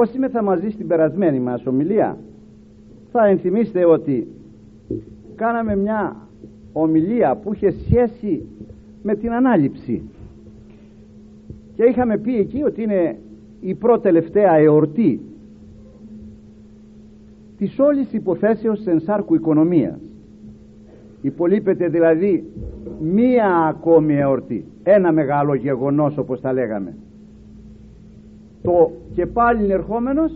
όσοι 0.00 0.18
θα 0.28 0.42
μαζί 0.42 0.70
στην 0.70 0.86
περασμένη 0.86 1.40
μας 1.40 1.66
ομιλία; 1.66 2.18
Θα 3.12 3.26
ενθυμίστε 3.26 3.84
ότι 3.84 4.26
κάναμε 5.34 5.76
μια 5.76 6.16
ομιλία 6.72 7.36
που 7.36 7.54
είχε 7.54 7.70
σχέση 7.70 8.46
με 9.02 9.14
την 9.14 9.32
ανάληψη. 9.32 10.02
Και 11.76 11.84
είχαμε 11.84 12.18
πει 12.18 12.36
εκεί 12.36 12.62
ότι 12.62 12.82
είναι 12.82 13.18
η 13.60 13.74
πρώτη 13.74 14.02
τελευταία 14.02 14.54
εορτή 14.54 15.20
της 17.58 17.78
όλης 17.78 18.12
υποθέσεως 18.12 18.86
ενσάρκου 18.86 19.34
οικονομίας. 19.34 19.98
Υπολείπεται 21.22 21.88
δηλαδή 21.88 22.44
μία 23.00 23.56
ακόμη 23.56 24.16
εορτή. 24.16 24.64
Ένα 24.82 25.12
μεγάλο 25.12 25.54
γεγονός 25.54 26.18
όπως 26.18 26.40
τα 26.40 26.52
λέγαμε 26.52 26.94
το 28.62 28.90
και 29.14 29.26
πάλι 29.26 29.72
ερχόμενος 29.72 30.32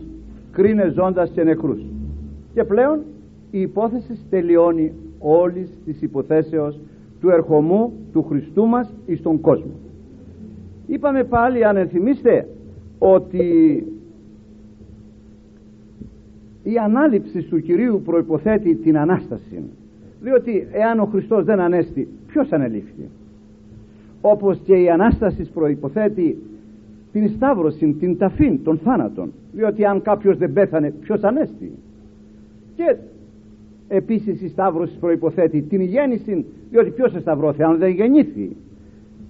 κρίνε 0.51 0.89
ζώντας 0.95 1.29
και 1.29 1.43
νεκρούς. 1.43 1.81
Και 2.53 2.63
πλέον 2.63 2.99
η 3.51 3.61
υπόθεση 3.61 4.19
τελειώνει 4.29 4.91
όλης 5.19 5.69
της 5.85 6.01
υποθέσεως 6.01 6.79
του 7.21 7.29
ερχομού 7.29 7.93
του 8.11 8.23
Χριστού 8.23 8.65
μας 8.65 8.93
εις 9.05 9.21
τον 9.21 9.41
κόσμο. 9.41 9.71
Είπαμε 10.87 11.23
πάλι 11.23 11.65
αν 11.65 11.77
ενθυμίστε 11.77 12.47
ότι 12.99 13.43
η 16.63 16.77
ανάληψη 16.77 17.41
του 17.41 17.61
Κυρίου 17.61 18.01
προϋποθέτει 18.05 18.75
την 18.75 18.97
Ανάσταση. 18.97 19.63
Διότι 20.21 20.67
εάν 20.71 20.99
ο 20.99 21.05
Χριστός 21.05 21.43
δεν 21.43 21.59
ανέστη 21.59 22.07
ποιος 22.27 22.51
ανελήφθη; 22.51 23.09
Όπως 24.21 24.59
και 24.65 24.75
η 24.75 24.89
Ανάσταση 24.89 25.49
προϋποθέτει 25.53 26.37
την 27.15 27.29
σταύρωση, 27.29 27.93
την 27.99 28.17
ταφή 28.17 28.59
των 28.63 28.77
θάνατων 28.77 29.33
διότι 29.51 29.85
αν 29.85 30.01
κάποιος 30.01 30.37
δεν 30.37 30.53
πέθανε 30.53 30.91
ποιος 30.91 31.23
ανέστη. 31.23 31.71
Και 32.75 32.95
επίσης 33.87 34.41
η 34.41 34.47
σταύρωση 34.47 34.97
προϋποθέτει 34.99 35.61
την 35.61 35.81
γέννηση 35.81 36.45
διότι 36.69 36.89
ποιος 36.89 37.11
σταυρώθη 37.19 37.63
αν 37.63 37.77
δεν 37.77 37.89
γεννήθη. 37.89 38.55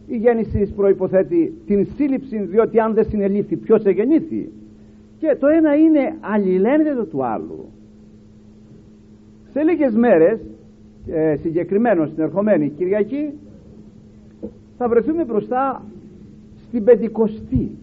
Η 0.08 0.18
γέννηση 0.18 0.74
προϋποθέτει 0.76 1.54
την 1.66 1.88
σύλληψη 1.96 2.38
διότι 2.38 2.80
αν 2.80 2.94
δεν 2.94 3.06
συνελήφθη 3.06 3.56
ποιος 3.56 3.84
εγεννήθη 3.84 4.52
και 5.20 5.38
το 5.40 5.48
ένα 5.48 5.76
είναι 5.76 6.16
αλληλένδετο 6.20 7.06
του 7.06 7.26
άλλου. 7.26 7.66
Σε 9.52 9.64
λίγες 9.64 9.96
μέρες 9.96 10.40
ε, 11.08 11.36
συγκεκριμένος 11.36 12.10
στην 12.10 12.24
ερχομένη 12.24 12.70
Κυριακή 12.70 13.34
θα 14.78 14.88
βρεθούμε 14.88 15.24
μπροστά 15.24 15.84
στην 16.76 16.88
Πεντηκοστή. 16.88 17.78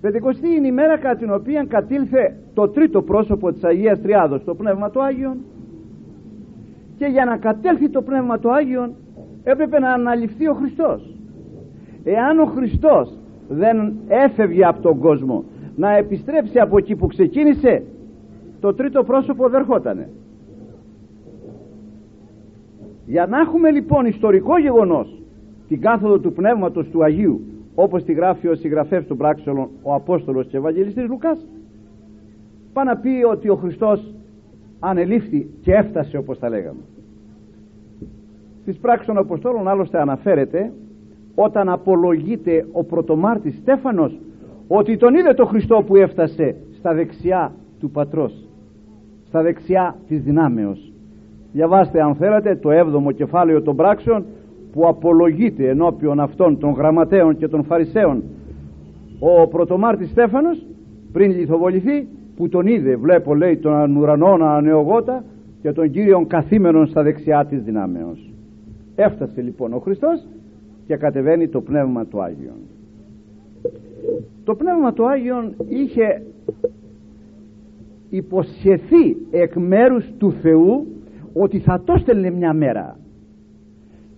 Πεντηκοστή 0.00 0.48
είναι 0.54 0.66
η 0.66 0.72
μέρα 0.72 0.98
κατά 0.98 1.16
την 1.16 1.32
οποία 1.32 1.64
κατήλθε 1.68 2.36
το 2.54 2.68
τρίτο 2.68 3.02
πρόσωπο 3.02 3.52
της 3.52 3.64
Αγίας 3.64 4.00
Τριάδος 4.00 4.44
το 4.44 4.54
Πνεύμα 4.54 4.90
του 4.90 5.02
Άγιον. 5.02 5.36
Και 6.98 7.06
για 7.06 7.24
να 7.24 7.36
κατέλθει 7.36 7.88
το 7.88 8.02
Πνεύμα 8.02 8.38
του 8.38 8.52
Άγιον 8.52 8.92
έπρεπε 9.44 9.78
να 9.78 9.92
αναλυφθεί 9.92 10.48
ο 10.48 10.54
Χριστός. 10.54 11.14
Εάν 12.04 12.38
ο 12.38 12.44
Χριστός 12.44 13.18
δεν 13.48 13.92
έφευγε 14.08 14.64
από 14.64 14.82
τον 14.82 14.98
κόσμο 14.98 15.44
να 15.76 15.96
επιστρέψει 15.96 16.58
από 16.58 16.78
εκεί 16.78 16.96
που 16.96 17.06
ξεκίνησε 17.06 17.82
το 18.60 18.74
τρίτο 18.74 19.02
πρόσωπο 19.02 19.48
δεν 19.48 19.60
ερχότανε. 19.60 20.08
Για 23.06 23.26
να 23.26 23.38
έχουμε 23.38 23.70
λοιπόν 23.70 24.06
ιστορικό 24.06 24.58
γεγονός 24.58 25.17
την 25.68 25.80
κάθοδο 25.80 26.18
του 26.18 26.32
Πνεύματος 26.32 26.88
του 26.88 27.04
Αγίου 27.04 27.40
όπως 27.74 28.04
τη 28.04 28.12
γράφει 28.12 28.48
ο 28.48 28.54
συγγραφέας 28.54 29.06
του 29.06 29.16
πράξεων 29.16 29.68
ο 29.82 29.94
Απόστολος 29.94 30.46
και 30.46 30.56
Ευαγγελιστής 30.56 31.08
Λουκάς. 31.08 31.46
Πάει 32.72 32.84
να 32.84 32.96
πει 32.96 33.22
ότι 33.30 33.48
ο 33.48 33.54
Χριστός 33.54 34.14
ανελήφθη 34.80 35.48
και 35.62 35.72
έφτασε 35.72 36.16
όπως 36.16 36.38
τα 36.38 36.48
λέγαμε. 36.48 36.80
Στις 38.62 38.76
πράξεις 38.76 39.06
των 39.06 39.18
Αποστόλων 39.18 39.68
άλλωστε 39.68 40.00
αναφέρεται 40.00 40.72
όταν 41.34 41.68
απολογείται 41.68 42.66
ο 42.72 42.84
πρωτομάρτης 42.84 43.56
Στέφανος 43.56 44.18
ότι 44.68 44.96
τον 44.96 45.14
είδε 45.14 45.34
το 45.34 45.46
Χριστό 45.46 45.82
που 45.86 45.96
έφτασε 45.96 46.56
στα 46.78 46.94
δεξιά 46.94 47.52
του 47.80 47.90
Πατρός 47.90 48.48
στα 49.28 49.42
δεξιά 49.42 49.96
της 50.08 50.22
δυνάμεως. 50.22 50.92
Διαβάστε 51.52 52.02
αν 52.02 52.14
θέλετε 52.14 52.56
το 52.56 52.70
7ο 52.70 53.14
κεφάλαιο 53.14 53.62
των 53.62 53.76
πράξεων 53.76 54.24
που 54.72 54.86
απολογείται 54.88 55.68
ενώπιον 55.68 56.20
αυτών 56.20 56.58
των 56.58 56.70
γραμματέων 56.70 57.36
και 57.36 57.48
των 57.48 57.64
φαρισαίων. 57.64 58.22
Ο 59.18 59.46
πρωτομάρτης 59.48 60.10
Στέφανος 60.10 60.66
πριν 61.12 61.30
λιθοβοληθεί 61.30 62.06
που 62.36 62.48
τον 62.48 62.66
είδε 62.66 62.96
βλέπω 62.96 63.34
λέει 63.34 63.56
τον 63.56 63.96
ουρανό 63.96 64.36
να 64.36 64.54
ανεωγότα 64.54 65.24
και 65.62 65.72
τον 65.72 65.90
Κύριον 65.90 66.26
καθήμενον 66.26 66.86
στα 66.86 67.02
δεξιά 67.02 67.46
της 67.46 67.62
δυνάμεως. 67.62 68.32
Έφτασε 68.94 69.40
λοιπόν 69.40 69.72
ο 69.72 69.78
Χριστός 69.78 70.26
και 70.86 70.96
κατεβαίνει 70.96 71.48
το 71.48 71.60
Πνεύμα 71.60 72.06
του 72.06 72.22
Άγιον. 72.22 72.58
Το 74.44 74.54
Πνεύμα 74.54 74.92
του 74.92 75.08
Άγιον 75.08 75.54
είχε 75.68 76.22
υποσχεθεί 78.10 79.16
εκ 79.30 79.56
μέρους 79.56 80.04
του 80.18 80.32
Θεού 80.32 80.86
ότι 81.32 81.58
θα 81.58 81.82
το 81.84 81.98
στέλνε 81.98 82.30
μια 82.30 82.52
μέρα 82.52 82.96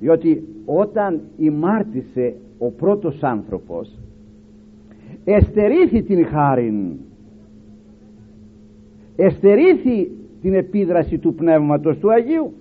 διότι 0.00 0.44
όταν 0.65 1.21
ημάρτησε 1.37 2.34
ο 2.59 2.71
πρώτος 2.71 3.22
άνθρωπος 3.22 3.99
εστερήθη 5.25 6.03
την 6.03 6.27
χάριν. 6.27 6.93
Εστερήθη 9.16 10.10
την 10.43 10.55
επίδραση 10.55 11.19
του 11.19 11.34
Πνεύματος 11.34 11.99
του 11.99 12.12
Αγίου 12.12 12.53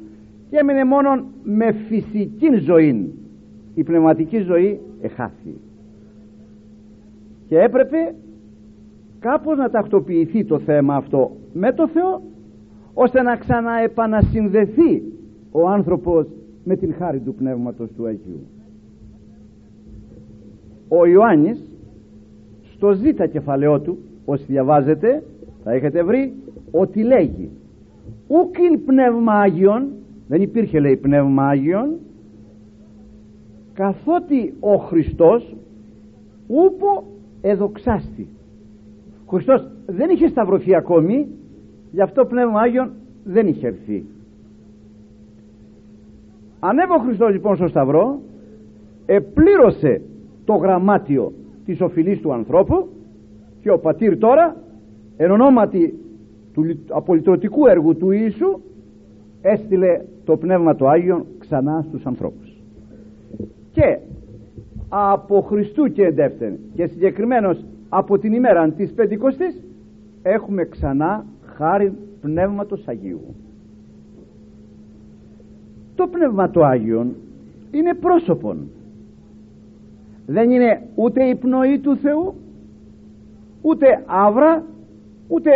και 0.49 0.57
έμεινε 0.57 0.83
μόνο 0.83 1.23
με 1.43 1.71
φυσική 1.71 2.55
ζωή 2.55 3.13
η 3.75 3.83
πνευματική 3.83 4.37
ζωή 4.37 4.79
εχάθη 5.01 5.55
και 7.47 7.59
έπρεπε 7.59 8.15
κάπως 9.19 9.57
να 9.57 9.69
τακτοποιηθεί 9.69 10.45
το 10.45 10.59
θέμα 10.59 10.95
αυτό 10.95 11.31
με 11.53 11.73
το 11.73 11.87
Θεό 11.87 12.21
ώστε 12.93 13.21
να 13.21 13.35
ξαναεπανασυνδεθεί 13.35 15.03
ο 15.51 15.67
άνθρωπος 15.67 16.27
με 16.69 16.75
την 16.75 16.93
χάρη 16.93 17.19
του 17.19 17.33
Πνεύματος 17.33 17.89
του 17.95 18.05
Αγίου. 18.05 18.47
Ο 20.87 21.05
Ιωάννης 21.05 21.71
στο 22.75 22.91
ζήτα 22.91 23.27
κεφαλαιό 23.27 23.79
του 23.79 23.97
όσοι 24.25 24.43
διαβάζετε 24.47 25.23
θα 25.63 25.71
έχετε 25.71 26.03
βρει 26.03 26.33
ότι 26.71 27.03
λέγει 27.03 27.49
ούκιν 28.27 28.85
πνεύμα 28.85 29.33
Άγιον 29.33 29.87
δεν 30.27 30.41
υπήρχε 30.41 30.79
λέει 30.79 30.97
πνεύμα 30.97 31.47
Άγιον 31.47 31.89
καθότι 33.73 34.53
ο 34.59 34.75
Χριστός 34.75 35.55
ούπο 36.47 37.03
εδοξάστη 37.41 38.27
ο 39.25 39.31
Χριστός 39.31 39.67
δεν 39.85 40.09
είχε 40.09 40.27
σταυρωθεί 40.27 40.75
ακόμη 40.75 41.27
γι' 41.91 42.01
αυτό 42.01 42.25
πνεύμα 42.25 42.61
Άγιον 42.61 42.91
δεν 43.23 43.47
είχε 43.47 43.67
έρθει 43.67 44.05
ανέβω 46.59 46.93
ο 46.93 46.97
Χριστός 46.97 47.31
λοιπόν 47.31 47.55
στο 47.55 47.67
σταυρό 47.67 48.19
επλήρωσε 49.05 50.01
το 50.45 50.53
γραμμάτιο 50.53 51.33
της 51.65 51.81
οφειλής 51.81 52.19
του 52.19 52.33
ανθρώπου 52.33 52.87
και 53.61 53.71
ο 53.71 53.79
πατήρ 53.79 54.17
τώρα 54.17 54.55
εν 55.17 55.31
ονόματι 55.31 55.99
του 56.53 56.63
απολυτρωτικού 56.89 57.67
έργου 57.67 57.95
του 57.95 58.11
Ιησού 58.11 58.59
έστειλε 59.41 60.01
το 60.23 60.37
Πνεύμα 60.37 60.75
του 60.75 60.89
Άγιον 60.89 61.25
ξανά 61.39 61.85
στους 61.87 62.05
ανθρώπους 62.05 62.49
και 63.71 63.99
από 64.89 65.41
Χριστού 65.41 65.91
και 65.91 66.03
εντεύθυνε 66.03 66.59
και 66.73 66.85
συγκεκριμένως 66.85 67.65
από 67.89 68.17
την 68.17 68.33
ημέρα 68.33 68.69
της 68.69 68.93
Πεντηκοστής 68.93 69.63
έχουμε 70.21 70.63
ξανά 70.63 71.25
χάρη 71.45 71.93
Πνεύματος 72.21 72.87
Αγίου 72.87 73.35
το 75.99 76.07
Πνεύμα 76.07 76.49
του 76.49 76.65
Άγιον 76.65 77.15
είναι 77.71 77.93
πρόσωπον. 77.93 78.69
Δεν 80.25 80.51
είναι 80.51 80.81
ούτε 80.95 81.23
η 81.23 81.35
πνοή 81.35 81.79
του 81.79 81.95
Θεού 81.95 82.33
ούτε 83.61 84.03
άβρα 84.05 84.63
ούτε 85.27 85.49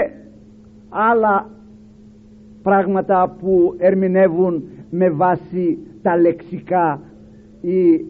άλλα 0.89 1.49
πράγματα 2.63 3.35
που 3.39 3.75
ερμηνεύουν 3.77 4.63
με 4.89 5.09
βάση 5.09 5.77
τα 6.01 6.17
λεξικά 6.17 6.99
ή 7.61 8.05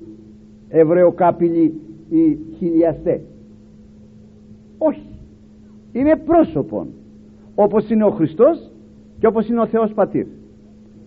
εβραιοκάπηλοι 0.69 1.81
ή 2.09 2.37
χιλιαστές. 2.57 3.21
Όχι. 4.77 5.07
Είναι 5.91 6.15
πρόσωπον 6.15 6.87
όπως 7.55 7.89
είναι 7.89 8.03
ο 8.03 8.09
Χριστός 8.09 8.71
και 9.19 9.27
όπως 9.27 9.47
είναι 9.47 9.61
ο 9.61 9.67
Θεός 9.67 9.93
Πατήρ 9.93 10.25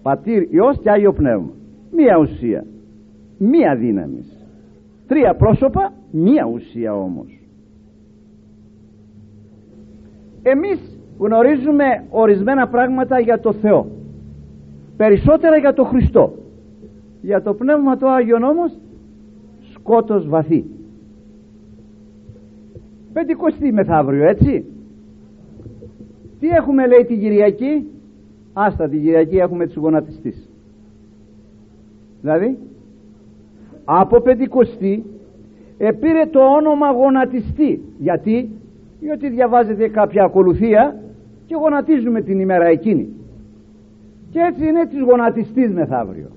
Πατήρ 0.06 0.55
Υιός 0.55 0.79
και 0.82 0.91
Άγιο 0.91 1.12
Πνεύμα. 1.12 1.50
Μία 1.91 2.19
ουσία 2.19 2.64
μία 3.38 3.76
δύναμη. 3.76 4.25
Τρία 5.06 5.35
πρόσωπα 5.35 5.93
μία 6.11 6.47
ουσία 6.47 6.94
όμως. 6.94 7.41
Εμείς 10.43 10.99
γνωρίζουμε 11.19 11.85
ορισμένα 12.11 12.69
πράγματα 12.69 13.20
για 13.20 13.41
το 13.41 13.53
Θεό. 13.53 13.87
Περισσότερα 14.97 15.56
για 15.56 15.73
το 15.73 15.85
Χριστό. 15.85 16.32
Για 17.23 17.43
το 17.43 17.55
Πνεύμα 17.55 17.97
το 17.97 18.08
Άγιον 18.08 18.43
όμως 18.43 18.79
σκότος 19.75 20.29
βαθύ. 20.29 20.64
Πεντηκοστή 23.12 23.73
μεθαύριο 23.73 24.29
έτσι. 24.29 24.64
Τι 26.41 26.49
έχουμε 26.49 26.87
λέει 26.87 27.05
την 27.05 27.20
Κυριακή; 27.20 27.87
Άστα 28.58 28.88
την 28.88 29.03
Κυριακή 29.03 29.37
έχουμε 29.37 29.67
τους 29.67 29.76
γονατιστής 29.76 30.49
δηλαδή 32.20 32.58
από 33.85 34.20
Πεντηκοστή 34.20 35.05
επήρε 35.79 36.26
το 36.26 36.41
όνομα 36.41 36.91
γονατιστή. 36.91 37.81
Γιατί; 37.99 38.50
Διότι 39.00 39.29
διαβάζετε 39.29 39.88
κάποια 39.88 40.25
ακολουθία 40.25 40.97
και 41.47 41.55
γονατίζουμε 41.55 42.20
την 42.20 42.41
ημέρα 42.41 42.67
εκείνη. 42.67 43.08
Και 44.31 44.38
έτσι 44.41 44.67
είναι 44.67 44.87
της 44.87 45.00
γονατιστής 45.00 45.73
μεθαύριο. 45.73 46.31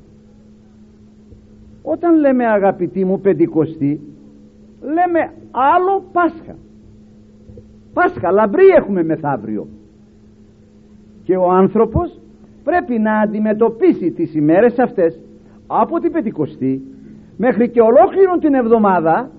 Όταν 1.84 2.20
λέμε 2.20 2.46
αγαπητοί 2.46 3.06
μου 3.06 3.20
πεντηκοστή 3.20 4.02
λέμε 4.82 5.32
άλλο 5.52 6.04
Πάσχα. 6.12 6.56
Πάσχα 7.94 8.32
λαμπρή 8.32 8.68
έχουμε 8.78 9.04
μεθαύριο 9.04 9.68
και 11.30 11.38
ο 11.38 11.52
άνθρωπος 11.52 12.20
πρέπει 12.64 13.00
να 13.00 13.20
αντιμετωπίσει 13.20 14.12
τις 14.12 14.36
ημέρες 14.36 14.80
αυτές 14.80 15.20
από 15.68 16.00
την 16.00 16.12
πεντηκοστή 16.12 16.82
μέχρι 17.38 17.70
και 17.70 17.82
ολόκληρο 17.82 18.38
την 18.40 18.54
εβδομάδα 18.54 19.32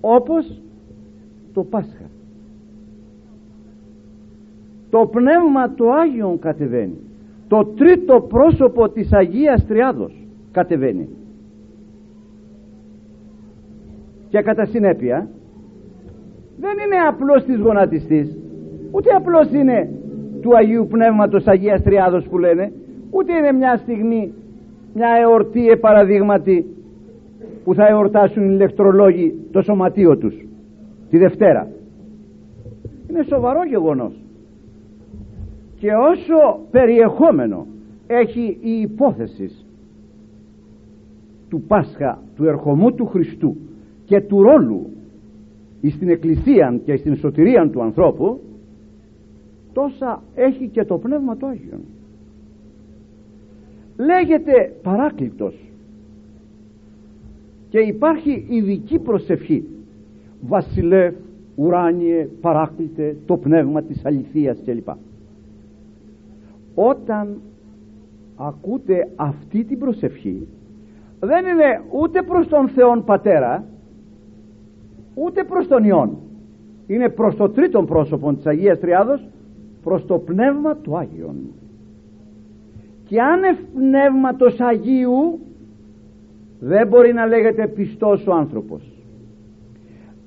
όπως 0.00 0.62
το 1.52 1.62
Πάσχα. 1.64 2.10
Το 4.90 5.06
Πνεύμα 5.06 5.74
το 5.74 5.92
Άγιον 5.92 6.38
κατεβαίνει. 6.38 6.98
Το 7.48 7.64
τρίτο 7.64 8.20
πρόσωπο 8.20 8.88
της 8.88 9.12
Αγίας 9.12 9.66
Τριάδος 9.66 10.26
κατεβαίνει. 10.52 11.08
Και 14.28 14.40
κατά 14.40 14.64
συνέπεια 14.64 15.28
δεν 16.58 16.72
είναι 16.84 16.96
απλώς 17.08 17.44
της 17.44 17.58
γονατιστής 17.58 18.36
ούτε 18.90 19.10
απλώς 19.10 19.52
είναι 19.52 19.90
του 20.42 20.56
Αγίου 20.56 20.86
Πνεύματος 20.90 21.46
Αγίας 21.46 21.82
Τριάδος 21.82 22.26
που 22.28 22.38
λένε 22.38 22.72
ούτε 23.10 23.32
είναι 23.36 23.52
μια 23.52 23.76
στιγμή 23.76 24.32
μια 24.94 25.08
εορτή 25.22 25.68
επαραδείγματι 25.68 26.66
που 27.64 27.74
θα 27.74 27.86
εορτάσουν 27.86 28.42
οι 28.42 28.50
ηλεκτρολόγοι 28.52 29.34
το 29.52 29.62
σωματείο 29.62 30.16
τους 30.18 30.34
τη 31.10 31.18
Δευτέρα. 31.18 31.68
Είναι 33.10 33.22
σοβαρό 33.22 33.64
γεγονός. 33.64 34.12
Και 35.78 35.88
όσο 35.92 36.60
περιεχόμενο 36.70 37.66
έχει 38.06 38.58
η 38.60 38.80
υπόθεση 38.80 39.50
του 41.48 41.62
Πάσχα 41.66 42.22
του 42.36 42.44
ερχομού 42.44 42.92
του 42.94 43.06
Χριστού 43.06 43.56
και 44.04 44.20
του 44.20 44.42
ρόλου 44.42 44.86
στην 45.90 46.08
Εκκλησία 46.08 46.80
και 46.84 46.96
στην 46.96 47.16
σωτηρία 47.16 47.70
του 47.72 47.82
ανθρώπου 47.82 48.40
τόσα 49.72 50.22
έχει 50.34 50.68
και 50.68 50.84
το 50.84 50.98
Πνεύμα 50.98 51.36
του 51.36 51.46
Άγιον 51.46 51.80
λέγεται 53.96 54.74
παράκλητος. 54.82 55.54
Και 57.68 57.78
υπάρχει 57.78 58.46
ειδική 58.48 58.98
προσευχή. 58.98 59.64
Βασιλεύ 60.40 61.16
ουράνιε 61.54 62.28
παράκλητε 62.40 63.16
το 63.26 63.36
πνεύμα 63.36 63.82
της 63.82 64.04
αληθείας 64.04 64.58
κλπ. 64.64 64.88
Όταν 66.74 67.40
ακούτε 68.36 69.08
αυτή 69.16 69.64
την 69.64 69.78
προσευχή 69.78 70.48
δεν 71.20 71.46
είναι 71.46 71.82
ούτε 72.00 72.22
προς 72.22 72.48
τον 72.48 72.68
Θεόν 72.68 73.04
Πατέρα 73.04 73.64
ούτε 75.14 75.44
προς 75.44 75.66
τον 75.68 75.84
Υιόν. 75.84 76.16
Είναι 76.86 77.08
προς 77.08 77.36
το 77.36 77.48
τρίτον 77.48 77.86
πρόσωπο 77.86 78.34
της 78.34 78.46
Αγίας 78.46 78.78
Τριάδος 78.78 79.28
προς 79.82 80.06
το 80.06 80.18
Πνεύμα 80.18 80.76
του 80.76 80.96
Άγιον. 80.96 81.36
Και 83.04 83.20
άνευ 83.20 83.56
Πνεύματος 83.74 84.60
Αγίου 84.60 85.38
δεν 86.60 86.88
μπορεί 86.88 87.12
να 87.12 87.26
λέγεται 87.26 87.66
πιστός 87.66 88.26
ο 88.26 88.32
άνθρωπος. 88.32 88.82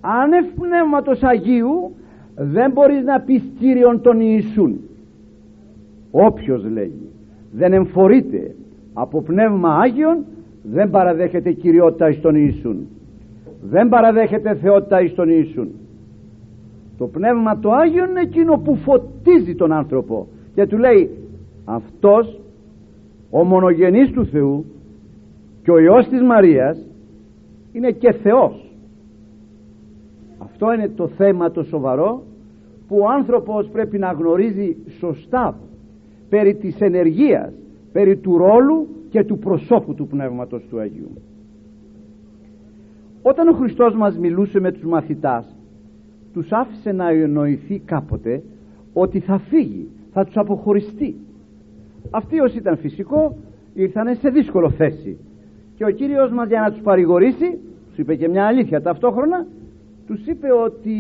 Άνευ 0.02 0.46
Πνεύματος 0.46 1.24
Αγίου 1.24 1.96
δεν 2.36 2.72
μπορείς 2.72 3.04
να 3.04 3.20
πεις 3.20 3.44
Κύριον 3.60 4.02
τον 4.02 4.20
Ιησούν. 4.20 4.80
Όποιος 6.12 6.64
λέγει 6.64 7.10
δεν 7.52 7.74
εμφορείται 7.74 8.56
από 8.94 9.22
Πνεύμα 9.22 9.76
Άγιον 9.76 10.26
δεν 10.64 10.90
παραδέχεται 10.90 11.52
κυριότητα 11.52 12.10
εις 12.10 12.22
τον 12.22 12.36
Ιησούν. 12.36 12.88
Δεν 13.62 13.90
παραδέχεται 13.90 14.56
θεότητα 14.56 15.02
εις 15.02 15.14
τον 15.14 15.30
Ιησούν 15.30 15.72
το 16.98 17.08
Πνεύμα 17.08 17.60
το 17.60 17.72
Άγιον 17.72 18.10
είναι 18.10 18.22
εκείνο 18.22 18.58
που 18.58 18.76
φωτίζει 18.76 19.56
τον 19.56 19.72
άνθρωπο 19.72 20.28
και 20.56 20.68
του 20.68 20.78
λέει 20.78 21.10
αυτός 21.66 22.40
ο 23.30 23.44
μονογενής 23.44 24.12
του 24.12 24.26
Θεού 24.26 24.66
και 25.64 25.72
ο 25.72 25.80
Υιός 25.80 26.08
της 26.08 26.22
Μαρίας 26.22 26.78
είναι 27.72 27.92
και 27.92 28.12
Θεός 28.12 28.66
αυτό 30.38 30.74
είναι 30.74 30.90
το 30.96 31.08
θέμα 31.08 31.52
το 31.52 31.64
σοβαρό 31.64 32.24
που 32.88 32.98
ο 32.98 33.10
άνθρωπος 33.10 33.70
πρέπει 33.72 33.98
να 33.98 34.12
γνωρίζει 34.12 34.76
σωστά 35.00 35.58
περί 36.30 36.56
της 36.56 36.80
ενεργείας 36.80 37.54
περί 37.92 38.18
του 38.18 38.38
ρόλου 38.38 38.88
και 39.10 39.24
του 39.24 39.38
προσώπου 39.38 39.94
του 39.94 40.08
Πνεύματος 40.08 40.66
του 40.70 40.80
Αγίου. 40.80 41.12
Όταν 43.22 43.48
ο 43.48 43.52
Χριστός 43.52 43.96
μας 43.96 44.18
μιλούσε 44.18 44.60
με 44.60 44.72
τους 44.72 44.84
μαθητάς 44.84 45.55
τους 46.36 46.52
άφησε 46.52 46.92
να 46.92 47.10
εννοηθεί 47.10 47.80
κάποτε 47.80 48.44
ότι 48.94 49.20
θα 49.20 49.38
φύγει, 49.38 49.88
θα 50.12 50.26
τους 50.26 50.38
αποχωριστεί. 50.38 51.16
Αυτοί 52.12 52.40
όσοι 52.40 52.58
ήταν 52.58 52.78
φυσικό 52.78 53.38
ήρθαν 53.74 54.16
σε 54.16 54.30
δύσκολο 54.30 54.70
θέση. 54.70 55.18
Και 55.76 55.86
ο 55.86 55.90
Κύριος 55.90 56.32
μας 56.32 56.48
για 56.48 56.60
να 56.60 56.72
τους 56.72 56.82
παρηγορήσει 56.82 57.60
τους 57.88 57.98
είπε 57.98 58.16
και 58.16 58.30
μια 58.30 58.46
αλήθεια 58.46 58.82
ταυτόχρονα 58.82 59.46
τους 60.08 60.26
είπε 60.28 60.48
ότι 60.52 60.96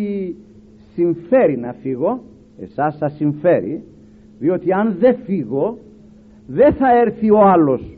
συμφέρει 0.93 1.57
να 1.57 1.73
φύγω 1.73 2.19
εσάς 2.59 2.97
σας 2.97 3.15
συμφέρει 3.15 3.83
διότι 4.39 4.71
αν 4.71 4.95
δεν 4.99 5.15
φύγω 5.25 5.77
δεν 6.47 6.73
θα 6.73 6.97
έρθει 6.97 7.31
ο 7.31 7.41
άλλος. 7.41 7.97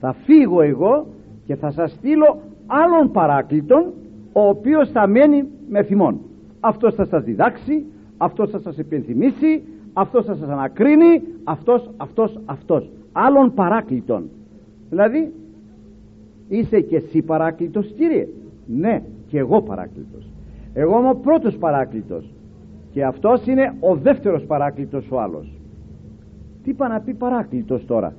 Θα 0.00 0.12
φύγω 0.12 0.62
εγώ 0.62 1.06
και 1.46 1.56
θα 1.56 1.70
σας 1.70 1.90
στείλω 1.90 2.40
άλλον 2.66 3.10
παράκλητον 3.10 3.92
ο 4.32 4.48
οποίος 4.48 4.90
θα 4.90 5.06
μένει 5.06 5.48
με 5.72 5.82
θυμόν 5.82 6.20
αυτός 6.60 6.94
θα 6.94 7.04
σας 7.04 7.24
διδάξει 7.24 7.84
αυτός 8.16 8.50
θα 8.50 8.58
σας 8.58 8.78
επενθυμίσει 8.78 9.62
αυτός 9.92 10.24
θα 10.24 10.34
σας 10.34 10.48
ανακρίνει 10.48 11.22
αυτός, 11.44 11.90
αυτός, 11.96 12.38
αυτός. 12.44 12.90
Άλλον 13.12 13.54
παράκλητον 13.54 14.28
δηλαδή 14.88 15.32
είσαι 16.48 16.80
και 16.80 16.96
εσύ 16.96 17.22
παράκλητος 17.22 17.92
κύριε. 17.96 18.28
Ναι 18.66 19.02
και 19.26 19.38
εγώ 19.38 19.62
παράκλητος. 19.62 20.28
Εγώ 20.74 20.98
είμαι 20.98 21.08
ο 21.08 21.14
πρώτος 21.14 21.56
παράκλητος. 21.56 22.34
Και 22.90 23.04
αυτός 23.04 23.46
είναι 23.46 23.74
ο 23.80 23.96
δεύτερος 23.96 24.44
παράκλητος 24.44 25.10
ο 25.10 25.20
άλλος. 25.20 25.60
Τι 26.62 26.72
πάει 26.72 26.88
να 26.88 27.00
πει 27.00 27.14
παράκλητος 27.14 27.84
τώρα; 27.86 28.14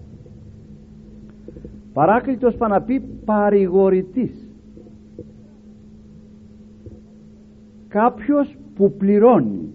Παράκλητος 1.94 2.56
πάει 2.56 2.70
να 2.70 2.82
πει 2.82 3.02
παρηγορητής 3.26 4.43
κάποιος 7.94 8.58
που 8.76 8.94
πληρώνει 8.98 9.74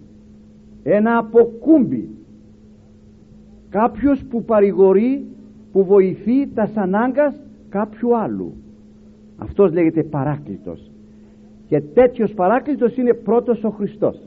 ένα 0.83 1.17
αποκούμπι 1.17 2.09
κάποιος 3.69 4.23
που 4.29 4.43
παρηγορεί 4.43 5.25
που 5.71 5.83
βοηθεί 5.83 6.47
τα 6.47 6.71
ανάγκας 6.75 7.35
κάποιου 7.69 8.17
άλλου. 8.17 8.53
Αυτός 9.37 9.71
λέγεται 9.71 10.03
παράκλητος. 10.03 10.91
Και 11.67 11.81
τέτοιος 11.81 12.33
παράκλητος 12.33 12.97
είναι 12.97 13.13
πρώτος 13.13 13.63
ο 13.63 13.69
Χριστός. 13.69 14.21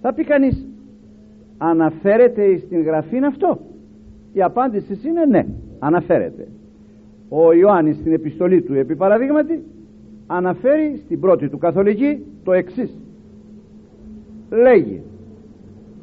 Θα 0.00 0.12
πει 0.12 0.24
κανείς 0.24 0.66
αναφέρεται 1.58 2.56
στην 2.56 2.82
γραφή 2.82 3.18
αυτό 3.18 3.58
η 4.32 4.42
απάντηση 4.42 5.08
είναι 5.08 5.24
ναι 5.24 5.46
αναφέρεται. 5.78 6.48
Ο 7.28 7.52
Ιωάννης 7.52 7.96
στην 7.96 8.12
επιστολή 8.12 8.62
του 8.62 8.74
επί 8.74 8.96
παραδείγματι 8.96 9.62
αναφέρει 10.26 11.00
στην 11.04 11.20
πρώτη 11.20 11.48
του 11.48 11.58
καθολική 11.58 12.24
το 12.44 12.52
εξής. 12.52 12.98
Λέγει 14.50 15.02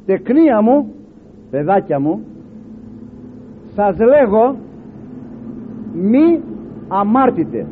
τεκνία 0.06 0.62
μου 0.62 0.92
παιδάκια 1.50 2.00
μου 2.00 2.20
σας 3.74 3.98
λέγω 3.98 4.56
μη 5.94 6.40
αμάρτητε. 6.88 7.66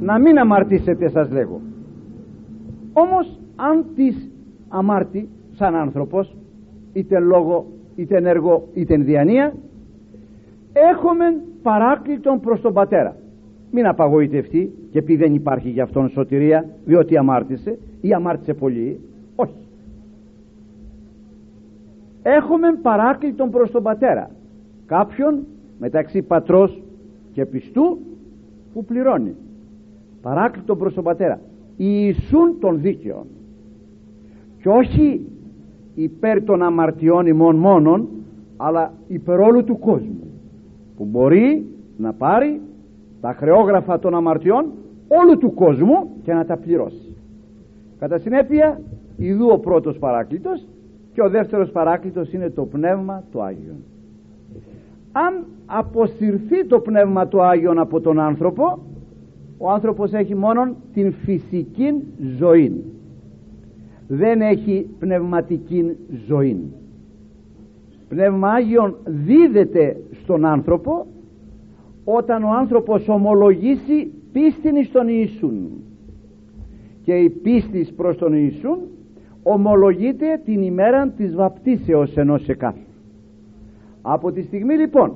Να 0.00 0.18
μην 0.18 0.38
αμαρτήσετε 0.38 1.08
σας 1.08 1.30
λέγω. 1.30 1.60
Όμως 2.92 3.40
αν 3.56 3.84
τις 3.94 4.30
αμάρτη 4.68 5.28
σαν 5.52 5.74
άνθρωπος 5.74 6.36
είτε 6.92 7.18
λόγο 7.18 7.66
είτε 7.96 8.16
ενεργό 8.16 8.68
είτε 8.72 8.96
διανία 8.96 9.54
έχουμε 10.72 11.24
παράκλητον 11.62 12.40
προς 12.40 12.60
τον 12.60 12.72
πατέρα 12.72 13.16
μην 13.72 13.86
απαγοητευτεί 13.86 14.72
και 14.90 15.02
πει 15.02 15.16
δεν 15.16 15.34
υπάρχει 15.34 15.68
για 15.68 15.82
αυτόν 15.82 16.08
σωτηρία 16.08 16.68
διότι 16.84 17.16
αμάρτησε 17.16 17.78
ή 18.00 18.12
αμάρτησε 18.12 18.54
πολύ. 18.54 19.00
Όχι. 19.36 19.54
Έχουμε 22.22 22.68
παράκλητον 22.82 23.50
προς 23.50 23.70
τον 23.70 23.82
πατέρα. 23.82 24.30
Κάποιον 24.86 25.46
μεταξύ 25.78 26.22
πατρός 26.22 26.82
και 27.32 27.46
πιστού 27.46 27.98
που 28.72 28.84
πληρώνει. 28.84 29.34
Παράκλητον 30.22 30.78
προς 30.78 30.94
τον 30.94 31.04
πατέρα. 31.04 31.40
Ιησούν 31.76 32.58
των 32.60 32.80
δίκαιων. 32.80 33.26
Και 34.62 34.68
όχι 34.68 35.26
υπέρ 35.94 36.44
των 36.44 36.62
αμαρτιών 36.62 37.26
ημών 37.26 37.56
μόνον 37.56 38.08
αλλά 38.56 38.92
υπέρ 39.08 39.40
όλου 39.40 39.64
του 39.64 39.78
κόσμου 39.78 40.30
που 40.96 41.04
μπορεί 41.04 41.66
να 41.96 42.12
πάρει 42.12 42.60
τα 43.22 43.32
χρεόγραφα 43.32 43.98
των 43.98 44.14
αμαρτιών 44.14 44.64
όλου 45.08 45.38
του 45.38 45.54
κόσμου 45.54 46.10
και 46.22 46.32
να 46.32 46.44
τα 46.44 46.56
πληρώσει. 46.56 47.16
Κατά 47.98 48.18
συνέπεια 48.18 48.80
ιδού 49.16 49.48
ο 49.52 49.58
πρώτος 49.58 49.98
παράκλητος 49.98 50.66
και 51.12 51.22
ο 51.22 51.28
δεύτερος 51.28 51.70
παράκλητος 51.70 52.32
είναι 52.32 52.50
το 52.50 52.64
πνεύμα 52.64 53.24
του 53.30 53.42
Άγιον. 53.42 53.76
Αν 55.12 55.44
αποσυρθεί 55.66 56.66
το 56.66 56.80
πνεύμα 56.80 57.26
του 57.26 57.42
Άγιον 57.42 57.78
από 57.78 58.00
τον 58.00 58.18
άνθρωπο 58.20 58.78
ο 59.58 59.70
άνθρωπος 59.70 60.12
έχει 60.12 60.34
μόνον 60.34 60.76
την 60.92 61.12
φυσική 61.12 61.94
ζωή 62.38 62.84
δεν 64.08 64.40
έχει 64.40 64.86
πνευματική 64.98 65.96
ζωή 66.26 66.72
πνεύμα 68.08 68.48
Άγιον 68.52 68.96
δίδεται 69.04 69.96
στον 70.22 70.44
άνθρωπο 70.44 71.06
όταν 72.04 72.42
ο 72.42 72.50
άνθρωπος 72.50 73.08
ομολογήσει 73.08 74.12
πίστην 74.32 74.84
στον 74.84 75.08
Ιησούν. 75.08 75.70
Και 77.04 77.14
η 77.14 77.30
πίστη 77.30 77.88
προς 77.96 78.16
τον 78.16 78.32
Ιησούν 78.32 78.78
ομολογείται 79.42 80.40
την 80.44 80.62
ημέρα 80.62 81.08
της 81.08 81.34
βαπτίσεως 81.34 82.16
ενός 82.16 82.48
εκάθου 82.48 82.90
από 84.02 84.32
τη 84.32 84.42
στιγμή 84.42 84.74
λοιπόν 84.74 85.12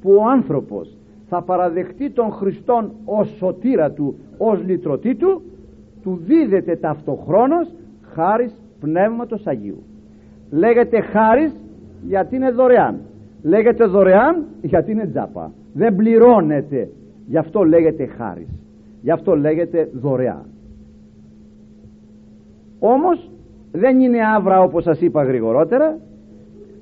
που 0.00 0.14
ο 0.14 0.28
άνθρωπος 0.28 0.96
θα 1.28 1.42
παραδεχτεί 1.42 2.10
τον 2.10 2.30
Χριστόν 2.30 2.90
ως 3.04 3.34
σωτήρα 3.38 3.90
του 3.90 4.18
ως 4.38 4.62
λυτρωτή 4.64 5.14
του 5.14 5.42
του 6.02 6.20
δίδεται 6.26 6.76
ταυτοχρόνως 6.76 7.74
χάρις 8.02 8.54
Πνεύματος 8.80 9.46
Αγίου. 9.46 9.82
Λέγεται 10.50 11.00
χάρις 11.00 11.56
γιατί 12.06 12.36
είναι 12.36 12.50
δωρεάν. 12.50 13.00
Λέγεται 13.42 13.84
δωρεάν 13.84 14.44
γιατί 14.62 14.90
είναι 14.90 15.06
τζάπα 15.06 15.52
δεν 15.74 15.94
πληρώνεται. 15.96 16.88
Γι' 17.26 17.36
αυτό 17.36 17.64
λέγεται 17.64 18.06
χάρις. 18.06 18.48
Γι' 19.02 19.10
αυτό 19.10 19.36
λέγεται 19.36 19.90
δωρεάν. 19.92 20.46
Όμως 22.78 23.30
δεν 23.72 24.00
είναι 24.00 24.18
άβρα 24.36 24.62
όπως 24.62 24.82
σας 24.82 25.00
είπα 25.00 25.22
γρηγορότερα. 25.22 25.98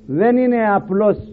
Δεν 0.06 0.36
είναι 0.36 0.74
απλώς 0.74 1.32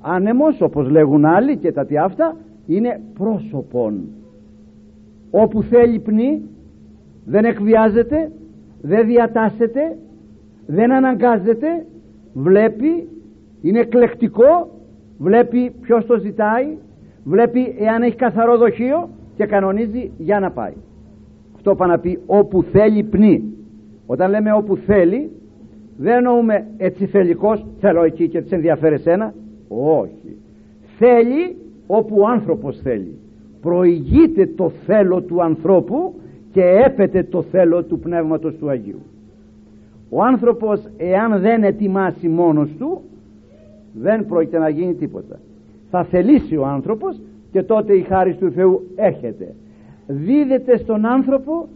άνεμος 0.00 0.60
όπως 0.60 0.90
λέγουν 0.90 1.24
άλλοι 1.24 1.56
και 1.56 1.72
τα 1.72 1.84
τι 1.84 1.98
αυτά. 1.98 2.36
Είναι 2.66 3.00
πρόσωπον. 3.18 4.04
Όπου 5.30 5.62
θέλει 5.62 5.98
πνί 5.98 6.42
δεν 7.24 7.44
εκβιάζεται 7.44 8.30
δεν 8.82 9.06
διατάσσεται 9.06 9.96
δεν 10.66 10.92
αναγκάζεται. 10.92 11.86
Βλέπει 12.32 13.08
είναι 13.62 13.78
εκλεκτικό 13.80 14.68
βλέπει 15.20 15.72
ποιος 15.80 16.06
το 16.06 16.18
ζητάει 16.18 16.76
βλέπει 17.24 17.74
εάν 17.78 18.02
έχει 18.02 18.16
καθαρό 18.16 18.56
δοχείο 18.56 19.08
και 19.36 19.46
κανονίζει 19.46 20.10
για 20.18 20.40
να 20.40 20.50
πάει. 20.50 20.72
Αυτό 21.54 21.74
πάει 21.74 21.88
να 21.88 21.98
πει 21.98 22.18
όπου 22.26 22.62
θέλει 22.62 23.02
πνί 23.02 23.42
όταν 24.06 24.30
λέμε 24.30 24.52
όπου 24.52 24.76
θέλει 24.76 25.30
δεν 25.96 26.16
εννοούμε 26.16 26.66
έτσι 26.76 27.06
θελικός 27.06 27.66
θέλω 27.80 28.02
εκεί 28.02 28.28
και 28.28 28.40
της 28.40 28.50
ενδιαφέρει 28.50 28.98
σένα 28.98 29.34
όχι. 29.68 30.36
Θέλει 30.98 31.56
όπου 31.86 32.16
ο 32.18 32.26
άνθρωπος 32.26 32.80
θέλει. 32.82 33.18
Προηγείται 33.60 34.46
το 34.46 34.70
θέλω 34.86 35.22
του 35.22 35.42
ανθρώπου 35.42 36.14
και 36.52 36.62
έπεται 36.86 37.22
το 37.22 37.42
θέλω 37.42 37.84
του 37.84 37.98
Πνεύματος 37.98 38.56
του 38.56 38.68
Αγίου. 38.68 39.02
Ο 40.10 40.22
άνθρωπος 40.22 40.82
εάν 40.96 41.40
δεν 41.40 41.62
ετοιμάσει 41.62 42.28
μόνος 42.28 42.70
του 42.78 43.02
δεν 43.92 44.26
πρόκειται 44.26 44.58
να 44.58 44.68
γίνει 44.68 44.94
τίποτα. 44.94 45.38
Θα 45.90 46.04
θελήσει 46.04 46.56
ο 46.56 46.66
άνθρωπος 46.66 47.20
και 47.50 47.62
τότε 47.62 47.94
η 47.94 48.02
χάρη 48.02 48.34
του 48.34 48.50
Θεού 48.50 48.90
έρχεται. 48.94 49.54
Δίδεται 50.06 50.76
στον 50.76 51.06
άνθρωπο 51.06 51.68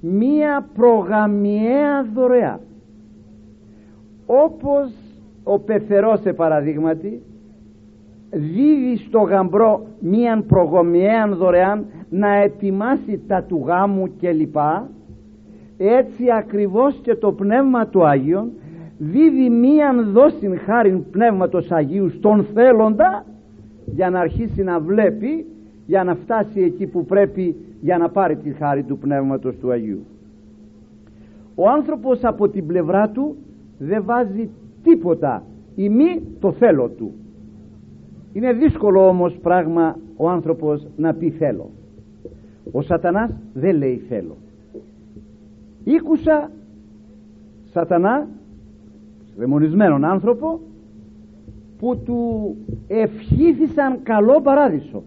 μία 0.00 0.68
προγαμιαία 0.74 2.04
δωρεά. 2.14 2.60
Όπως 4.26 4.92
ο 5.44 5.58
πεθερός 5.58 6.20
σε 6.20 6.32
παραδείγματι 6.32 7.22
δίδει 8.30 8.96
στο 8.96 9.20
γαμπρό 9.20 9.86
μίαν 10.00 10.46
προγομιαίαν 10.46 11.34
δωρεάν 11.34 11.86
να 12.10 12.34
ετοιμάσει 12.34 13.20
τα 13.26 13.42
του 13.42 13.62
γάμου 13.66 14.10
κλπ 14.20 14.56
έτσι 15.78 16.24
ακριβώς 16.38 16.98
και 17.02 17.14
το 17.14 17.32
Πνεύμα 17.32 17.86
του 17.86 18.06
Άγιον 18.06 18.50
δίδει 18.98 19.50
μίαν 19.50 20.12
δόσιν 20.12 20.58
χάριν 20.58 21.10
Πνεύματος 21.10 21.70
Αγίου 21.70 22.08
στον 22.10 22.44
θέλοντα 22.54 23.24
για 23.86 24.10
να 24.10 24.20
αρχίσει 24.20 24.62
να 24.62 24.80
βλέπει 24.80 25.46
για 25.86 26.04
να 26.04 26.14
φτάσει 26.14 26.60
εκεί 26.60 26.86
που 26.86 27.04
πρέπει 27.04 27.56
για 27.80 27.98
να 27.98 28.08
πάρει 28.08 28.36
τη 28.36 28.50
χάρη 28.50 28.82
του 28.82 28.98
Πνεύματος 28.98 29.56
του 29.56 29.70
Αγίου. 29.70 30.04
Ο 31.54 31.68
άνθρωπος 31.68 32.24
από 32.24 32.48
την 32.48 32.66
πλευρά 32.66 33.08
του 33.08 33.36
δεν 33.78 34.04
βάζει 34.04 34.48
τίποτα 34.82 35.42
ή 35.74 35.88
μη 35.88 36.22
το 36.40 36.52
θέλω 36.52 36.88
του. 36.88 37.12
Είναι 38.32 38.52
δύσκολο 38.52 39.08
όμως 39.08 39.38
πράγμα 39.42 39.98
ο 40.16 40.28
άνθρωπος 40.28 40.86
να 40.96 41.14
πει 41.14 41.30
θέλω. 41.30 41.70
Ο 42.72 42.82
σατανάς 42.82 43.30
δεν 43.54 43.76
λέει 43.76 44.02
θέλω. 44.08 44.36
Ήκουσα 45.84 46.50
σατανά 47.72 48.26
δαιμονισμένον 49.38 50.04
άνθρωπο 50.04 50.60
που 51.78 51.98
του 52.04 52.56
ευχήθησαν 52.86 54.02
καλό 54.02 54.40
παράδεισο. 54.40 55.02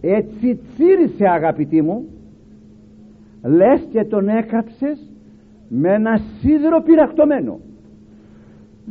Έτσι 0.00 0.60
τσίρισε 0.74 1.28
αγαπητοί 1.28 1.82
μου 1.82 2.04
λες 3.42 3.86
και 3.90 4.04
τον 4.04 4.28
έκαψες 4.28 5.12
με 5.68 5.92
ένα 5.94 6.20
σίδερο 6.40 6.82
πυρακτωμένο 6.82 7.58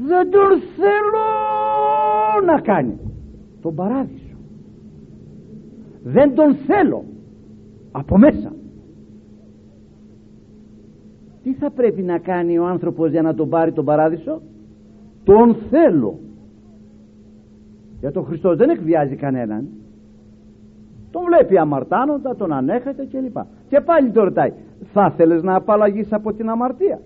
δεν 0.08 0.29
τον 0.29 0.62
θέλω 0.77 1.25
να 2.46 2.62
κάνει. 2.62 2.98
Τον 3.62 3.75
παράδεισο. 3.75 4.36
Δεν 6.03 6.36
τον 6.36 6.56
θέλω. 6.56 7.03
Από 7.91 8.18
μέσα 8.18 8.53
τι 11.43 11.53
θα 11.53 11.69
πρέπει 11.69 12.01
να 12.01 12.17
κάνει 12.17 12.58
ο 12.58 12.65
άνθρωπος 12.65 13.12
για 13.12 13.22
να 13.22 13.34
τον 13.34 13.50
πάρει 13.50 13.72
τον 13.72 13.86
παράδεισο; 13.86 14.41
Τον 15.24 15.55
θέλω. 15.69 16.19
Για 18.00 18.12
τον 18.12 18.25
Χριστός 18.25 18.58
δεν 18.58 18.69
εκβιάζει 18.69 19.15
κανέναν. 19.15 19.67
Τον 21.12 21.22
βλέπει 21.25 21.58
αμαρτάνοντα 21.58 22.36
τον 22.36 22.53
ανέχεται 22.53 23.08
κλπ. 23.12 23.38
Και 23.67 23.81
πάλι 23.81 24.12
τον 24.12 24.24
ρωτάει 24.24 24.53
θα 24.93 25.12
θέλεις 25.12 25.43
να 25.43 25.55
απαλλαγείς 25.55 26.13
από 26.13 26.34
την 26.34 26.50
αμαρτία; 26.50 27.00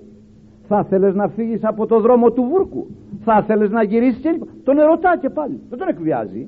Θα 0.68 0.84
θέλεις 0.84 1.14
να 1.14 1.28
φύγεις 1.28 1.64
από 1.64 1.86
το 1.86 2.00
δρόμο 2.00 2.32
του 2.32 2.44
βούρκου; 2.44 2.88
Θα 3.24 3.44
θέλεις 3.44 3.70
να 3.70 3.84
γυρίσεις 3.84 4.22
κλπ. 4.22 4.44
Τον 4.64 4.78
ερωτά 4.78 5.18
και 5.22 5.30
πάλι 5.30 5.60
δεν 5.70 5.80
τον 5.80 5.88
εκβιάζει. 5.88 6.48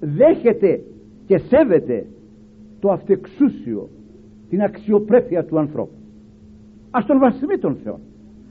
Δέχεται 0.00 0.82
και 1.26 1.38
σέβεται 1.38 2.06
το 2.80 2.90
αυτεξούσιο 2.90 3.88
την 4.48 4.62
αξιοπρέπεια 4.62 5.44
του 5.44 5.58
ανθρώπου 5.58 6.01
ας 6.94 7.06
τον 7.06 7.18
βασιμεί 7.18 7.58
τον 7.58 7.76
Θεό. 7.84 7.98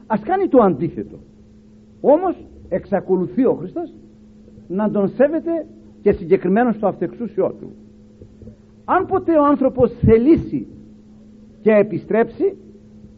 Ας 0.08 0.22
κάνει 0.22 0.48
το 0.48 0.62
αντίθετο. 0.62 1.18
Όμως 2.02 2.36
εξακολουθεί 2.70 3.46
ο 3.46 3.54
Χριστός 3.54 3.94
να 4.68 4.92
τον 4.92 5.08
σέβεται 5.08 5.66
και 6.02 6.12
συγκεκριμένο 6.12 6.72
στο 6.72 6.88
αυτεξούσιό 6.88 7.56
του. 7.60 7.72
Αν 8.86 9.06
ποτέ 9.06 9.38
ο 9.38 9.46
άνθρωπος 9.46 9.92
θελήσει 10.06 10.68
και 11.62 11.72
επιστρέψει 11.72 12.58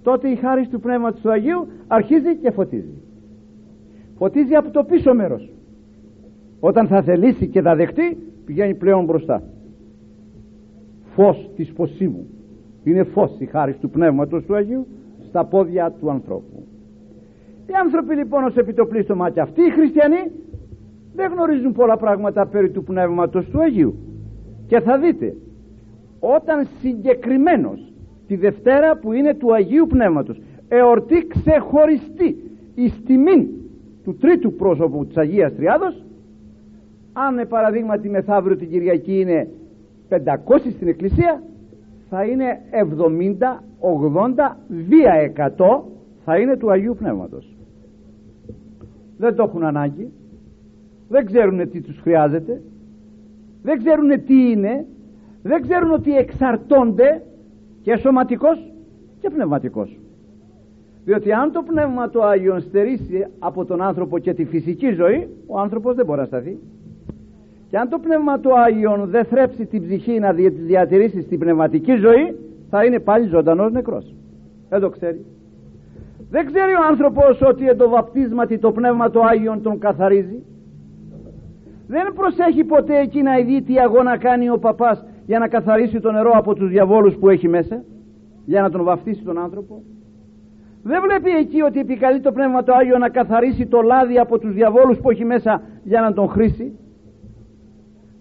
τότε 0.04 0.30
η 0.30 0.36
χάρη 0.36 0.68
του 0.68 0.80
Πνεύματος 0.80 1.22
του 1.22 1.32
Αγίου 1.32 1.68
αρχίζει 1.88 2.36
και 2.36 2.52
φωτίζει. 2.52 3.02
Φωτίζει 4.18 4.56
από 4.56 4.72
το 4.72 4.84
πίσω 4.84 5.14
μέρος. 5.14 5.52
Όταν 6.60 6.88
θα 6.88 7.02
θελήσει 7.02 7.48
και 7.48 7.62
θα 7.62 7.76
δεχτεί 7.76 8.18
πηγαίνει 8.46 8.76
πλέον 8.76 9.06
μπροστά. 9.06 9.44
Φως 11.16 11.50
της 11.56 11.74
ποσίμου 11.74 12.28
είναι 12.84 13.04
φως 13.04 13.36
η 13.40 13.46
χάρη 13.46 13.74
του 13.74 13.90
Πνεύματος 13.90 14.44
του 14.44 14.56
Αγίου 14.56 14.88
στα 15.34 15.46
πόδια 15.46 15.92
του 16.00 16.10
ανθρώπου. 16.10 16.66
Οι 17.68 17.74
άνθρωποι 17.84 18.16
λοιπόν 18.16 18.44
ως 18.44 18.56
επιτοπλίστωμα 18.56 19.30
και 19.30 19.42
αυτοί 19.42 19.62
οι 19.62 19.70
χριστιανοί 19.70 20.32
δεν 21.16 21.32
γνωρίζουν 21.32 21.72
πολλά 21.72 21.98
πράγματα 21.98 22.48
περί 22.48 22.70
του 22.70 22.84
Πνεύματος 22.84 23.46
του 23.46 23.62
Αγίου. 23.62 23.96
Και 24.68 24.80
θα 24.80 24.98
δείτε 25.00 25.36
όταν 26.20 26.68
συγκεκριμένος 26.82 27.94
τη 28.28 28.36
Δευτέρα 28.36 28.98
που 28.98 29.14
είναι 29.14 29.34
του 29.34 29.54
Αγίου 29.54 29.88
Πνεύματος 29.88 30.42
εορτή 30.68 31.28
ξεχωριστή 31.28 32.38
εις 32.76 33.04
τιμήν 33.06 33.48
του 34.04 34.16
τρίτου 34.16 34.54
πρόσωπου 34.54 35.06
της 35.06 35.18
Αγίας 35.18 35.56
Τριάδος 35.56 36.04
αν 37.14 37.48
παραδείγματι 37.48 38.10
μεθαύριο 38.10 38.58
την 38.58 38.70
Κυριακή 38.70 39.20
είναι 39.20 39.48
500 40.10 40.18
στην 40.76 40.88
Εκκλησία 40.88 41.44
θα 42.16 42.24
είναι 42.24 42.62
70, 42.72 43.64
80, 43.80 44.56
βία 44.68 45.34
100 45.58 45.82
θα 46.24 46.38
είναι 46.38 46.58
του 46.58 46.72
Αγίου 46.72 46.96
Πνεύματος. 47.00 47.58
Δεν 49.18 49.36
το 49.36 49.44
έχουν 49.44 49.64
ανάγκη. 49.64 50.12
Δεν 51.08 51.26
ξέρουν 51.26 51.70
τι 51.70 51.82
τους 51.82 52.00
χρειάζεται. 52.00 52.62
Δεν 53.62 53.78
ξέρουν 53.78 54.26
τι 54.26 54.52
είναι. 54.52 54.86
Δεν 55.44 55.62
ξέρουν 55.62 55.92
ότι 55.92 56.16
εξαρτώνται 56.16 57.24
και 57.82 57.96
σωματικός 57.96 58.72
και 59.20 59.30
πνευματικός. 59.30 60.00
Διότι 61.06 61.32
αν 61.32 61.52
το 61.52 61.64
πνεύμα 61.64 62.10
του 62.10 62.24
Άγιον 62.24 62.62
στερήσει 62.62 63.28
από 63.40 63.66
τον 63.66 63.82
άνθρωπο 63.82 64.20
και 64.20 64.34
τη 64.34 64.46
φυσική 64.46 64.92
ζωή 64.92 65.30
ο 65.48 65.60
άνθρωπος 65.60 65.96
δεν 65.96 66.06
μπορεί 66.06 66.20
να 66.20 66.26
σταθεί 66.26 66.60
και 67.74 67.80
αν 67.80 67.90
το 67.90 68.00
πνεύμα 68.00 68.40
του 68.40 68.60
Άγιον 68.60 69.10
δεν 69.10 69.26
θρέψει 69.26 69.66
την 69.66 69.82
ψυχή 69.82 70.20
να 70.20 70.34
διατηρήσει 70.66 71.22
στην 71.22 71.40
πνευματική 71.40 71.96
ζωή 71.96 72.36
θα 72.70 72.86
είναι 72.86 73.00
πάλι 73.00 73.28
ζωντανός 73.28 73.72
νεκρός. 73.72 74.16
Δεν 74.70 74.80
το 74.80 74.90
ξέρει. 74.90 75.26
Δεν 76.30 76.46
ξέρει 76.46 76.74
ο 76.74 76.86
άνθρωπος 76.90 77.42
ότι 77.42 77.68
εντοβαπτίσματι 77.68 78.58
το 78.58 78.72
πνεύμα 78.72 79.10
του 79.10 79.26
Άγιον 79.26 79.62
τον 79.62 79.80
καθαρίζει. 79.80 80.44
Δεν 81.88 82.14
προσέχει 82.16 82.64
ποτέ 82.64 83.00
εκεί 83.00 83.22
να 83.22 83.36
δει 83.36 83.62
τι 83.62 83.80
αγώνα 83.80 84.18
κάνει 84.18 84.50
ο 84.50 84.58
παπάς 84.58 85.06
για 85.26 85.40
να 85.40 85.48
καθαρίσει 85.48 86.00
το 86.00 86.12
νερό 86.12 86.32
από 86.34 86.54
τους 86.54 86.70
διαβόλους 86.70 87.16
που 87.16 87.30
έχει 87.30 87.48
μέσα 87.48 87.84
για 88.46 88.62
να 88.62 88.70
τον 88.70 88.84
βαφτίσει 88.84 89.24
τον 89.24 89.38
άνθρωπο. 89.38 89.82
Δεν 90.84 91.02
βλέπει 91.02 91.30
εκεί 91.40 91.62
ότι 91.62 91.80
επικαλεί 91.80 92.20
το 92.20 92.32
Πνεύμα 92.32 92.64
το 92.64 92.74
Άγιο 92.74 92.98
να 92.98 93.10
καθαρίσει 93.10 93.66
το 93.66 93.82
λάδι 93.82 94.20
από 94.20 94.40
τους 94.40 94.54
διαβόλους 94.54 94.98
που 94.98 95.10
έχει 95.10 95.26
μέσα 95.26 95.62
για 95.84 96.02
να 96.02 96.14
τον 96.14 96.28
χρήσει 96.30 96.78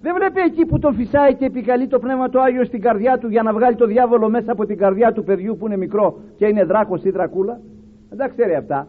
δεν 0.02 0.14
βλέπει 0.14 0.40
εκεί 0.40 0.66
που 0.66 0.78
τον 0.78 0.94
φυσάει 0.94 1.34
και 1.34 1.44
επικαλεί 1.44 1.86
το 1.86 1.98
Πνεύμα 1.98 2.28
το 2.28 2.40
Άγιο 2.40 2.64
στην 2.64 2.80
καρδιά 2.80 3.18
του 3.18 3.28
για 3.28 3.42
να 3.42 3.52
βγάλει 3.52 3.76
το 3.76 3.86
διάβολο 3.86 4.28
μέσα 4.28 4.52
από 4.52 4.66
την 4.66 4.78
καρδιά 4.78 5.12
του 5.12 5.24
παιδιού 5.24 5.56
που 5.56 5.66
είναι 5.66 5.76
μικρό 5.76 6.18
και 6.36 6.46
είναι 6.46 6.64
δράκος 6.64 7.04
ή 7.04 7.10
δρακούλα. 7.10 7.60
Δεν 8.08 8.18
τα 8.18 8.28
ξέρει 8.28 8.54
αυτά. 8.54 8.88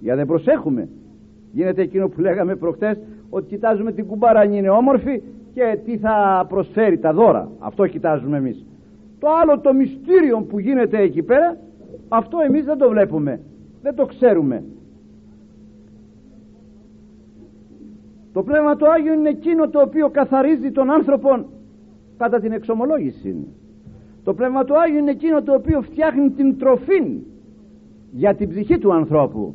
Για 0.00 0.16
δεν 0.16 0.26
προσέχουμε. 0.26 0.88
Γίνεται 1.52 1.82
εκείνο 1.82 2.08
που 2.08 2.20
λέγαμε 2.20 2.56
προχτές 2.56 3.00
ότι 3.30 3.46
κοιτάζουμε 3.46 3.92
την 3.92 4.06
κουμπάρα 4.06 4.40
αν 4.40 4.52
είναι 4.52 4.68
όμορφη 4.68 5.22
και 5.54 5.78
τι 5.84 5.98
θα 5.98 6.46
προσφέρει 6.48 6.98
τα 6.98 7.12
δώρα. 7.12 7.50
Αυτό 7.58 7.86
κοιτάζουμε 7.86 8.36
εμείς. 8.36 8.66
Το 9.18 9.28
άλλο 9.42 9.60
το 9.60 9.72
μυστήριο 9.74 10.46
που 10.48 10.58
γίνεται 10.58 10.98
εκεί 10.98 11.22
πέρα 11.22 11.56
αυτό 12.08 12.38
εμείς 12.48 12.64
δεν 12.64 12.78
το 12.78 12.88
βλέπουμε. 12.88 13.40
Δεν 13.82 13.94
το 13.94 14.06
ξέρουμε 14.06 14.64
το 18.36 18.42
Πνεύμα 18.42 18.76
του 18.76 18.90
Άγιο 18.90 19.12
είναι 19.12 19.28
εκείνο 19.28 19.68
το 19.68 19.80
οποίο 19.80 20.08
καθαρίζει 20.08 20.70
τον 20.70 20.90
άνθρωπο 20.90 21.46
κατά 22.16 22.40
την 22.40 22.52
εξομολόγηση. 22.52 23.46
Το 24.24 24.34
Πνεύμα 24.34 24.64
του 24.64 24.78
Άγιο 24.80 24.98
είναι 24.98 25.10
εκείνο 25.10 25.42
το 25.42 25.54
οποίο 25.54 25.82
φτιάχνει 25.82 26.30
την 26.30 26.58
τροφή 26.58 27.22
για 28.10 28.34
την 28.34 28.48
ψυχή 28.48 28.78
του 28.78 28.92
ανθρώπου. 28.92 29.54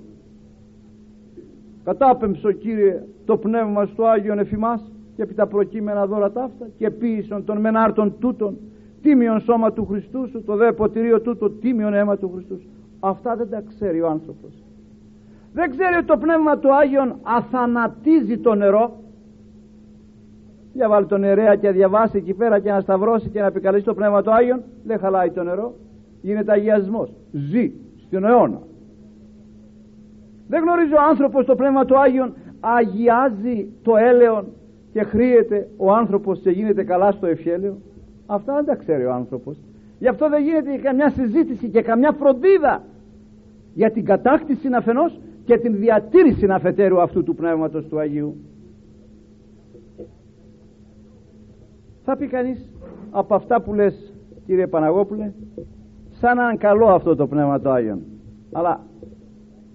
Κατάπεμψο 1.83 2.51
Κύριε 2.51 3.03
το 3.25 3.37
Πνεύμα 3.37 3.85
στο 3.85 4.05
Άγιον 4.05 4.39
εφημάς 4.39 4.91
και 5.15 5.21
επί 5.21 5.33
τα 5.33 5.47
προκείμενα 5.47 6.07
δώρα 6.07 6.31
ταύτα 6.31 6.67
και 6.77 6.91
ποιησον 6.91 7.45
των 7.45 7.57
μενάρτων 7.57 8.15
τούτων 8.19 8.57
τίμιον 9.01 9.39
σώμα 9.39 9.73
του 9.73 9.85
Χριστού 9.85 10.27
σου 10.27 10.43
το 10.43 10.55
δε 10.55 10.71
ποτηρίο 10.71 11.21
τούτο 11.21 11.49
τίμιον 11.49 11.93
αίμα 11.93 12.17
του 12.17 12.31
Χριστού 12.33 12.59
σου. 12.59 12.69
Αυτά 12.99 13.35
δεν 13.35 13.49
τα 13.49 13.63
ξέρει 13.67 14.01
ο 14.01 14.07
άνθρωπος 14.07 14.63
δεν 15.53 15.69
ξέρει 15.69 15.95
ότι 15.95 16.05
το 16.05 16.17
Πνεύμα 16.17 16.57
του 16.57 16.75
Άγιον 16.75 17.15
αθανατίζει 17.21 18.37
το 18.37 18.55
νερό. 18.55 18.99
Για 20.73 20.89
βάλει 20.89 21.05
τον 21.05 21.19
νερέα 21.19 21.55
και 21.55 21.71
διαβάσει 21.71 22.17
εκεί 22.17 22.33
πέρα 22.33 22.59
και 22.59 22.71
να 22.71 22.79
σταυρώσει 22.79 23.29
και 23.29 23.39
να 23.39 23.45
επικαλέσει 23.45 23.83
το 23.83 23.93
Πνεύμα 23.93 24.21
του 24.21 24.33
Άγιον 24.33 24.61
δεν 24.83 24.99
χαλάει 24.99 25.31
το 25.31 25.43
νερό. 25.43 25.75
Γίνεται 26.21 26.51
αγιασμός. 26.51 27.13
Ζει 27.31 27.71
στον 28.07 28.25
αιώνα. 28.25 28.61
Δεν 30.47 30.61
γνωρίζει 30.61 30.93
ο 30.93 31.01
άνθρωπος 31.09 31.45
το 31.45 31.55
Πνεύμα 31.55 31.85
του 31.85 31.99
Άγιον 31.99 32.33
αγιάζει 32.59 33.67
το 33.81 33.95
έλεον 33.95 34.45
και 34.93 35.03
χρήεται 35.03 35.67
ο 35.77 35.91
άνθρωπος 35.91 36.39
και 36.39 36.49
γίνεται 36.49 36.83
καλά 36.83 37.11
στο 37.11 37.27
ευχέλαιο. 37.27 37.77
Αυτά 38.25 38.55
δεν 38.55 38.65
τα 38.65 38.75
ξέρει 38.75 39.05
ο 39.05 39.13
άνθρωπος. 39.13 39.57
Γι' 39.99 40.07
αυτό 40.07 40.29
δεν 40.29 40.43
γίνεται 40.43 40.77
καμιά 40.77 41.09
συζήτηση 41.09 41.69
και 41.69 41.81
καμιά 41.81 42.11
φροντίδα 42.11 42.83
για 43.73 43.91
την 43.91 44.05
κατάκτηση 44.05 44.69
αφενός 44.77 45.19
και 45.51 45.57
την 45.57 45.75
διατήρηση 45.75 46.45
αφετέρου 46.49 47.01
αυτού 47.01 47.23
του 47.23 47.35
Πνεύματος 47.35 47.85
του 47.87 47.99
Αγίου. 47.99 48.35
Θα 52.03 52.17
πει 52.17 52.27
κανείς 52.27 52.69
από 53.09 53.35
αυτά 53.35 53.61
που 53.61 53.73
λες 53.73 54.13
κύριε 54.45 54.67
Παναγόπουλε 54.67 55.31
σαν 56.09 56.37
να 56.37 56.43
είναι 56.43 56.55
καλό 56.55 56.85
αυτό 56.85 57.15
το 57.15 57.27
Πνεύμα 57.27 57.59
του 57.59 57.69
Άγιον. 57.69 58.01
Αλλά 58.51 58.85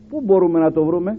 πού 0.08 0.20
μπορούμε 0.20 0.58
να 0.58 0.72
το 0.72 0.84
βρούμε; 0.84 1.18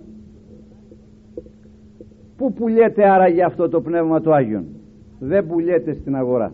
Πού 2.38 2.54
πουλιέται 2.54 3.10
άραγε 3.10 3.44
αυτό 3.44 3.70
το 3.70 3.82
Πνεύμα 3.82 4.22
του 4.22 4.34
Άγιον; 4.34 4.66
Δεν 5.20 5.48
πουλιέται 5.48 5.94
στην 5.94 6.16
αγορά. 6.16 6.54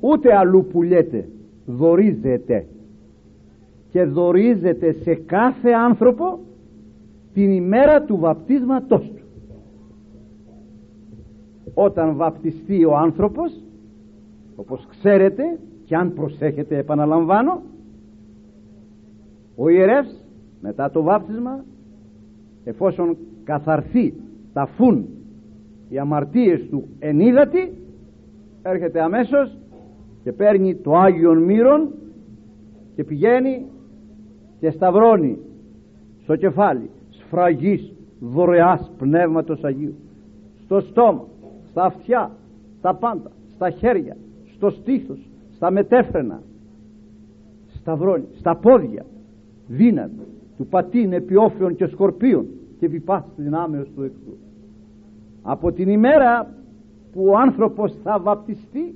Ούτε 0.00 0.36
αλλού 0.36 0.66
πουλιέται 0.72 1.28
δορίζεται 1.66 2.66
και 3.94 4.04
δορίζεται 4.04 4.92
σε 4.92 5.14
κάθε 5.14 5.70
άνθρωπο 5.70 6.38
την 7.32 7.50
ημέρα 7.50 8.02
του 8.02 8.16
βαπτίσματός 8.16 9.12
του. 9.16 9.22
Όταν 11.74 12.16
βαπτιστεί 12.16 12.84
ο 12.84 12.96
άνθρωπος 12.96 13.60
όπως 14.56 14.86
ξέρετε 14.90 15.58
και 15.84 15.96
αν 15.96 16.12
προσέχετε 16.14 16.76
επαναλαμβάνω 16.76 17.62
ο 19.56 19.68
ιερεύς 19.68 20.26
μετά 20.60 20.90
το 20.90 21.02
βάπτισμα 21.02 21.64
εφόσον 22.64 23.16
καθαρθεί 23.44 24.14
ταφούν 24.52 25.06
οι 25.88 25.98
αμαρτίες 25.98 26.66
του 26.70 26.88
ενίδατη 26.98 27.72
έρχεται 28.62 29.02
αμέσως 29.02 29.58
και 30.22 30.32
παίρνει 30.32 30.74
το 30.74 30.94
Άγιον 30.96 31.38
Μύρον 31.38 31.88
και 32.94 33.04
πηγαίνει 33.04 33.66
και 34.64 34.70
σταυρώνει 34.70 35.38
στο 36.22 36.36
κεφάλι 36.36 36.90
σφραγής 37.08 37.92
δωρεάς 38.20 38.92
πνεύματος 38.98 39.64
Αγίου. 39.64 39.94
Στο 40.64 40.80
στόμα, 40.80 41.26
στα 41.70 41.84
αυτιά, 41.84 42.30
στα 42.78 42.94
πάντα, 42.94 43.30
στα 43.54 43.70
χέρια, 43.70 44.16
στο 44.54 44.70
στήθος, 44.70 45.28
στα 45.54 45.70
μετέφρενα. 45.70 46.42
Σταυρώνει, 47.74 48.24
στα 48.38 48.56
πόδια 48.56 49.04
δύναμη 49.66 50.26
του 50.56 50.66
πατήν 50.66 51.12
επιόφιων 51.12 51.76
και 51.76 51.86
σκορπίων 51.86 52.46
και 52.78 52.86
επιπάστη 52.86 53.42
δυνάμεως 53.42 53.90
του 53.94 54.02
εχθρού. 54.02 54.36
Από 55.42 55.72
την 55.72 55.88
ημέρα 55.88 56.54
που 57.12 57.26
ο 57.26 57.36
άνθρωπος 57.36 57.96
θα 58.02 58.18
βαπτιστεί 58.18 58.94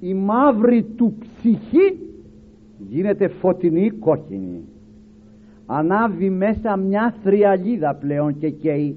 η 0.00 0.14
μαύρη 0.14 0.82
του 0.82 1.14
ψυχή 1.20 1.98
γίνεται 2.88 3.28
φωτεινή 3.28 3.90
κόκκινη 3.90 4.64
ανάβει 5.72 6.30
μέσα 6.30 6.76
μια 6.76 7.14
θριαλίδα 7.22 7.94
πλέον 7.94 8.38
και 8.38 8.50
καίει 8.50 8.96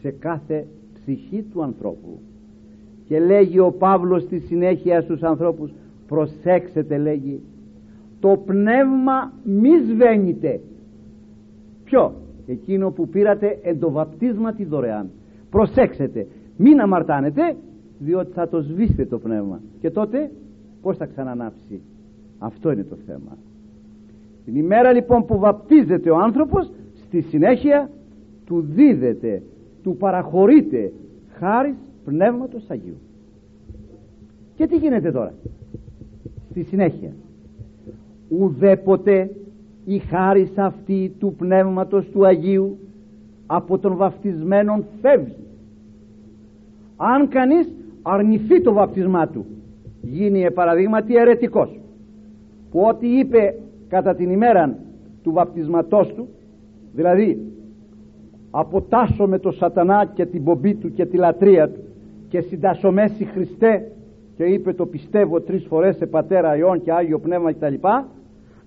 σε 0.00 0.10
κάθε 0.10 0.66
ψυχή 0.94 1.42
του 1.52 1.62
ανθρώπου. 1.62 2.18
Και 3.06 3.20
λέγει 3.20 3.58
ο 3.58 3.70
Παύλος 3.70 4.22
στη 4.22 4.38
συνέχεια 4.38 5.00
στους 5.00 5.22
ανθρώπους 5.22 5.70
προσέξετε 6.06 6.98
λέγει 6.98 7.40
το 8.20 8.42
πνεύμα 8.46 9.32
μη 9.44 9.70
σβαίνεται 9.78 10.60
ποιο; 11.84 12.14
Εκείνο 12.46 12.90
που 12.90 13.08
πήρατε 13.08 13.58
εντοβαπτίσματι 13.62 14.64
δωρεάν. 14.64 15.10
Προσέξτε 15.50 16.26
μην 16.56 16.80
αμαρτάνετε 16.80 17.56
διότι 17.98 18.32
θα 18.32 18.48
το 18.48 18.60
σβήσετε 18.60 19.04
το 19.04 19.18
πνεύμα 19.18 19.60
και 19.80 19.90
τότε 19.90 20.30
πως 20.82 20.96
θα 20.96 21.06
ξανανάψει; 21.06 21.80
Αυτό 22.38 22.70
είναι 22.70 22.84
το 22.84 22.96
θέμα 23.06 23.36
την 24.46 24.56
ημέρα 24.56 24.92
λοιπόν 24.92 25.24
που 25.24 25.38
βαπτίζεται 25.38 26.10
ο 26.10 26.16
άνθρωπος 26.16 26.70
στη 27.06 27.20
συνέχεια 27.20 27.90
του 28.44 28.64
δίδεται 28.74 29.42
του 29.82 29.96
παραχωρείται 29.96 30.92
χάρη 31.38 31.74
πνεύματος 32.04 32.64
Αγίου. 32.68 32.98
Και 34.54 34.66
τι 34.66 34.76
γίνεται 34.76 35.12
τώρα; 35.12 35.34
Στη 36.50 36.62
συνέχεια. 36.62 37.12
Ουδέποτε 38.28 39.30
η 39.84 39.98
χάρις 39.98 40.58
αυτή 40.58 41.12
του 41.18 41.34
Πνεύματος 41.38 42.08
του 42.08 42.26
Αγίου 42.26 42.78
από 43.46 43.78
τον 43.78 43.96
βαπτισμένον 43.96 44.84
φεύγει. 45.00 45.46
Αν 46.96 47.28
κανείς 47.28 47.72
αρνηθεί 48.02 48.60
το 48.62 48.72
βαπτισμά 48.72 49.28
του 49.28 49.46
γίνει 50.02 50.50
παραδείγματι 50.50 51.16
αιρετικός. 51.16 51.78
Που 52.70 52.80
ό,τι 52.80 53.18
είπε 53.18 53.54
κατά 53.88 54.14
την 54.14 54.30
ημέρα 54.30 54.78
του 55.22 55.32
βαπτισματός 55.32 56.14
του 56.14 56.28
δηλαδή 56.92 57.52
αποτάσω 58.50 59.26
με 59.26 59.38
το 59.38 59.50
σατανά 59.50 60.10
και 60.14 60.26
την 60.26 60.44
πομπή 60.44 60.74
του 60.74 60.92
και 60.92 61.06
τη 61.06 61.16
λατρεία 61.16 61.68
του 61.68 61.80
και 62.28 62.40
συντασσομέσει 62.40 63.24
Χριστέ 63.24 63.92
και 64.36 64.44
είπε 64.44 64.72
το 64.72 64.86
πιστεύω 64.86 65.40
τρεις 65.40 65.64
φορές 65.66 65.96
σε 65.96 66.06
πατέρα 66.06 66.56
Υιόν 66.56 66.82
και 66.82 66.92
Άγιο 66.92 67.18
Πνεύμα 67.18 67.52
κτλ 67.52 67.74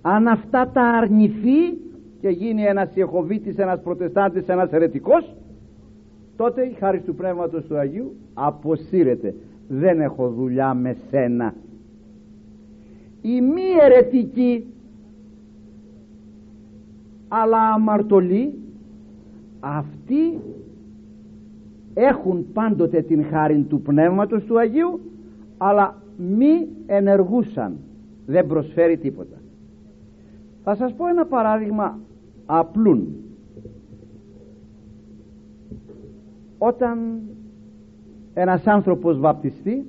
αν 0.02 0.26
αυτά 0.26 0.70
τα 0.72 0.82
αρνηθεί 0.82 1.78
και 2.20 2.28
γίνει 2.28 2.62
ένας 2.62 2.96
Ιεχωβίτης, 2.96 3.58
ένας 3.58 3.80
Προτεστάντης, 3.82 4.48
ένας 4.48 4.72
αιρετικός 4.72 5.34
τότε 6.40 6.62
η 6.62 6.72
χάρη 6.78 7.00
του 7.00 7.14
Πνεύματος 7.14 7.64
του 7.64 7.76
Αγίου 7.76 8.16
αποσύρεται. 8.34 9.34
Δεν 9.68 10.00
έχω 10.00 10.28
δουλειά 10.28 10.74
με 10.74 10.96
σένα. 11.10 11.54
Η 13.22 13.40
μη 13.40 13.62
αιρετική 13.82 14.66
αλλά 17.32 17.72
αμαρτωλοί 17.72 18.54
αυτοί 19.60 20.40
έχουν 21.94 22.46
πάντοτε 22.52 23.02
την 23.02 23.24
χάρη 23.24 23.62
του 23.68 23.80
Πνεύματος 23.80 24.44
του 24.44 24.58
Αγίου 24.58 25.00
αλλά 25.58 26.02
μη 26.16 26.68
ενεργούσαν 26.86 27.76
δεν 28.26 28.46
προσφέρει 28.46 28.96
τίποτα. 28.96 29.36
Θα 30.62 30.74
σας 30.74 30.94
πω 30.94 31.06
ένα 31.06 31.26
παράδειγμα 31.26 31.98
απλούν. 32.46 33.14
Όταν 36.58 37.20
ένας 38.34 38.66
άνθρωπος 38.66 39.18
βαπτιστεί 39.18 39.86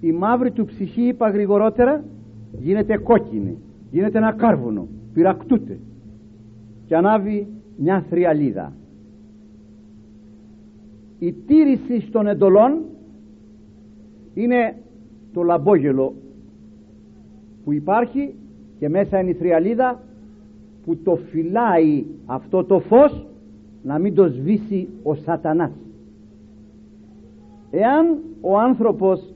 η 0.00 0.12
μαύρη 0.12 0.50
του 0.50 0.64
ψυχή 0.64 1.02
είπα 1.02 1.30
γρηγορότερα 1.30 2.04
γίνεται 2.52 2.96
κόκκινη 2.96 3.58
γίνεται 3.90 4.18
ένα 4.18 4.32
κάρβουνο 4.32 4.88
πυρακτούται 5.12 5.78
και 6.86 6.96
ανάβει 6.96 7.46
μια 7.76 8.04
θριαλίδα. 8.08 8.72
Η 11.18 11.32
τήρηση 11.32 12.10
των 12.10 12.26
εντολών 12.26 12.84
είναι 14.34 14.76
το 15.32 15.42
λαμπόγελο 15.42 16.14
που 17.64 17.72
υπάρχει 17.72 18.34
και 18.78 18.88
μέσα 18.88 19.20
είναι 19.20 19.30
η 19.30 19.34
θριαλίδα 19.34 20.00
που 20.84 20.96
το 20.96 21.16
φυλάει 21.16 22.04
αυτό 22.26 22.64
το 22.64 22.78
φως 22.80 23.26
να 23.82 23.98
μην 23.98 24.14
το 24.14 24.26
σβήσει 24.26 24.88
ο 25.02 25.14
σατανάς. 25.14 25.72
Εάν 27.70 28.18
ο 28.40 28.58
άνθρωπος 28.58 29.34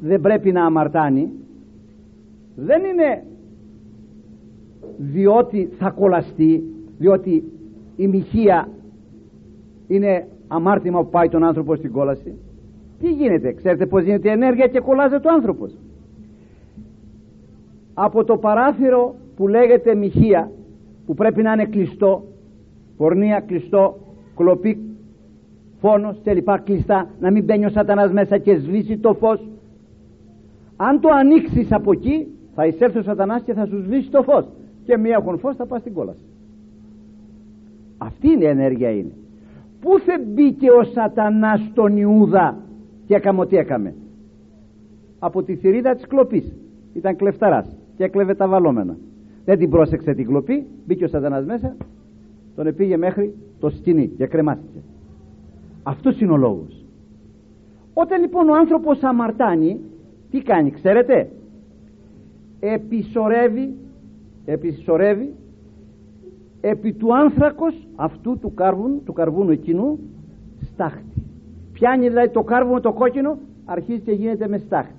δεν 0.00 0.20
πρέπει 0.20 0.52
να 0.52 0.64
αμαρτάνει 0.64 1.30
δεν 2.56 2.84
είναι 2.84 3.24
διότι 4.96 5.68
θα 5.78 5.90
κολλαστεί 5.90 6.62
διότι 6.98 7.52
η 7.96 8.06
μοιχεία 8.06 8.68
είναι 9.86 10.26
αμάρτημα 10.48 11.02
που 11.02 11.10
πάει 11.10 11.28
τον 11.28 11.44
άνθρωπο 11.44 11.76
στην 11.76 11.92
κόλαση. 11.92 12.34
Τι 13.00 13.10
γίνεται 13.10 13.52
ξέρετε 13.52 13.86
πως 13.86 14.02
γίνεται 14.02 14.30
ενέργεια 14.30 14.66
και 14.66 14.80
κολλάζεται 14.80 15.28
ο 15.28 15.32
άνθρωπος. 15.32 15.78
Από 17.94 18.24
το 18.24 18.36
παράθυρο 18.36 19.14
που 19.36 19.48
λέγεται 19.48 19.94
μοιχεία 19.94 20.50
που 21.06 21.14
πρέπει 21.14 21.42
να 21.42 21.52
είναι 21.52 21.64
κλειστό 21.64 22.24
πορνεία 22.96 23.40
κλειστό 23.40 23.98
κλοπή 24.36 24.78
φόνος 25.80 26.20
και 26.22 26.34
λοιπά 26.34 26.58
κλειστά 26.58 27.10
να 27.20 27.30
μην 27.30 27.44
μπαίνει 27.44 27.64
ο 27.64 27.68
σατανάς 27.68 28.12
μέσα 28.12 28.38
και 28.38 28.56
σβήσει 28.56 28.98
το 28.98 29.14
φως. 29.14 29.48
Αν 30.76 31.00
το 31.00 31.08
ανοίξεις 31.08 31.72
από 31.72 31.92
εκεί 31.92 32.26
θα 32.54 32.66
εισέλθει 32.66 32.98
ο 32.98 33.02
σατανάς 33.02 33.42
και 33.42 33.52
θα 33.52 33.66
σου 33.66 33.82
σβήσει 33.82 34.10
το 34.10 34.22
φως. 34.22 34.46
Και 34.84 34.96
μία 34.96 35.16
έχουν 35.20 35.38
φως 35.38 35.56
θα 35.56 35.66
πας 35.66 35.80
στην 35.80 35.92
κόλαση. 35.92 36.24
Αυτή 37.98 38.28
είναι 38.28 38.44
η 38.44 38.48
ενέργεια 38.48 38.90
είναι. 38.90 39.12
Πού 39.80 39.98
θα 39.98 40.20
μπήκε 40.26 40.70
ο 40.70 40.84
σατανάς 40.84 41.60
στον 41.70 41.96
Ιούδα 41.96 42.56
και 43.06 43.14
έκαμε 43.14 43.40
ό,τι 43.40 43.56
έκαμε; 43.56 43.94
Από 45.18 45.42
τη 45.42 45.54
θηρίδα 45.56 45.94
της 45.94 46.06
κλοπής. 46.06 46.52
Ήταν 46.92 47.16
κλεφταράς 47.16 47.76
και 47.96 48.04
έκλεβε 48.04 48.34
τα 48.34 48.48
βαλόμενα. 48.48 48.96
Δεν 49.44 49.58
την 49.58 49.70
πρόσεξε 49.70 50.14
την 50.14 50.26
κλοπή 50.26 50.66
μπήκε 50.86 51.04
ο 51.04 51.08
σατανάς 51.08 51.44
μέσα 51.44 51.76
τον 52.56 52.66
επήγε 52.66 52.96
μέχρι 52.96 53.34
το 53.60 53.70
σκηνή 53.70 54.08
και 54.08 54.26
κρεμάστηκε. 54.26 54.78
Αυτός 55.82 56.20
είναι 56.20 56.32
ο 56.32 56.36
λόγος. 56.36 56.84
Όταν 57.94 58.20
λοιπόν 58.20 58.48
ο 58.48 58.54
άνθρωπος 58.54 59.02
αμαρτάνει 59.02 59.80
τι 60.30 60.42
κάνει 60.42 60.70
ξέρετε; 60.70 61.30
Επισορεύει 62.72 63.74
επισορεύει 64.44 65.34
επί 66.60 66.92
του 66.92 67.14
άνθρακος 67.14 67.88
αυτού 67.96 68.38
του 68.38 68.54
κάρβουνου 68.54 69.02
του 69.04 69.12
καρβούνου 69.12 69.50
εκείνου 69.50 69.98
στάχτη. 70.72 71.22
Πιάνει 71.72 72.08
δηλαδή 72.08 72.28
το 72.28 72.42
κάρβουνο 72.42 72.80
το 72.80 72.92
κόκκινο 72.92 73.38
αρχίζει 73.64 74.00
και 74.00 74.12
γίνεται 74.12 74.48
με 74.48 74.58
στάχτη. 74.58 74.94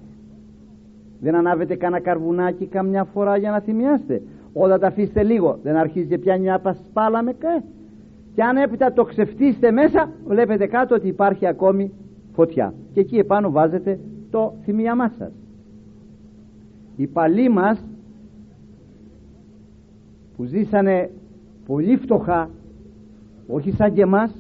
Δεν 1.20 1.36
ανάβετε 1.36 1.76
κανένα 1.76 2.02
καρβουνάκι 2.02 2.66
καμιά 2.66 3.04
φορά 3.04 3.38
για 3.38 3.52
να 3.52 3.60
θυμιάστε. 3.60 4.22
Όταν 4.54 4.80
τα 4.80 4.88
αφήσετε 4.88 5.24
λίγο 5.24 5.60
δεν 5.64 5.76
αρχίζει 5.76 6.08
και 6.08 6.18
πιάνει 6.18 6.42
μια 6.42 6.60
πασπάλα 6.60 7.24
με 7.24 7.34
κα. 7.34 7.64
Και 8.36 8.44
αν 8.44 8.58
έπειτα 8.58 8.94
το 8.94 9.04
ξεφτύσετε 9.04 9.72
μέσα 9.72 10.12
βλέπετε 10.28 10.66
κάτω 10.66 10.96
ότι 10.96 11.08
υπάρχει 11.08 11.48
ακόμη 11.48 11.92
φωτιά. 12.34 12.74
Και 12.94 13.00
εκεί 13.00 13.18
επάνω 13.18 13.52
βάζετε 13.52 14.00
το 14.32 14.54
θυμίαμά 14.64 15.12
σας 15.18 15.32
οι 16.96 17.08
παλιοί 17.08 17.50
μας 17.54 17.86
που 20.36 20.44
ζήσανε 20.44 21.10
πολύ 21.66 21.98
φτωχά 21.98 22.50
όχι 23.48 23.72
σαν 23.72 23.94
και 23.94 24.02
εμάς 24.02 24.36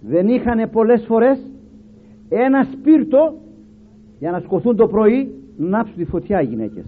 δεν 0.00 0.28
είχαν 0.28 0.70
πολλές 0.70 1.04
φορές 1.06 1.38
ένα 2.28 2.66
σπίρτο 2.72 3.34
για 4.18 4.30
να 4.30 4.40
σκοθούν 4.40 4.76
το 4.76 4.86
πρωί 4.86 5.34
να 5.56 5.80
άψουν 5.80 5.96
τη 5.96 6.04
φωτιά 6.04 6.40
οι 6.40 6.44
γυναίκες. 6.44 6.84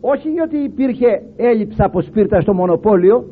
Όχι 0.00 0.30
γιατί 0.30 0.56
υπήρχε 0.56 1.22
έλλειψη 1.36 1.82
από 1.82 2.00
σπίρτα 2.00 2.40
στο 2.40 2.54
μονοπόλιο 2.54 3.24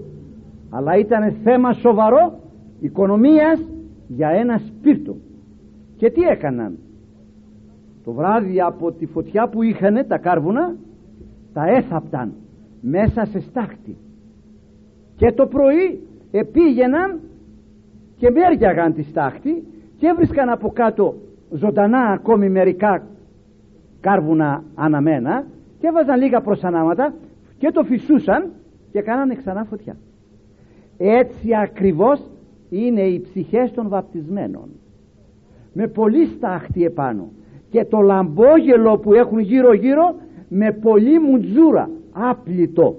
αλλά 0.71 0.97
ήταν 0.97 1.33
θέμα 1.43 1.73
σοβαρό 1.73 2.39
οικονομίας 2.81 3.61
για 4.09 4.29
ένα 4.29 4.59
σπίρτο. 4.59 5.17
Και 5.97 6.11
τι 6.11 6.21
έκαναν; 6.23 6.79
Το 8.05 8.13
βράδυ 8.13 8.61
από 8.61 8.93
τη 8.93 9.07
φωτιά 9.07 9.49
που 9.49 9.63
είχαν 9.63 10.07
τα 10.09 10.19
κάρβουνα 10.19 10.77
τα 11.53 11.67
έθαπταν 11.67 12.33
μέσα 12.81 13.25
σε 13.25 13.41
στάχτη. 13.41 13.97
Και 15.17 15.33
το 15.33 15.47
πρωί 15.47 16.07
επήγαιναν 16.31 17.21
και 18.17 18.31
μέριαγαν 18.31 18.95
τη 18.95 19.03
στάχτη 19.03 19.65
και 19.97 20.07
έβρισκαν 20.07 20.49
από 20.49 20.71
κάτω 20.71 21.15
ζωντανά 21.51 21.99
ακόμη 21.99 22.49
μερικά 22.49 23.07
κάρβουνα 24.01 24.65
αναμένα 24.75 25.47
και 25.79 25.87
έβαζαν 25.87 26.21
λίγα 26.21 26.41
προσανάματα 26.41 27.15
και 27.59 27.71
το 27.71 27.83
φυσούσαν 27.83 28.51
και 28.93 29.01
κάνανε 29.01 29.35
ξανά 29.35 29.65
φωτιά. 29.65 29.97
Έτσι 30.97 31.55
ακριβώς 31.63 32.31
είναι 32.69 33.01
οι 33.01 33.21
ψυχές 33.21 33.73
των 33.73 33.89
βαπτισμένων. 33.89 34.69
Με 35.73 35.87
πολύ 35.87 36.27
στάχτη 36.27 36.85
επάνω 36.85 37.31
και 37.73 37.85
το 37.85 38.01
λαμπόγελο 38.01 38.99
που 38.99 39.15
έχουν 39.15 39.39
γύρω 39.39 39.73
γύρω 39.73 40.15
με 40.49 40.73
πολύ 40.73 41.19
μουτζούρα 41.19 41.91
άπλητο. 42.13 42.97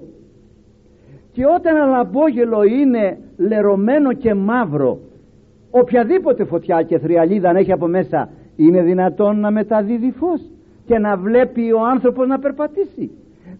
Και 1.32 1.44
όταν 1.56 1.76
ένα 1.76 1.86
λαμπόγελο 1.86 2.62
είναι 2.62 3.18
λερωμένο 3.36 4.12
και 4.12 4.34
μαύρο 4.34 4.98
οποιαδήποτε 5.70 6.44
φωτιά 6.44 6.82
και 6.82 6.98
θριαλίδα 6.98 7.48
αν 7.48 7.56
έχει 7.56 7.72
από 7.72 7.86
μέσα 7.86 8.28
είναι 8.56 8.82
δυνατόν 8.82 9.40
να 9.40 9.50
μεταδίδει 9.50 10.10
φως 10.10 10.40
και 10.86 10.98
να 10.98 11.16
βλέπει 11.16 11.72
ο 11.72 11.80
άνθρωπος 11.86 12.26
να 12.26 12.38
περπατήσει. 12.38 13.10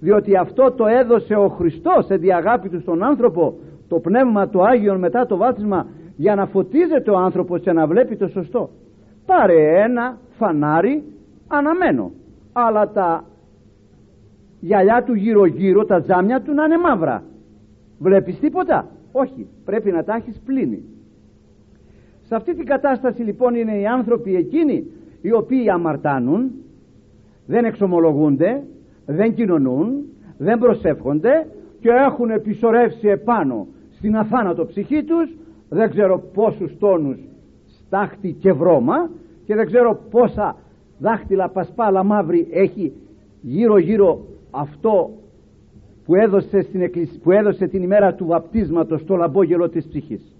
Διότι 0.01 0.37
αυτό 0.37 0.73
το 0.73 0.87
έδωσε 0.87 1.35
ο 1.35 1.49
Χριστός 1.49 2.05
σε 2.05 2.17
διαγάπη 2.17 2.69
του 2.69 2.81
στον 2.81 3.03
άνθρωπο 3.03 3.55
το 3.89 3.99
πνεύμα 3.99 4.49
του 4.49 4.67
Άγιον 4.67 4.99
μετά 4.99 5.27
το 5.27 5.37
βάθισμα 5.37 5.87
για 6.17 6.35
να 6.35 6.47
φωτίζεται 6.47 7.11
ο 7.11 7.17
άνθρωπος 7.17 7.61
και 7.61 7.73
να 7.73 7.87
βλέπει 7.87 8.17
το 8.17 8.29
σωστό. 8.29 8.71
Πάρε 9.27 9.83
ένα 9.83 10.19
φανάρι 10.39 11.03
αναμένο. 11.49 12.13
Αλλά 12.53 12.91
τα 12.91 13.25
γυαλιά 14.61 15.03
του 15.05 15.15
γύρω 15.15 15.47
γύρω 15.47 15.85
τα 15.85 16.01
τζάμια 16.03 16.43
του 16.43 16.53
να 16.55 16.65
είναι 16.65 16.79
μαύρα. 16.79 17.23
Βλέπεις 17.99 18.39
τίποτα; 18.39 18.89
Όχι. 19.13 19.47
Πρέπει 19.65 19.91
να 19.91 20.05
τα 20.05 20.15
έχεις 20.15 20.41
πλύνει. 20.45 20.85
Σε 22.23 22.35
αυτή 22.35 22.55
την 22.55 22.65
κατάσταση 22.65 23.23
λοιπόν 23.23 23.55
είναι 23.55 23.79
οι 23.79 23.87
άνθρωποι 23.87 24.37
εκείνοι 24.37 24.87
οι 25.21 25.33
οποίοι 25.33 25.71
αμαρτάνουν 25.71 26.51
δεν 27.47 27.65
εξομολογούνται 27.65 28.63
δεν 29.07 29.35
κοινωνούν 29.35 30.05
δεν 30.39 30.59
προσεύχονται 30.59 31.47
και 31.81 31.89
έχουν 31.91 32.31
επισορεύσει 32.31 33.09
επάνω 33.09 33.67
στην 33.91 34.17
αθάνατο 34.17 34.67
ψυχή 34.67 35.05
τους 35.05 35.37
δεν 35.69 35.91
ξέρω 35.91 36.19
πόσους 36.35 36.79
τόνους 36.79 37.19
στάχτη 37.67 38.33
και 38.33 38.53
βρώμα 38.53 39.11
και 39.45 39.55
δεν 39.55 39.67
ξέρω 39.67 40.01
πόσα 40.11 40.57
δάχτυλα 40.99 41.49
πασπάλα 41.49 42.03
μαύρη 42.03 42.49
έχει 42.51 42.93
γύρω 43.41 43.79
γύρω 43.79 44.27
αυτό 44.51 45.11
που 46.05 46.15
έδωσε, 46.15 46.63
στην 46.63 46.91
που 47.23 47.31
έδωσε 47.31 47.67
την 47.67 47.83
ημέρα 47.83 48.15
του 48.15 48.27
βαπτίσματος 48.27 49.05
το 49.05 49.17
λαμπόγελο 49.17 49.69
της 49.69 49.87
ψυχής. 49.87 50.37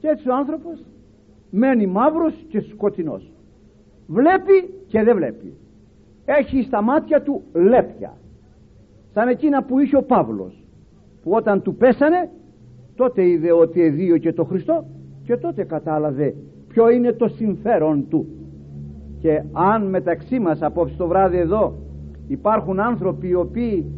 Και 0.00 0.08
έτσι 0.08 0.28
ο 0.28 0.34
άνθρωπος 0.34 0.84
μένει 1.50 1.86
μαύρος 1.86 2.44
και 2.48 2.60
σκοτεινός. 2.60 3.32
Βλέπει 4.06 4.74
και 4.86 5.02
δεν 5.02 5.16
βλέπει. 5.16 5.54
Έχει 6.24 6.62
στα 6.62 6.82
μάτια 6.82 7.22
του 7.22 7.42
λέπια. 7.52 8.16
Σαν 9.12 9.28
εκείνα 9.28 9.62
που 9.64 9.78
είχε 9.78 9.96
ο 9.96 10.02
Παύλος 10.02 10.64
που 11.22 11.30
όταν 11.30 11.62
του 11.62 11.74
πέσανε 11.74 12.30
τότε 12.94 13.28
είδε 13.28 13.52
ότι 13.52 13.82
εδίω 13.82 14.18
και 14.18 14.32
το 14.32 14.44
Χριστό 14.44 14.84
και 15.24 15.36
τότε 15.36 15.64
κατάλαβε 15.64 16.34
ποιο 16.74 16.90
είναι 16.90 17.12
το 17.12 17.28
συμφέρον 17.28 18.08
του. 18.08 18.26
Και 19.18 19.42
αν 19.52 19.86
μεταξύ 19.86 20.38
μας 20.38 20.62
απόψε 20.62 20.96
το 20.96 21.06
βράδυ 21.06 21.36
εδώ 21.36 21.74
υπάρχουν 22.28 22.80
άνθρωποι 22.80 23.28
οι 23.28 23.34
οποίοι 23.34 23.92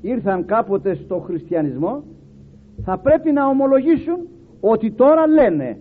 ήρθαν 0.00 0.44
κάποτε 0.44 0.94
στο 0.94 1.18
χριστιανισμό 1.18 2.02
θα 2.84 2.98
πρέπει 2.98 3.32
να 3.32 3.46
ομολογήσουν 3.46 4.18
ότι 4.60 4.90
τώρα 4.90 5.26
λένε. 5.26 5.78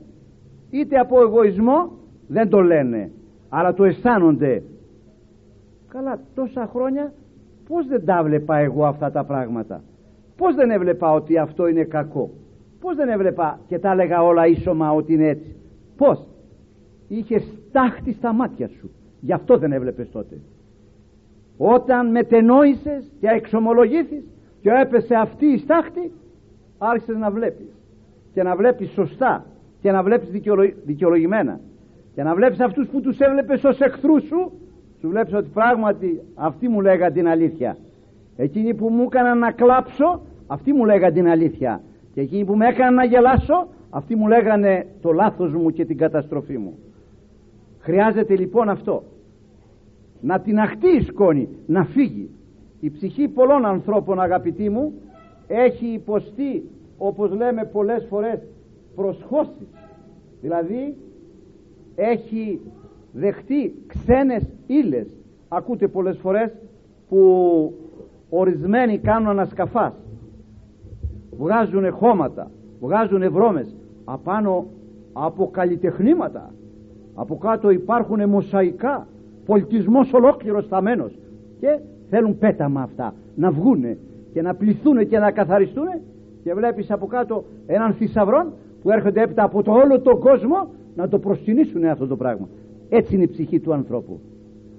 Είτε 0.69 0.97
από 0.97 1.21
εγωισμό 1.21 1.91
δεν 2.28 2.50
το 2.50 2.62
λένε 2.62 3.12
αλλά 3.50 3.73
το 3.73 3.84
αισθάνονται. 3.84 4.63
Καλά 5.88 6.19
τόσα 6.36 6.69
χρόνια 6.73 7.13
πως 7.67 7.88
δεν 7.88 8.06
τα 8.06 8.23
βλέπα 8.23 8.58
εγώ 8.58 8.86
αυτά 8.86 9.12
τα 9.12 9.23
πράγματα; 9.23 9.82
Πως 10.38 10.56
δεν 10.56 10.69
έβλεπα 10.71 11.13
ότι 11.13 11.38
αυτό 11.38 11.67
είναι 11.67 11.84
κακό; 11.84 12.30
Πως 12.80 12.95
δεν 12.95 13.10
έβλεπα 13.10 13.60
και 13.67 13.80
τα 13.80 13.91
έλεγα 13.91 14.23
όλα 14.23 14.47
ίσωμα 14.47 14.93
ότι 14.93 15.13
είναι 15.13 15.28
έτσι; 15.28 15.56
Πως 15.98 16.28
είχες 17.08 17.44
στάχτη 17.70 18.14
στα 18.14 18.34
μάτια 18.34 18.68
σου. 18.68 18.90
Γι' 19.20 19.34
αυτό 19.34 19.58
δεν 19.58 19.72
έβλεπες 19.72 20.12
τότε. 20.12 20.40
Όταν 21.58 22.12
μετενόησες 22.12 23.12
και 23.20 23.28
εξομολογήθης 23.28 24.24
και 24.62 24.70
έπεσε 24.70 25.16
αυτή 25.16 25.46
η 25.46 25.58
στάχτη 25.58 26.12
άρχισες 26.78 27.18
να 27.18 27.32
βλέπεις. 27.32 27.68
Και 28.34 28.44
να 28.44 28.56
βλέπεις 28.56 28.90
σωστά 28.90 29.46
και 29.82 29.92
να 29.92 30.04
βλέπεις 30.04 30.30
δικαιολογημένα. 30.86 31.60
Και 32.16 32.24
να 32.24 32.36
βλέπεις 32.36 32.60
αυτούς 32.60 32.88
που 32.88 33.02
τους 33.02 33.20
έβλεπες 33.20 33.64
ως 33.64 33.80
εχθρούς 33.80 34.24
σου 34.24 34.52
σου 35.00 35.10
βλέπεις 35.10 35.34
ότι 35.34 35.50
πράγματι 35.54 36.22
αυτοί 36.36 36.68
μου 36.68 36.82
λέγαν 36.82 37.14
την 37.14 37.28
αλήθεια. 37.28 37.78
Εκείνοι 38.36 38.74
που 38.74 38.90
μου 38.90 39.04
έκαναν 39.04 39.38
να 39.38 39.52
κλάψω 39.52 40.22
αυτοί 40.48 40.74
μου 40.74 40.86
λέγαν 40.86 41.14
την 41.14 41.28
αλήθεια. 41.28 41.82
Και 42.14 42.22
εκείνοι 42.22 42.46
που 42.46 42.56
με 42.56 42.68
έκαναν 42.68 42.94
να 42.94 43.04
γελάσω 43.04 43.68
αυτοί 43.89 44.15
μου 44.15 44.28
λέγανε 44.28 44.86
το 45.02 45.12
λάθος 45.12 45.54
μου 45.54 45.69
και 45.69 45.86
την 45.86 45.97
καταστροφή 45.97 46.58
μου. 46.58 46.78
Χρειάζεται 47.80 48.36
λοιπόν 48.36 48.69
αυτό. 48.69 49.04
Να 50.21 50.39
την 50.39 50.60
αχτεί 50.60 50.88
η 50.88 51.02
σκόνη 51.02 51.50
να 51.65 51.84
φύγει. 51.84 52.30
Η 52.80 52.89
ψυχή 52.89 53.28
πολλών 53.28 53.65
ανθρώπων 53.65 54.19
αγαπητοί 54.19 54.69
μου 54.69 54.93
έχει 55.47 55.86
υποστεί 55.86 56.69
όπως 56.97 57.32
λέμε 57.32 57.63
πολλές 57.63 58.06
φορές 58.10 58.47
προσχώσεις. 58.95 59.67
Δηλαδή 60.41 60.95
έχει 61.95 62.62
δεχτεί 63.12 63.73
ξένες 63.88 64.43
ύλες. 64.67 65.08
Ακούτε 65.47 65.88
πολλές 65.88 66.17
φορές 66.17 66.52
που 67.10 67.73
ορισμένοι 68.30 68.97
κάνουν 68.97 69.30
ανασκαφάς. 69.30 69.93
Βγάζουν 71.38 71.91
χώματα 71.91 72.52
βγάζουν 72.80 73.32
βρώμες 73.32 73.76
απάνω 74.10 74.65
από 75.13 75.50
καλλιτεχνήματα. 75.52 76.54
Από 77.15 77.38
κάτω 77.38 77.70
υπάρχουν 77.70 78.30
μοσαϊκά 78.30 79.08
πολιτισμός 79.46 80.13
ολόκληρος 80.13 80.65
σταμένος. 80.65 81.20
Και 81.60 81.80
θέλουν 82.10 82.38
πέταμα 82.38 82.82
αυτά 82.82 83.13
να 83.36 83.52
βγούνε 83.52 83.98
και 84.34 84.41
να 84.41 84.56
πληθούν 84.56 85.08
και 85.08 85.20
να 85.20 85.32
καθαριστούν 85.32 85.88
και 86.43 86.54
βλέπεις 86.54 86.91
από 86.91 87.06
κάτω 87.06 87.43
έναν 87.65 87.93
θησαυρό 87.93 88.54
που 88.82 88.91
έρχονται 88.91 89.22
έπειτα 89.22 89.43
από 89.43 89.63
το 89.63 89.72
όλο 89.72 90.00
τον 90.00 90.20
κόσμο 90.20 90.67
να 90.96 91.08
το 91.08 91.20
προσκυνήσουν 91.20 91.86
αυτό 91.86 92.08
το 92.08 92.15
πράγμα. 92.15 92.48
Έτσι 92.89 93.15
είναι 93.15 93.24
η 93.24 93.28
ψυχή 93.28 93.60
του 93.60 93.74
ανθρώπου. 93.74 94.20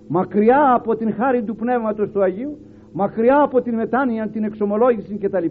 Μακριά 0.08 0.74
από 0.74 0.96
την 0.96 1.12
χάρη 1.12 1.42
του 1.42 1.56
Πνεύματος 1.56 2.10
του 2.10 2.22
Αγίου 2.22 2.58
μακριά 2.92 3.40
από 3.42 3.62
την 3.62 3.74
μετάνοια, 3.74 4.28
την 4.28 4.44
εξομολόγηση 4.44 5.14
κτλ 5.14 5.44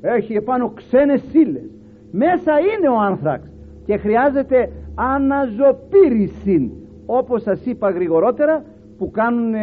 έχει 0.00 0.34
επάνω 0.34 0.72
ξένες 0.74 1.22
σύλλες 1.30 1.70
μέσα 2.12 2.52
είναι 2.60 2.88
ο 2.88 2.98
άνθραξ 3.00 3.46
και 3.86 3.96
χρειάζεται 3.96 4.70
αναζωπήρηση 4.94 6.70
όπως 7.06 7.42
σας 7.42 7.64
είπα 7.64 7.90
γρηγορότερα 7.90 8.64
που 8.98 9.10
κάνουν 9.10 9.54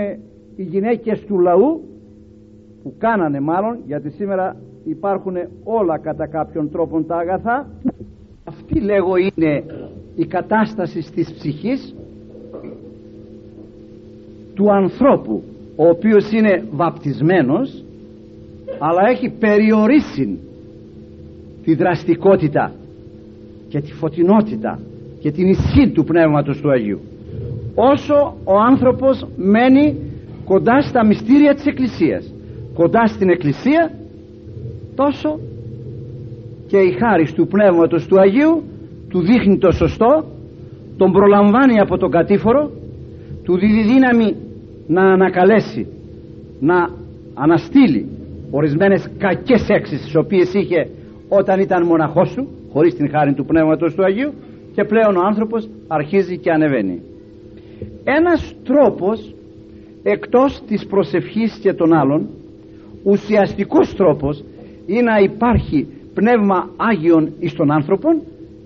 οι 0.55 0.63
γυναίκες 0.63 1.25
του 1.25 1.39
λαού 1.39 1.81
που 2.83 2.93
κάνανε 2.97 3.39
μάλλον 3.39 3.77
γιατί 3.85 4.09
σήμερα 4.09 4.55
υπάρχουν 4.83 5.35
όλα 5.63 5.97
κατά 5.97 6.27
κάποιον 6.27 6.71
τρόπο 6.71 7.01
τα 7.01 7.17
αγαθά. 7.17 7.67
Αυτή 8.43 8.79
λέγω 8.81 9.15
είναι 9.15 9.63
η 10.15 10.25
κατάσταση 10.25 11.11
της 11.11 11.33
ψυχής 11.33 11.95
του 14.55 14.71
ανθρώπου 14.71 15.43
ο 15.75 15.87
οποίος 15.87 16.31
είναι 16.31 16.63
βαπτισμένος 16.71 17.83
αλλά 18.79 19.09
έχει 19.09 19.29
περιορίσει 19.29 20.39
τη 21.69 21.75
δραστικότητα 21.75 22.71
και 23.69 23.79
τη 23.81 23.93
φωτεινότητα 23.93 24.79
και 25.21 25.31
την 25.31 25.47
ισχύ 25.47 25.89
του 25.89 26.03
Πνεύματος 26.03 26.61
του 26.61 26.71
Αγίου. 26.71 26.99
Όσο 27.75 28.35
ο 28.43 28.59
άνθρωπος 28.59 29.27
μένει 29.37 29.95
κοντά 30.45 30.81
στα 30.81 31.05
μυστήρια 31.05 31.53
της 31.55 31.65
Εκκλησίας 31.65 32.33
κοντά 32.73 33.07
στην 33.07 33.29
Εκκλησία 33.29 33.91
τόσο 34.95 35.39
και 36.67 36.77
η 36.77 36.91
χάρη 36.91 37.31
του 37.33 37.47
Πνεύματος 37.47 38.07
του 38.07 38.19
Αγίου 38.19 38.63
του 39.09 39.19
δείχνει 39.21 39.57
το 39.57 39.71
σωστό 39.71 40.25
τον 40.97 41.11
προλαμβάνει 41.11 41.79
από 41.79 41.97
τον 41.97 42.11
κατήφορο 42.11 42.71
του 43.43 43.57
δίδει 43.57 43.83
δύναμη 43.93 44.35
να 44.87 45.01
ανακαλέσει 45.01 45.87
να 46.59 46.89
αναστείλει 47.33 48.05
ορισμένες 48.51 49.09
κακές 49.17 49.69
έξεις 49.69 50.01
τις 50.01 50.15
οποίες 50.15 50.53
είχε 50.53 50.87
όταν 51.29 51.59
ήταν 51.59 51.85
μοναχός 51.85 52.33
του 52.33 52.47
χωρίς 52.71 52.95
την 52.95 53.09
χάρη 53.09 53.33
του 53.33 53.45
Πνεύματος 53.45 53.93
του 53.95 54.03
Αγίου 54.03 54.33
και 54.75 54.83
πλέον 54.83 55.15
ο 55.15 55.21
άνθρωπος 55.21 55.69
αρχίζει 55.87 56.37
και 56.37 56.51
ανεβαίνει. 56.51 57.01
Ένας 58.03 58.55
τρόπος 58.63 59.35
εκτός 60.03 60.61
της 60.67 60.85
προσευχής 60.85 61.59
και 61.61 61.73
των 61.73 61.93
άλλων 61.93 62.29
ουσιαστικός 63.03 63.95
τρόπος 63.95 64.43
είναι 64.85 65.01
να 65.01 65.17
υπάρχει 65.17 65.87
πνεύμα 66.13 66.69
Άγιον 66.77 67.33
εις 67.39 67.53
τον 67.53 67.71
άνθρωπον 67.71 68.21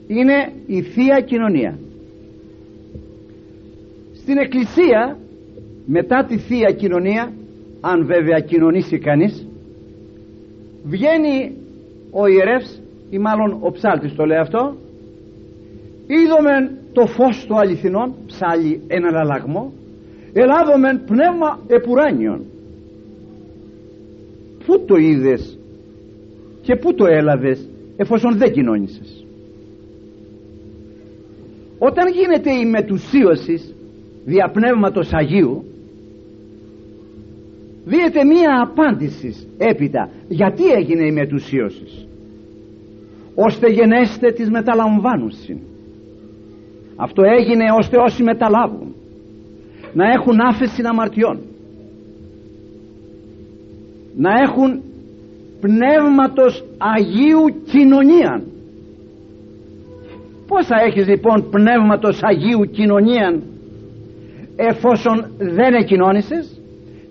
είναι 0.08 0.52
η 0.68 0.82
Θεία 0.82 1.20
Κοινωνία. 1.20 1.78
Στην 4.14 4.38
Εκκλησία 4.38 5.18
μετά 5.86 6.26
τη 6.26 6.38
Θεία 6.38 6.72
Κοινωνία 6.72 7.32
αν 7.82 8.06
βέβαια 8.06 8.40
κοινωνήσει 8.40 8.98
κανείς 9.00 9.48
βγαίνει 10.84 11.52
ο 12.14 12.28
ιερεύς 12.28 12.82
ή 13.10 13.18
μάλλον 13.18 13.58
ο 13.62 13.72
ψάλτης 13.72 14.16
το 14.16 14.26
λέει 14.26 14.38
αυτό 14.38 14.76
είδομεν 16.08 16.78
το 16.94 17.06
φως 17.06 17.46
του 17.48 17.58
αληθινών 17.58 18.14
ψάλει 18.26 18.82
έναν 18.88 19.16
αλλαγμό 19.16 19.72
ελάδομεν 20.34 21.04
πνεύμα 21.06 21.60
επουράνιον. 21.68 22.42
Πού 24.66 24.86
το 24.86 24.96
είδες 24.96 25.60
και 26.62 26.76
πού 26.76 26.94
το 26.94 27.06
έλαβες 27.06 27.70
εφόσον 27.98 28.38
δεν 28.38 28.52
κοινώνησες. 28.52 29.26
Όταν 31.80 32.08
γίνεται 32.08 32.52
η 32.52 32.66
μετουσίωσης 32.66 33.76
δια 34.26 34.52
πνεύματος 34.54 35.14
Αγίου 35.14 35.64
δίεται 37.86 38.24
μία 38.24 38.62
απάντηση 38.62 39.48
έπειτα. 39.58 40.10
Γιατί 40.28 40.64
έγινε 40.72 41.06
η 41.06 41.12
μετουσίωση; 41.12 42.08
Ώστε 43.36 43.68
γενέστε 43.68 44.32
της 44.32 44.50
μεταλαμβάνουσιν. 44.50 45.58
Αυτό 46.96 47.22
έγινε 47.24 47.64
ώστε 47.80 47.98
όσοι 47.98 48.24
μεταλάβουν. 48.24 48.96
Να 49.94 50.12
έχουν 50.12 50.40
άφεση 50.40 50.82
αμαρτιών. 50.86 51.40
Να 54.16 54.32
έχουν 54.40 54.82
πνεύματος 55.62 56.64
Αγίου 56.78 57.62
κοινωνία 57.72 58.44
πως 60.48 60.66
θα 60.66 60.76
έχεις 60.88 61.08
λοιπόν 61.08 61.50
πνεύματος 61.50 62.20
Αγίου 62.24 62.66
κοινωνία 62.72 63.40
εφόσον 64.56 65.26
δεν 65.38 65.74
εκοινώνησες; 65.74 66.62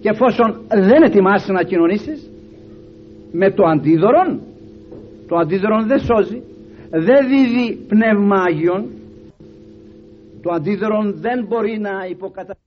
Και 0.03 0.09
εφόσον 0.09 0.61
δεν 0.69 1.03
ετοιμάσαι 1.03 1.53
να 1.53 1.62
κοινωνήσεις 1.62 2.31
με 3.33 3.51
το 3.51 3.65
αντίδωρον 3.65 4.41
το 5.29 5.37
αντίδωρον 5.37 5.87
δεν 5.87 5.99
σώζει 5.99 6.43
δεν 6.91 7.29
δίδει 7.29 7.77
πνεύμα 7.88 8.43
Άγιον 8.43 8.85
το 10.43 10.51
αντίδωρον 10.53 11.15
δεν 11.17 11.45
μπορεί 11.49 11.79
να 11.79 12.07
υποκαταστήσει 12.11 12.67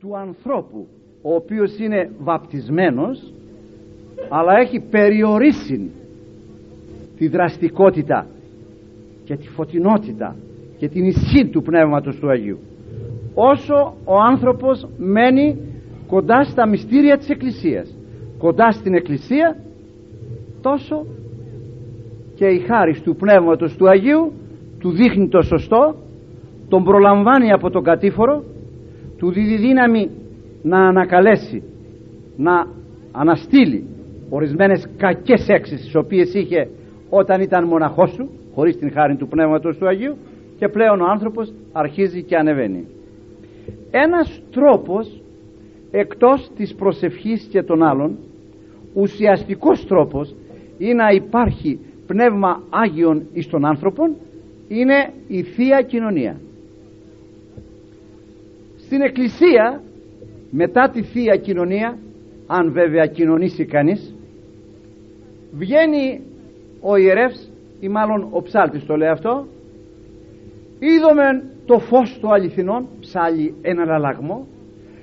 του 0.00 0.16
ανθρώπου 0.16 0.86
ο 1.22 1.34
οποίος 1.34 1.78
είναι 1.78 2.10
βαπτισμένος 2.18 3.32
αλλά 4.28 4.52
έχει 4.58 4.80
περιορίσει 4.90 5.90
τη 7.16 7.28
δραστικότητα 7.28 8.26
και 9.24 9.36
τη 9.36 9.48
φωτεινότητα 9.48 10.36
και 10.78 10.88
την 10.88 11.04
ισχύ 11.04 11.48
του 11.48 11.62
Πνεύματος 11.62 12.16
του 12.16 12.30
Αγίου. 12.30 12.58
Όσο 13.34 13.94
ο 14.04 14.14
άνθρωπος 14.30 14.88
μένει 14.98 15.73
κοντά 16.06 16.44
στα 16.44 16.66
μυστήρια 16.66 17.18
της 17.18 17.28
Εκκλησίας. 17.28 17.96
Κοντά 18.38 18.70
στην 18.70 18.94
Εκκλησία 18.94 19.56
τόσο 20.62 21.06
και 22.34 22.46
η 22.46 22.58
χάρη 22.58 23.00
του 23.00 23.16
Πνεύματος 23.16 23.76
του 23.76 23.88
Αγίου 23.88 24.32
του 24.78 24.90
δείχνει 24.90 25.28
το 25.28 25.42
σωστό 25.42 25.94
τον 26.68 26.84
προλαμβάνει 26.84 27.52
από 27.52 27.70
τον 27.70 27.82
κατήφορο 27.82 28.44
του 29.18 29.32
δίδει 29.32 29.56
δύναμη 29.56 30.10
να 30.62 30.88
ανακαλέσει 30.88 31.62
να 32.36 32.66
αναστείλει 33.12 33.84
ορισμένες 34.30 34.88
κακές 34.96 35.48
έξεις 35.48 35.80
τις 35.80 35.94
οποίες 35.94 36.34
είχε 36.34 36.68
όταν 37.10 37.40
ήταν 37.40 37.64
μοναχός 37.64 38.14
του 38.14 38.30
χωρίς 38.54 38.76
την 38.76 38.92
χάρη 38.92 39.16
του 39.16 39.28
Πνεύματος 39.28 39.76
του 39.76 39.86
Αγίου 39.86 40.16
και 40.58 40.68
πλέον 40.68 41.00
ο 41.00 41.04
άνθρωπος 41.04 41.52
αρχίζει 41.72 42.22
και 42.22 42.36
ανεβαίνει. 42.36 42.86
Ένας 43.90 44.42
τρόπος 44.50 45.22
εκτός 45.96 46.50
της 46.56 46.74
προσευχής 46.74 47.48
και 47.50 47.62
των 47.62 47.82
άλλων 47.82 48.18
ουσιαστικός 48.94 49.86
τρόπος 49.86 50.34
είναι 50.78 50.94
να 50.94 51.08
υπάρχει 51.08 51.78
πνεύμα 52.06 52.62
Άγιον 52.70 53.26
εις 53.32 53.46
τον 53.46 53.64
άνθρωπον 53.64 54.16
είναι 54.68 55.12
η 55.28 55.42
Θεία 55.42 55.82
Κοινωνία. 55.82 56.40
Στην 58.76 59.00
Εκκλησία 59.00 59.82
μετά 60.50 60.90
τη 60.90 61.02
Θεία 61.02 61.36
Κοινωνία 61.36 61.98
αν 62.46 62.72
βέβαια 62.72 63.06
κοινωνήσει 63.06 63.64
κανείς 63.64 64.14
βγαίνει 65.52 66.20
ο 66.80 66.96
ιερεύς 66.96 67.50
ή 67.80 67.88
μάλλον 67.88 68.28
ο 68.30 68.42
ψάλτης 68.42 68.84
το 68.86 68.96
λέει 68.96 69.08
αυτό 69.08 69.46
είδομεν 70.78 71.42
το 71.66 71.78
φως 71.78 72.18
του 72.20 72.32
αληθινών 72.32 72.86
ψάλει 73.00 73.54
έναν 73.62 73.90
αλλαγμό 73.90 74.46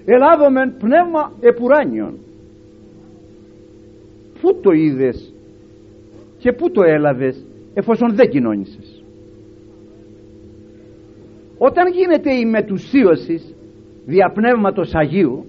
ελάβομεν 0.06 0.76
πνεύμα 0.78 1.34
επουράνιον. 1.40 2.18
Πού 4.42 4.60
το 4.62 4.72
είδες 4.72 5.34
και 6.38 6.52
πού 6.52 6.72
το 6.72 6.82
έλαβες 6.84 7.46
εφόσον 7.74 8.16
δεν 8.16 8.30
κοινώνησες. 8.30 9.04
Όταν 11.58 11.92
γίνεται 11.92 12.34
η 12.34 12.46
μετουσίωσης 12.46 13.56
δια 14.06 14.32
πνεύματος 14.34 14.92
Αγίου 14.96 15.46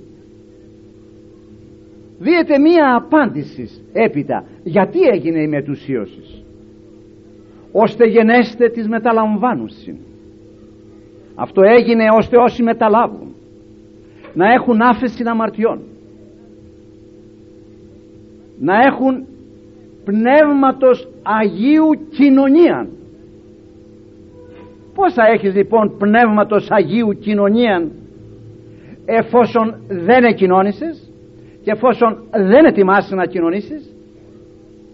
δίεται 2.19 2.59
μία 2.59 2.97
απάντηση 2.97 3.69
έπειτα. 3.93 4.45
Γιατί 4.63 4.99
έγινε 5.13 5.43
η 5.43 5.49
μετουσίωσης; 5.49 6.45
Ώστε 7.73 8.07
γενέστε 8.07 8.69
της 8.69 8.89
μεταλαμβάνουσιν. 8.89 9.97
Αυτό 11.35 11.63
έγινε 11.63 12.05
ώστε 12.19 12.37
όσοι 12.37 12.63
μεταλάβουν 12.63 13.32
να 14.35 14.53
έχουν 14.53 14.81
άφεση 14.83 15.23
αμαρτιών 15.27 15.81
να 18.63 18.75
έχουν 18.87 19.27
πνεύματος 20.05 21.09
Αγίου 21.23 21.91
κοινωνίαν. 22.11 22.89
Πως 24.95 25.13
θα 25.13 25.27
έχεις 25.27 25.55
λοιπόν 25.55 25.97
πνεύματος 25.99 26.71
Αγίου 26.71 27.19
κοινωνίαν 27.19 27.91
εφόσον 29.05 29.75
δεν 29.89 30.25
εκοινώνησες 30.25 31.11
και 31.63 31.71
εφόσον 31.71 32.23
δεν 32.31 32.65
ετοιμάσαι 32.65 33.15
να 33.15 33.27
κοινωνήσεις; 33.27 33.95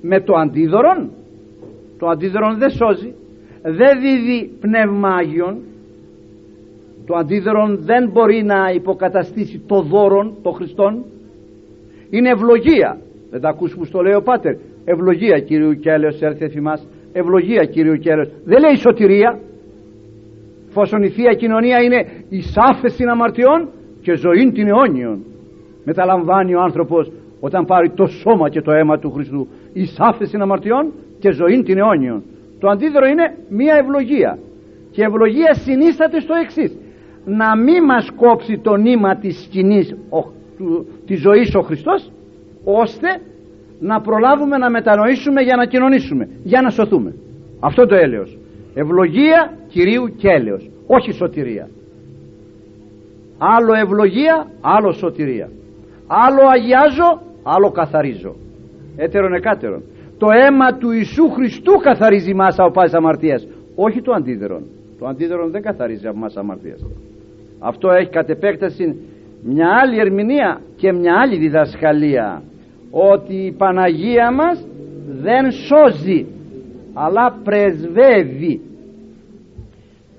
Με 0.03 0.21
το 0.21 0.35
αντίδωρον. 0.35 1.11
Το 1.99 2.07
αντίδωρον 2.07 2.59
δεν 2.59 2.71
σώζει 2.71 3.15
δεν 3.63 4.01
δίδει 4.01 4.51
πνεύμα 4.61 5.09
Άγιον 5.09 5.57
το 7.09 7.15
αντίδωρον 7.15 7.79
δεν 7.81 8.11
μπορεί 8.13 8.43
να 8.45 8.71
υποκαταστήσει 8.75 9.63
το 9.67 9.81
δώρον 9.83 10.35
το 10.43 10.51
Χριστόν 10.51 11.05
είναι 12.11 12.29
ευλογία. 12.31 12.99
Δεν 13.31 13.41
τα 13.41 13.49
ακούς 13.49 13.75
που 13.77 13.85
στο 13.85 14.01
λέει 14.01 14.15
ο 14.15 14.23
Πάτερ. 14.23 14.55
Ευλογία 14.85 15.39
Κυρίου 15.39 15.73
και 15.73 15.91
έλεος 15.91 16.21
έρθει 16.21 16.45
εφημάς 16.45 16.89
ευλογία 17.13 17.65
Κυρίου 17.65 17.97
και 17.97 18.11
έλεος 18.11 18.29
δεν 18.45 18.61
λέει 18.61 18.77
σωτηρία. 18.77 19.39
Φόσον 20.69 21.03
η 21.03 21.09
Θεία 21.09 21.35
Κοινωνία 21.35 21.79
είναι 21.83 22.07
η 22.29 22.41
σάφεση 22.41 23.05
αμαρτιών 23.13 23.69
και 24.03 24.15
ζωή 24.15 24.53
την 24.53 24.67
αιώνιον. 24.69 25.19
Μεταλαμβάνει 25.85 26.55
ο 26.55 26.61
άνθρωπος 26.61 27.13
όταν 27.41 27.65
πάρει 27.65 27.91
το 27.91 28.07
σώμα 28.07 28.49
και 28.49 28.61
το 28.61 28.73
αίμα 28.73 28.99
του 28.99 29.11
Χριστού. 29.11 29.49
Η 29.73 29.85
σάφεση 29.85 30.37
αμαρτιών 30.41 30.93
και 31.19 31.31
ζωή 31.31 31.63
την 31.63 31.79
αιώνιον. 31.79 32.23
Το 32.61 32.69
αντίδωρο 32.69 33.07
είναι 33.07 33.27
μία 33.49 33.75
ευλογία. 33.83 34.39
Και 34.91 35.03
ευλογία 35.05 35.55
συνίσταται 35.55 36.21
στο 36.21 36.35
εξής 36.43 36.77
να 37.25 37.57
μην 37.57 37.85
μας 37.85 38.11
κόψει 38.17 38.59
το 38.59 38.77
νήμα 38.77 39.17
της 39.17 39.43
σκηνής 39.43 39.95
ο, 40.11 40.25
του, 40.57 40.87
της 41.07 41.21
ζωής 41.21 41.55
ο 41.55 41.61
Χριστός 41.61 42.13
ώστε 42.65 43.21
να 43.81 44.01
προλάβουμε 44.01 44.57
να 44.57 44.71
μετανοήσουμε 44.71 45.43
για 45.43 45.57
να 45.57 45.65
κοινωνήσουμε 45.67 46.29
για 46.43 46.61
να 46.63 46.71
σωθούμε. 46.71 47.15
Αυτό 47.61 47.87
το 47.87 47.95
έλεος. 47.95 48.39
Ευλογία 48.75 49.53
Κυρίου 49.69 50.15
και 50.17 50.29
έλεος 50.29 50.71
όχι 50.87 51.13
σωτηρία. 51.13 51.69
Άλλο 53.39 53.75
ευλογία 53.75 54.47
άλλο 54.61 54.93
σωτηρία. 54.93 55.49
Άλλο 56.07 56.41
αγιάζω 56.55 57.23
άλλο 57.43 57.71
καθαρίζω. 57.71 58.35
Έτερον 58.97 59.35
εκάτερον. 59.35 59.83
Το 60.19 60.27
αίμα 60.31 60.75
του 60.75 60.91
Ιησού 60.91 61.31
Χριστού 61.31 61.73
καθαρίζει 61.73 62.35
μας 62.35 62.59
από 62.59 62.71
πάση 62.71 62.97
αμαρτίας 62.97 63.47
όχι 63.75 64.03
το 64.03 64.13
αντίδερον 64.13 64.63
το 64.99 65.07
αντίδερον 65.07 65.51
δεν 65.51 65.63
καθαρίζει 65.63 66.07
από 66.07 66.19
μας 66.19 66.37
αμαρτίας. 66.37 66.81
Αυτό 67.59 67.91
έχει 67.91 68.11
κατ' 68.11 68.31
επέκταση 68.31 68.97
μια 69.43 69.69
άλλη 69.83 69.99
ερμηνεία 69.99 70.61
και 70.77 70.93
μια 70.93 71.15
άλλη 71.21 71.37
διδασκαλία. 71.37 72.43
Ότι 72.91 73.35
η 73.35 73.53
Παναγία 73.53 74.33
μας 74.33 74.67
δεν 75.09 75.51
σώζει 75.51 76.27
αλλά 76.95 77.39
πρεσβεύει. 77.45 78.61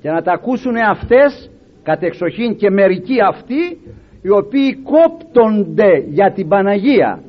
Και 0.01 0.09
να 0.09 0.21
τα 0.21 0.31
ακούσουν 0.31 0.75
αυτές 0.75 1.51
κατεξοχήν 1.83 2.55
και 2.55 2.69
μερικοί 2.69 3.15
αυτοί 3.27 3.77
οι 4.21 4.29
οποίοι 4.29 4.75
κόπτονται 4.75 6.03
για 6.07 6.31
την 6.31 6.47
Παναγία 6.47 7.19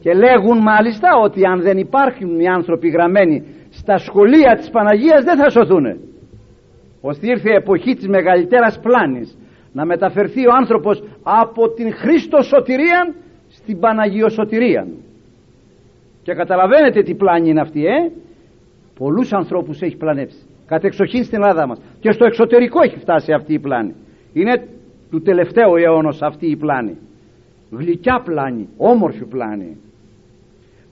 και 0.00 0.12
λέγουν 0.14 0.58
μάλιστα 0.58 1.08
ότι 1.22 1.46
αν 1.46 1.60
δεν 1.60 1.78
υπάρχουν 1.78 2.40
οι 2.40 2.46
άνθρωποι 2.46 2.88
γραμμένοι 2.88 3.44
στα 3.70 3.98
σχολεία 3.98 4.56
της 4.56 4.70
Παναγίας 4.70 5.24
δεν 5.24 5.36
θα 5.36 5.50
σωθούν 5.50 6.09
ώστε 7.00 7.26
ήρθε 7.26 7.50
η 7.50 7.54
εποχή 7.54 7.94
της 7.94 8.08
μεγαλύτερας 8.08 8.80
πλάνης 8.82 9.38
να 9.72 9.84
μεταφερθεί 9.84 10.46
ο 10.46 10.50
άνθρωπος 10.60 11.02
από 11.22 11.68
την 11.68 11.94
Χρήστο 11.94 12.42
σωτηρίαν 12.42 13.14
στην 13.48 13.78
Παναγιοσωτηρίαν. 13.80 14.88
Και 16.22 16.34
καταλαβαίνετε 16.34 17.02
τι 17.02 17.14
πλάνη 17.14 17.48
είναι 17.48 17.60
αυτή 17.60 17.84
ε; 17.86 18.10
Πολλούς 18.98 19.32
ανθρώπους 19.32 19.80
έχει 19.80 19.96
πλανέψει 19.96 20.38
κατεξοχήν 20.66 21.24
στην 21.24 21.38
Ελλάδα 21.42 21.66
μας. 21.66 21.78
Και 22.00 22.12
στο 22.12 22.24
εξωτερικό 22.24 22.82
έχει 22.82 22.98
φτάσει 22.98 23.32
αυτή 23.32 23.52
η 23.52 23.58
πλάνη. 23.58 23.94
Είναι 24.32 24.68
του 25.10 25.22
τελευταίου 25.22 25.76
αιώνος 25.76 26.22
αυτή 26.22 26.46
η 26.50 26.56
πλάνη. 26.56 26.96
Γλυκιά 27.70 28.22
πλάνη, 28.24 28.68
όμορφη 28.76 29.24
πλάνη. 29.24 29.76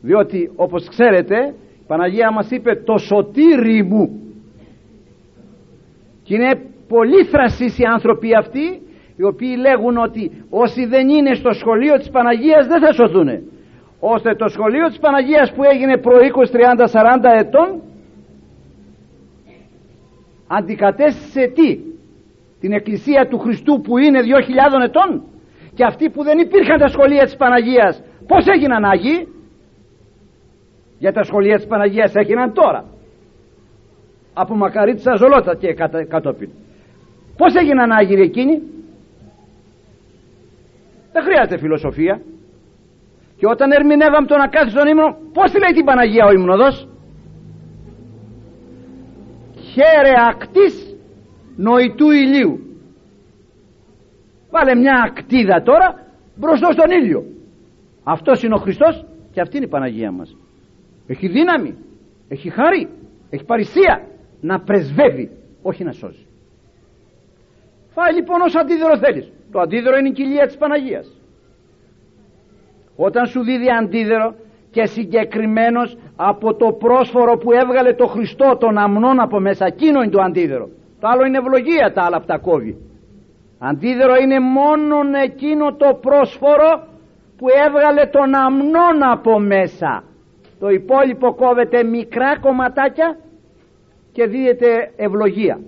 Διότι 0.00 0.50
όπως 0.56 0.88
ξέρετε 0.88 1.54
η 1.82 1.84
Παναγία 1.86 2.32
μας 2.32 2.50
είπε 2.50 2.74
το 2.84 2.98
σωτήρι 2.98 3.82
μου 3.82 4.27
και 6.28 6.34
είναι 6.34 6.54
πολύ 6.88 7.24
θρασείς 7.24 7.78
οι 7.78 7.84
άνθρωποι 7.84 8.36
αυτοί 8.36 8.66
οι 9.16 9.24
οποίοι 9.24 9.54
λέγουν 9.66 9.96
ότι 9.96 10.44
όσοι 10.50 10.86
δεν 10.86 11.08
είναι 11.08 11.34
στο 11.34 11.52
σχολείο 11.52 11.94
της 11.98 12.10
Παναγίας 12.10 12.66
δεν 12.66 12.80
θα 12.80 12.92
σωθούν 12.92 13.28
ώστε 14.00 14.34
το 14.34 14.48
σχολείο 14.48 14.86
της 14.88 14.98
Παναγίας 14.98 15.52
που 15.52 15.62
έγινε 15.72 15.96
προ 15.98 16.16
20, 16.16 16.50
30, 16.50 16.86
40 16.86 17.38
ετών 17.38 17.82
αντικατέστησε 20.46 21.52
τι; 21.54 21.78
Την 22.60 22.72
εκκλησία 22.72 23.28
του 23.28 23.38
Χριστού 23.38 23.80
που 23.80 23.98
είναι 23.98 24.20
2.000 24.20 24.82
ετών; 24.84 25.22
Και 25.74 25.84
αυτοί 25.84 26.10
που 26.10 26.22
δεν 26.22 26.38
υπήρχαν 26.38 26.78
τα 26.78 26.88
σχολεία 26.88 27.24
της 27.24 27.36
Παναγίας 27.36 28.02
πως 28.26 28.46
έγιναν 28.46 28.84
Άγιοι; 28.84 29.28
Για 30.98 31.12
τα 31.12 31.22
σχολεία 31.22 31.56
της 31.56 31.66
Παναγίας 31.66 32.14
έγιναν 32.14 32.52
τώρα 32.52 32.97
από 34.40 34.54
μακαρίτσα 34.56 35.14
ζολότα 35.14 35.54
και 35.56 35.74
κατόπιν. 36.08 36.50
Πως 37.36 37.54
έγιναν 37.54 37.90
Άγιοι 37.92 38.18
εκείνοι; 38.20 38.62
Δεν 41.12 41.22
χρειάζεται 41.22 41.58
φιλοσοφία. 41.58 42.20
Και 43.36 43.46
όταν 43.46 43.70
ερμηνεύαμε 43.70 44.26
τον 44.26 44.40
ακάθιστον 44.40 44.86
ύμνο 44.88 45.16
πως 45.32 45.50
τη 45.50 45.58
λέει 45.58 45.72
την 45.74 45.84
Παναγία 45.84 46.26
ο 46.26 46.30
ύμνοδος; 46.32 46.88
Χαίρε 49.72 50.12
ακτής 50.28 50.96
νοητού 51.56 52.10
ηλίου 52.10 52.60
βάλε 54.50 54.74
μια 54.74 55.02
ακτίδα 55.06 55.62
τώρα 55.62 56.02
μπροστά 56.36 56.72
στον 56.72 56.90
ήλιο. 56.90 57.24
Αυτός 58.04 58.42
είναι 58.42 58.54
ο 58.54 58.58
Χριστός 58.58 59.04
και 59.32 59.40
αυτή 59.40 59.56
είναι 59.56 59.66
η 59.66 59.68
Παναγία 59.68 60.12
μας. 60.12 60.36
Έχει 61.06 61.28
δύναμη 61.28 61.74
έχει 62.28 62.50
χάρη 62.50 62.88
έχει 63.30 63.44
παρησία 63.44 64.02
να 64.40 64.60
πρεσβεύει 64.60 65.30
όχι 65.62 65.84
να 65.84 65.92
σώσει 65.92 66.28
φάει 67.98 68.14
λοιπόν 68.14 68.40
όσο 68.46 68.58
αντίδωρο 68.58 68.96
θέλεις. 68.98 69.26
Το 69.52 69.58
αντίδωρο 69.60 69.96
είναι 69.96 70.08
η 70.08 70.12
κοιλία 70.12 70.46
της 70.46 70.56
Παναγίας. 70.56 71.06
Όταν 72.96 73.26
σου 73.26 73.40
δίδει 73.42 73.70
αντίδωρο 73.80 74.34
και 74.70 74.84
συγκεκριμένος 74.86 75.96
από 76.16 76.54
το 76.54 76.72
πρόσφορο 76.72 77.32
που 77.36 77.52
έβγαλε 77.52 77.92
το 77.94 78.06
Χριστό 78.06 78.56
των 78.60 78.78
αμνών 78.78 79.20
από 79.20 79.40
μέσα 79.40 79.66
εκείνο 79.66 80.02
είναι 80.02 80.10
το 80.10 80.22
αντίδωρο. 80.22 80.68
Το 81.00 81.08
άλλο 81.10 81.24
είναι 81.24 81.38
ευλογία 81.38 81.92
τα 81.94 82.02
άλλα 82.02 82.20
που 82.20 82.26
τα 82.26 82.38
κόβει. 82.38 82.76
Αντίδωρο 83.58 84.14
είναι 84.22 84.40
μόνο 84.40 84.96
εκείνο 85.24 85.74
το 85.82 85.98
πρόσφορο 86.06 86.68
που 87.38 87.46
έβγαλε 87.66 88.04
τον 88.06 88.34
αμνών 88.34 88.96
από 89.14 89.38
μέσα. 89.38 90.04
Το 90.60 90.68
υπόλοιπο 90.68 91.34
κόβεται 91.34 91.84
μικρά 91.84 92.38
κομματάκια 92.40 93.16
και 94.18 94.26
δίδεται 94.26 94.92
ευλογία. 94.96 95.60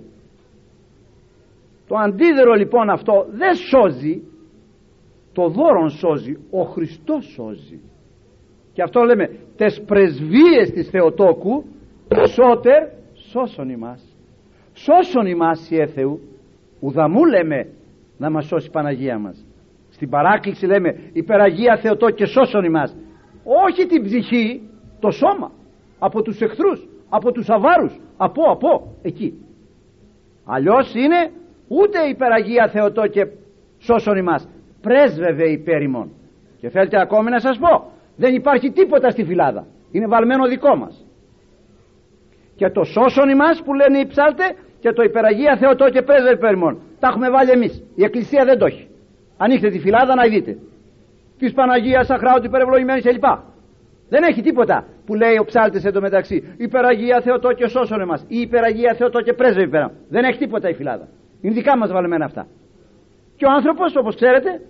Το 1.87 1.95
αντίδωρο 1.95 2.53
λοιπόν 2.53 2.89
αυτό 2.89 3.25
δεν 3.29 3.55
σώζει 3.55 4.21
το 5.33 5.47
δώρον 5.47 5.89
σώζει 5.89 6.37
ο 6.51 6.61
Χριστός 6.63 7.25
σώζει. 7.25 7.79
Και 8.73 8.81
αυτό 8.81 9.03
λέμε 9.03 9.29
τες 9.55 9.83
πρεσβείες 9.85 10.71
της 10.73 10.89
Θεοτόκου 10.89 11.63
σώτερ 12.27 12.87
σώσον 13.13 13.69
ημάς. 13.69 14.15
Σώσον 14.73 15.25
ημάς 15.25 15.69
η 15.69 15.87
Θεού 15.87 16.19
ουδαμού 16.79 17.25
λέμε 17.25 17.67
να 18.17 18.29
μας 18.29 18.45
σώσει 18.45 18.67
η 18.67 18.71
Παναγία 18.71 19.19
μας. 19.19 19.45
Στην 19.89 20.09
παράκληση 20.09 20.65
λέμε 20.65 21.09
υπεραγία 21.13 21.77
Θεοτό 21.77 22.09
και 22.09 22.25
σώσον 22.25 22.63
ημάς. 22.63 22.95
Όχι 23.43 23.85
την 23.85 24.03
ψυχή 24.03 24.69
το 24.99 25.11
σώμα 25.11 25.51
από 25.99 26.21
τους 26.21 26.41
εχθρούς 26.41 26.87
από 27.17 27.31
τους 27.31 27.49
αβάρους. 27.49 27.93
Από 28.17 28.41
από 28.51 28.69
εκεί. 29.01 29.29
Αλλιώς 30.45 30.93
είναι 30.93 31.31
ούτε 31.67 31.99
υπεραγία 32.13 32.67
Θεοτό 32.67 33.07
και 33.07 33.27
σώσον 33.79 34.17
ημάς. 34.17 34.47
Πρέσβευε 34.81 35.49
υπέρ 35.51 35.81
ημών 35.81 36.11
και 36.59 36.69
θέλετε 36.69 36.99
ακόμη 36.99 37.29
να 37.29 37.39
σας 37.39 37.57
πω 37.57 37.91
δεν 38.15 38.35
υπάρχει 38.35 38.71
τίποτα 38.71 39.09
στη 39.09 39.23
φυλάδα. 39.23 39.65
Είναι 39.91 40.07
βαλμένο 40.07 40.47
δικό 40.47 40.75
μας. 40.75 41.05
Και 42.55 42.69
το 42.69 42.83
σώσον 42.83 43.29
ημάς 43.29 43.61
που 43.65 43.73
λένε 43.73 43.97
οι 43.99 44.05
ψάλτες 44.05 44.51
και 44.79 44.91
το 44.91 45.01
υπεραγία 45.03 45.57
Θεοτό 45.57 45.89
και 45.89 46.01
πρέσβευε 46.01 46.35
υπέρ 46.35 46.53
ημών 46.53 46.79
τα 47.01 47.07
έχουμε 47.07 47.29
βάλει 47.29 47.51
εμείς. 47.51 47.83
Η 47.95 48.03
εκκλησία 48.03 48.43
δεν 48.45 48.57
το 48.57 48.65
έχει. 48.65 48.87
Ανοίξτε 49.37 49.69
τη 49.69 49.79
φυλάδα 49.79 50.15
να 50.15 50.23
δείτε. 50.27 50.57
Της 51.37 51.53
Παναγίας 51.53 52.09
Αχράου 52.09 52.43
υπερευλογημένη 52.43 53.01
κλπ. 53.01 53.25
Δεν 54.09 54.23
έχει 54.23 54.41
τίποτα 54.41 54.85
που 55.11 55.17
λέει 55.17 55.37
ο 55.37 55.45
ψάλτης 55.45 55.85
εντωμεταξύ 55.85 56.55
υπεραγία 56.57 57.21
Θεοτό 57.21 57.53
και 57.53 57.67
σώσον 57.67 58.01
εμάς 58.01 58.25
ή 58.27 58.39
υπεραγία 58.39 58.93
Θεοτό 58.93 59.21
και 59.21 59.33
πρέσβευε 59.33 59.67
υπέρ 59.67 59.89
δεν 60.09 60.23
έχει 60.23 60.37
τίποτα 60.37 60.69
η 60.69 60.73
φυλάδα. 60.73 61.07
Είναι 61.41 61.53
δικά 61.53 61.77
μας 61.77 61.91
βαλμένα 61.91 62.25
αυτά 62.25 62.47
και 63.35 63.45
ο 63.45 63.51
άνθρωπος 63.51 63.95
όπως 63.95 64.15
ξέρετε 64.15 64.61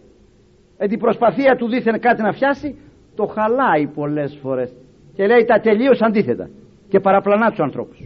με 0.77 0.87
την 0.87 0.99
προσπαθία 0.99 1.55
του 1.55 1.67
δίθεν 1.67 1.99
κάτι 1.99 2.21
να 2.21 2.31
φτιάσει 2.31 2.79
το 3.15 3.25
χαλάει 3.25 3.87
πολλές 3.87 4.37
φορές. 4.41 4.73
Και 5.15 5.27
λέει 5.27 5.45
τα 5.45 5.59
τελείως 5.59 6.01
αντίθετα 6.01 6.49
και 6.89 6.99
παραπλανά 6.99 7.49
τους 7.49 7.59
ανθρώπους. 7.59 7.97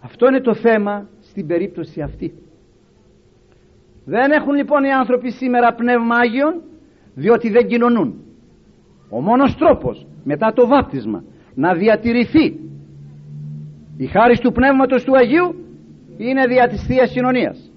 Αυτό 0.00 0.26
είναι 0.26 0.40
το 0.40 0.54
θέμα 0.54 1.08
στην 1.20 1.46
περίπτωση 1.46 2.00
αυτή. 2.00 2.34
Δεν 4.04 4.30
έχουν 4.30 4.54
λοιπόν 4.54 4.84
οι 4.84 4.92
άνθρωποι 4.92 5.30
σήμερα 5.30 5.74
πνεύμα 5.74 6.16
Άγιον 6.16 6.62
διότι 7.14 7.50
δεν 7.50 7.66
κοινωνούν 7.66 8.25
ο 9.10 9.20
μόνος 9.20 9.56
τρόπος 9.56 10.06
μετά 10.24 10.52
το 10.52 10.66
βάπτισμα 10.66 11.24
να 11.54 11.74
διατηρηθεί 11.74 12.60
η 13.96 14.06
χάρη 14.06 14.38
του 14.38 14.52
Πνεύματος 14.52 15.04
του 15.04 15.16
Αγίου 15.16 15.54
είναι 16.16 16.46
δια 16.46 16.68
της 16.68 16.82
Θείας 16.82 17.10
Κοινωνίας. 17.10 17.70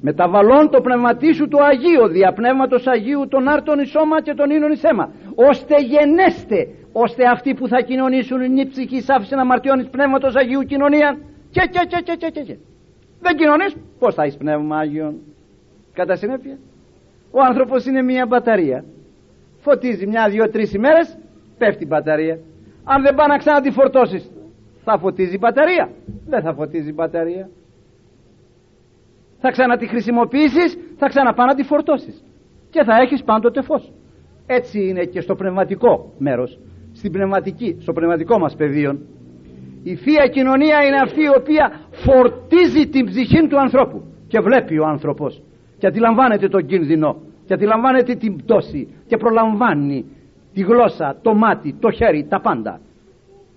Μεταβαλών 0.00 0.70
το 0.70 0.80
πνευματί 0.80 1.32
σου 1.34 1.48
το 1.48 1.58
Αγίο 1.62 2.08
δια 2.08 2.32
Πνεύματος 2.32 2.86
Αγίου 2.86 3.28
τον 3.28 3.48
άρτον 3.48 3.78
εις 3.78 3.90
σώμα 3.90 4.22
και 4.22 4.34
τον 4.34 4.50
ίνον 4.50 4.72
εις 4.72 4.82
αίμα 4.82 5.10
ώστε 5.34 5.74
γενέστε 5.80 6.68
ώστε 6.92 7.24
αυτοί 7.26 7.54
που 7.54 7.68
θα 7.68 7.80
κοινωνήσουν 7.80 8.40
είναι 8.40 8.60
η 8.60 8.66
ψυχή 8.66 9.04
άφηση 9.08 9.34
να 9.34 9.44
μαρτιώνεις 9.44 9.88
Πνεύματος 9.88 10.34
Αγίου 10.36 10.62
κοινωνία. 10.62 11.18
Και 11.50 11.68
και 11.70 11.86
και 11.88 12.00
και 12.04 12.14
και 12.18 12.30
και, 12.30 12.40
και. 12.40 12.56
δεν 13.20 13.36
κοινωνείς 13.36 13.76
πως 13.98 14.14
θα 14.14 14.22
έχεις 14.22 14.36
Πνεύμα 14.36 14.78
Άγιον. 14.78 15.14
Κατά 15.92 16.16
συνέπεια 16.16 16.58
ο 17.30 17.40
άνθρωπος 17.48 17.86
είναι 17.86 18.02
μια 18.02 18.26
μπαταρία 18.26 18.84
φωτίζει 19.66 20.06
μια, 20.06 20.28
δύο, 20.28 20.44
τρεις 20.50 20.72
ημέρες 20.72 21.18
πέφτει 21.58 21.84
η 21.84 21.86
μπαταρία. 21.90 22.36
Αν 22.84 23.02
δεν 23.02 23.14
πάει 23.14 23.28
να 23.28 23.36
ξανά 23.36 23.60
τη 23.60 23.70
φορτώσεις 23.70 24.30
θα 24.84 24.98
φωτίζει 24.98 25.34
η 25.34 25.40
μπαταρία. 25.40 25.90
Δεν 26.26 26.40
θα 26.42 26.54
φωτίζει 26.54 26.88
η 26.88 26.96
μπαταρία. 26.96 27.48
Θα 29.40 29.50
ξανά 29.50 29.76
τη 29.76 29.86
χρησιμοποιήσεις 29.86 30.78
θα 30.96 31.06
ξαναπά 31.08 31.44
να 31.44 31.54
τη 31.54 31.62
φορτώσεις 31.62 32.24
και 32.70 32.84
θα 32.84 32.94
έχεις 33.02 33.22
πάντοτε 33.24 33.62
φως. 33.62 33.92
Έτσι 34.46 34.78
είναι 34.88 35.04
και 35.04 35.20
στο 35.20 35.34
πνευματικό 35.34 36.12
μέρος. 36.18 36.58
Στην 36.92 37.12
πνευματική, 37.12 37.76
στο 37.80 37.92
πνευματικό 37.92 38.38
μας 38.38 38.54
πεδίο. 38.56 38.98
Η 39.82 39.94
Θεία 39.94 40.26
Κοινωνία 40.26 40.82
είναι 40.86 41.00
αυτή 41.02 41.20
η 41.22 41.32
οποία 41.38 41.80
φορτίζει 41.90 42.88
την 42.88 43.04
ψυχή 43.06 43.46
του 43.48 43.60
ανθρώπου. 43.60 44.02
Και 44.28 44.40
βλέπει 44.40 44.78
ο 44.78 44.86
άνθρωπος. 44.86 45.42
Και 45.78 45.86
αντιλαμβάνεται 45.86 46.48
τον 46.48 46.66
κίνδυνο 46.66 47.16
και 47.46 47.54
αντιλαμβάνεται 47.54 48.14
την 48.14 48.36
πτώση 48.36 48.88
και 49.06 49.16
προλαμβάνει 49.16 50.04
τη 50.52 50.60
γλώσσα, 50.62 51.16
το 51.22 51.34
μάτι, 51.34 51.74
το 51.80 51.90
χέρι, 51.90 52.26
τα 52.28 52.40
πάντα. 52.40 52.80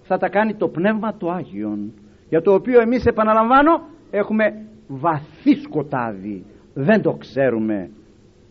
Θα 0.01 0.17
τα 0.17 0.29
κάνει 0.29 0.53
το 0.53 0.67
Πνεύμα 0.67 1.13
του 1.13 1.31
Άγιον 1.31 1.93
για 2.29 2.41
το 2.41 2.53
οποίο 2.53 2.81
εμείς 2.81 3.05
επαναλαμβάνω 3.05 3.81
έχουμε 4.11 4.65
βαθύ 4.87 5.53
σκοτάδι. 5.63 6.43
Δεν 6.73 7.01
το 7.01 7.13
ξέρουμε 7.13 7.89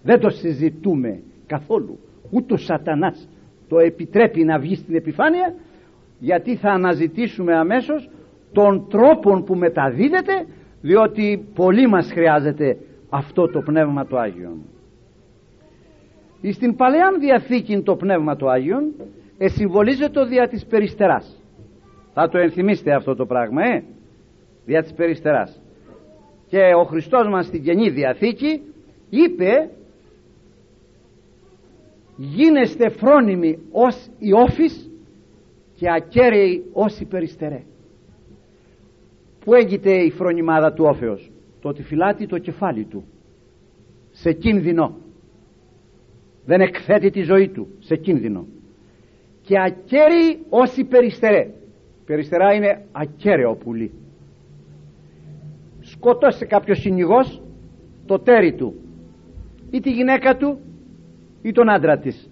δεν 0.07 0.21
το 0.21 0.31
συζητούμε 0.31 1.23
καθόλου. 1.47 1.99
Ούτε 2.31 2.55
ο 2.55 2.57
σατανάς 2.57 3.29
το 3.69 3.79
επιτρέπει 3.79 4.45
να 4.45 4.59
βγει 4.59 4.75
στην 4.75 4.95
επιφάνεια 4.95 5.55
γιατί 6.19 6.57
θα 6.57 6.71
αναζητήσουμε 6.71 7.55
αμέσως 7.55 8.11
τον 8.53 8.87
τρόπο 8.89 9.43
που 9.43 9.55
μεταδίδεται 9.55 10.47
διότι 10.81 11.47
πολύ 11.55 11.89
μας 11.89 12.11
χρειάζεται 12.13 12.77
αυτό 13.11 13.49
το 13.49 13.61
Πνεύμα 13.61 14.07
του 14.07 14.19
Άγιον 14.19 14.59
στην 16.53 16.77
Παλαιά 16.77 17.13
Διαθήκη 17.21 17.81
το 17.81 17.97
Πνεύμα 17.97 18.37
του 18.37 18.51
Άγιον 18.51 18.93
εσυμβολίζεται 19.39 20.25
δια 20.25 20.49
της 20.49 20.67
περιστεράς. 20.67 21.43
Θα 22.15 22.29
το 22.29 22.39
ενθυμίστε 22.39 22.95
αυτό 22.95 23.15
το 23.15 23.27
πράγμα 23.27 23.63
ε 23.63 23.85
δια 24.65 24.83
της 24.83 24.93
περιστεράς. 24.93 25.63
Και 26.49 26.75
ο 26.77 26.85
Χριστός 26.85 27.29
μας 27.29 27.47
στην 27.47 27.63
Καινή 27.63 27.91
Διαθήκη 27.91 28.61
είπε 29.11 29.71
γίνεστε 32.17 32.89
φρόνιμοι 32.89 33.59
ως 33.73 34.09
οι 34.19 34.33
όφης 34.33 34.91
και 35.75 35.87
ακέραιοι 35.93 36.65
ως 36.73 37.01
οι 37.01 37.05
περιστερέ 37.05 37.63
που 39.45 39.55
έγκυται 39.55 39.93
η 39.93 40.11
φρονιμάδα 40.11 40.73
του 40.73 40.85
όφεως 40.85 41.31
το 41.61 41.69
ότι 41.69 41.83
φυλάτει 41.83 42.27
το 42.27 42.39
κεφάλι 42.39 42.85
του 42.85 43.05
σε 44.11 44.33
κίνδυνο 44.33 44.97
δεν 46.47 46.61
εκθέτει 46.61 47.11
τη 47.11 47.23
ζωή 47.23 47.49
του 47.49 47.69
σε 47.79 47.97
κίνδυνο. 47.97 48.47
Και 49.43 49.61
ακέραιοι 49.61 50.39
ως 50.49 50.77
οι 50.77 50.85
περιστερέ. 50.85 51.51
Περιστερά 52.07 52.53
είναι 52.55 52.85
ακέραιο 52.93 53.55
πουλί. 53.55 53.93
Σκοτώσει 55.81 56.47
κάποιος 56.47 56.79
συνηγός 56.79 57.43
το 58.07 58.19
τέρι 58.19 58.55
του 58.55 58.75
ή 59.71 59.81
τη 59.81 59.91
γυναίκα 59.91 60.37
του 60.37 60.59
ή 61.43 61.53
τον 61.53 61.71
άντρα 61.71 61.99
της. 61.99 62.31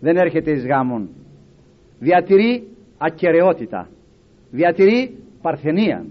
Δεν 0.00 0.16
έρχεται 0.16 0.50
εις 0.50 0.66
γάμον. 0.66 1.08
Διατηρεί 1.98 2.68
ακαιρεότητα. 2.98 3.88
Διατηρεί 4.50 5.16
παρθενία. 5.42 6.04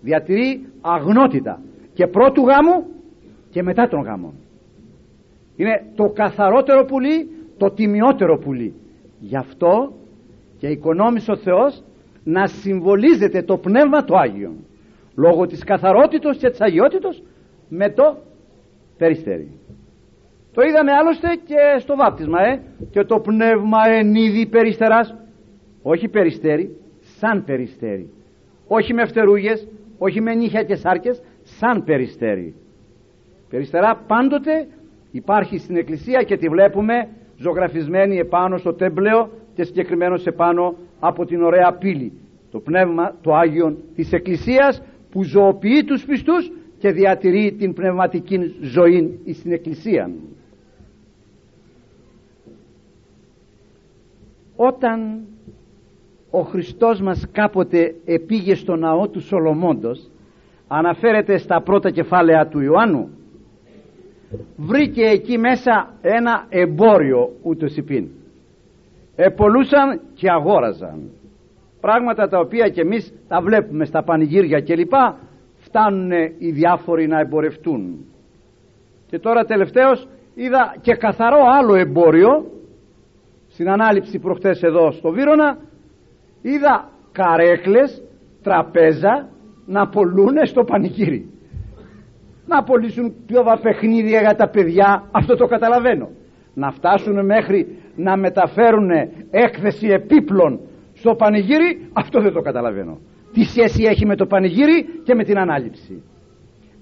Διατηρεί 0.00 0.66
αγνότητα. 0.80 1.60
Και 1.94 2.06
πρώτου 2.06 2.42
γάμου 2.42 2.86
και 3.50 3.62
μετά 3.62 3.88
τον 3.88 4.00
γάμο 4.00 4.32
είναι 5.56 5.84
το 5.94 6.08
καθαρότερο 6.08 6.84
πουλί 6.84 7.30
το 7.56 7.70
τιμιότερο 7.70 8.38
πουλί. 8.38 8.74
Γι' 9.20 9.36
αυτό 9.36 9.92
και 10.58 10.68
οικονόμησε 10.68 11.30
ο 11.30 11.36
Θεός 11.36 11.82
να 12.24 12.46
συμβολίζεται 12.46 13.42
το 13.42 13.56
Πνεύμα 13.56 14.04
το 14.04 14.16
Άγιο 14.16 14.52
λόγω 15.16 15.46
της 15.46 15.64
καθαρότητος 15.64 16.36
και 16.36 16.50
της 16.50 16.60
αγιότητος 16.60 17.22
με 17.68 17.90
το 17.90 18.16
περιστέρι. 18.98 19.58
Το 20.52 20.62
είδαμε 20.62 20.92
άλλωστε 20.92 21.28
και 21.44 21.78
στο 21.78 21.96
βάπτισμα 21.96 22.40
ε; 22.42 22.62
και 22.90 23.04
το 23.04 23.20
πνεύμα 23.20 23.78
εν 23.88 24.14
είδη 24.14 24.46
περιστεράς 24.46 25.14
όχι 25.82 26.08
περιστέρι 26.08 26.76
σαν 27.00 27.44
περιστέρι. 27.44 28.10
Όχι 28.66 28.94
με 28.94 29.06
φτερούγες 29.06 29.68
όχι 29.98 30.20
με 30.20 30.34
νύχια 30.34 30.62
και 30.62 30.74
σάρκες 30.74 31.22
σαν 31.42 31.84
περιστέρι. 31.84 32.54
Περιστερά 33.48 34.04
πάντοτε 34.06 34.66
υπάρχει 35.10 35.58
στην 35.58 35.76
εκκλησία 35.76 36.22
και 36.22 36.36
τη 36.36 36.48
βλέπουμε 36.48 37.08
ζωγραφισμένη 37.36 38.16
επάνω 38.16 38.56
στο 38.56 38.74
τέμπλεο 38.74 39.30
και 39.54 39.64
συγκεκριμένος 39.64 40.26
επάνω 40.26 40.74
από 41.00 41.24
την 41.24 41.42
ωραία 41.42 41.72
πύλη. 41.72 42.12
Το 42.50 42.58
πνεύμα 42.58 43.14
το 43.22 43.34
Άγιον 43.34 43.76
της 43.94 44.12
Εκκλησίας 44.12 44.82
που 45.10 45.22
ζωοποιεί 45.22 45.84
τους 45.84 46.04
πιστούς 46.04 46.52
και 46.78 46.90
διατηρεί 46.90 47.54
την 47.58 47.72
πνευματική 47.72 48.54
ζωή 48.60 49.18
στην 49.32 49.52
Εκκλησία. 49.52 50.10
Όταν 54.56 55.20
ο 56.30 56.40
Χριστός 56.40 57.00
μας 57.00 57.28
κάποτε 57.32 57.94
επήγε 58.04 58.54
στο 58.54 58.76
ναό 58.76 59.08
του 59.08 59.20
Σολομόντος 59.20 60.10
αναφέρεται 60.68 61.38
στα 61.38 61.62
πρώτα 61.62 61.90
κεφάλαια 61.90 62.46
του 62.46 62.60
Ιωάννου 62.60 63.10
βρήκε 64.56 65.04
εκεί 65.04 65.38
μέσα 65.38 65.94
ένα 66.00 66.46
εμπόριο 66.48 67.30
ούτως 67.42 67.76
υπήν. 67.76 68.08
Επολούσαν 69.16 70.00
και 70.14 70.30
αγόραζαν. 70.30 71.10
Πράγματα 71.80 72.28
τα 72.28 72.38
οποία 72.38 72.68
και 72.68 72.80
εμείς 72.80 73.12
τα 73.28 73.40
βλέπουμε 73.40 73.84
στα 73.84 74.02
πανηγύρια 74.02 74.60
κλπ 74.60 74.92
φτάνουν 75.58 76.10
οι 76.38 76.50
διάφοροι 76.50 77.06
να 77.06 77.20
εμπορευτούν. 77.20 78.04
Και 79.06 79.18
τώρα 79.18 79.44
τελευταίως 79.44 80.08
είδα 80.34 80.76
και 80.80 80.94
καθαρό 80.94 81.38
άλλο 81.58 81.74
εμπόριο. 81.74 82.50
Στην 83.48 83.70
ανάληψη 83.70 84.18
προχτές 84.18 84.62
εδώ 84.62 84.90
στο 84.90 85.10
Βύρονα 85.10 85.58
είδα 86.42 86.90
καρέκλες 87.12 88.02
τραπέζα 88.42 89.28
να 89.66 89.88
πολλούν 89.88 90.46
στο 90.46 90.64
πανηγύρι 90.64 91.35
να 92.46 92.62
πωλήσουν 92.62 93.14
πιο 93.26 93.42
παιχνίδια 93.62 94.20
για 94.20 94.34
τα 94.34 94.48
παιδιά. 94.48 95.08
Αυτό 95.10 95.36
το 95.36 95.46
καταλαβαίνω. 95.46 96.08
Να 96.54 96.70
φτάσουν 96.70 97.24
μέχρι 97.24 97.66
να 97.96 98.16
μεταφέρουν 98.16 98.90
έκθεση 99.30 99.86
επίπλων 99.88 100.60
στο 100.94 101.14
πανηγύρι 101.14 101.88
αυτό 101.92 102.20
δεν 102.20 102.32
το 102.32 102.40
καταλαβαίνω. 102.40 102.98
Τι 103.32 103.44
σχέση 103.44 103.82
έχει 103.84 104.06
με 104.06 104.16
το 104.16 104.26
πανηγύρι 104.26 104.84
και 105.04 105.14
με 105.14 105.24
την 105.24 105.38
ανάληψη. 105.38 106.02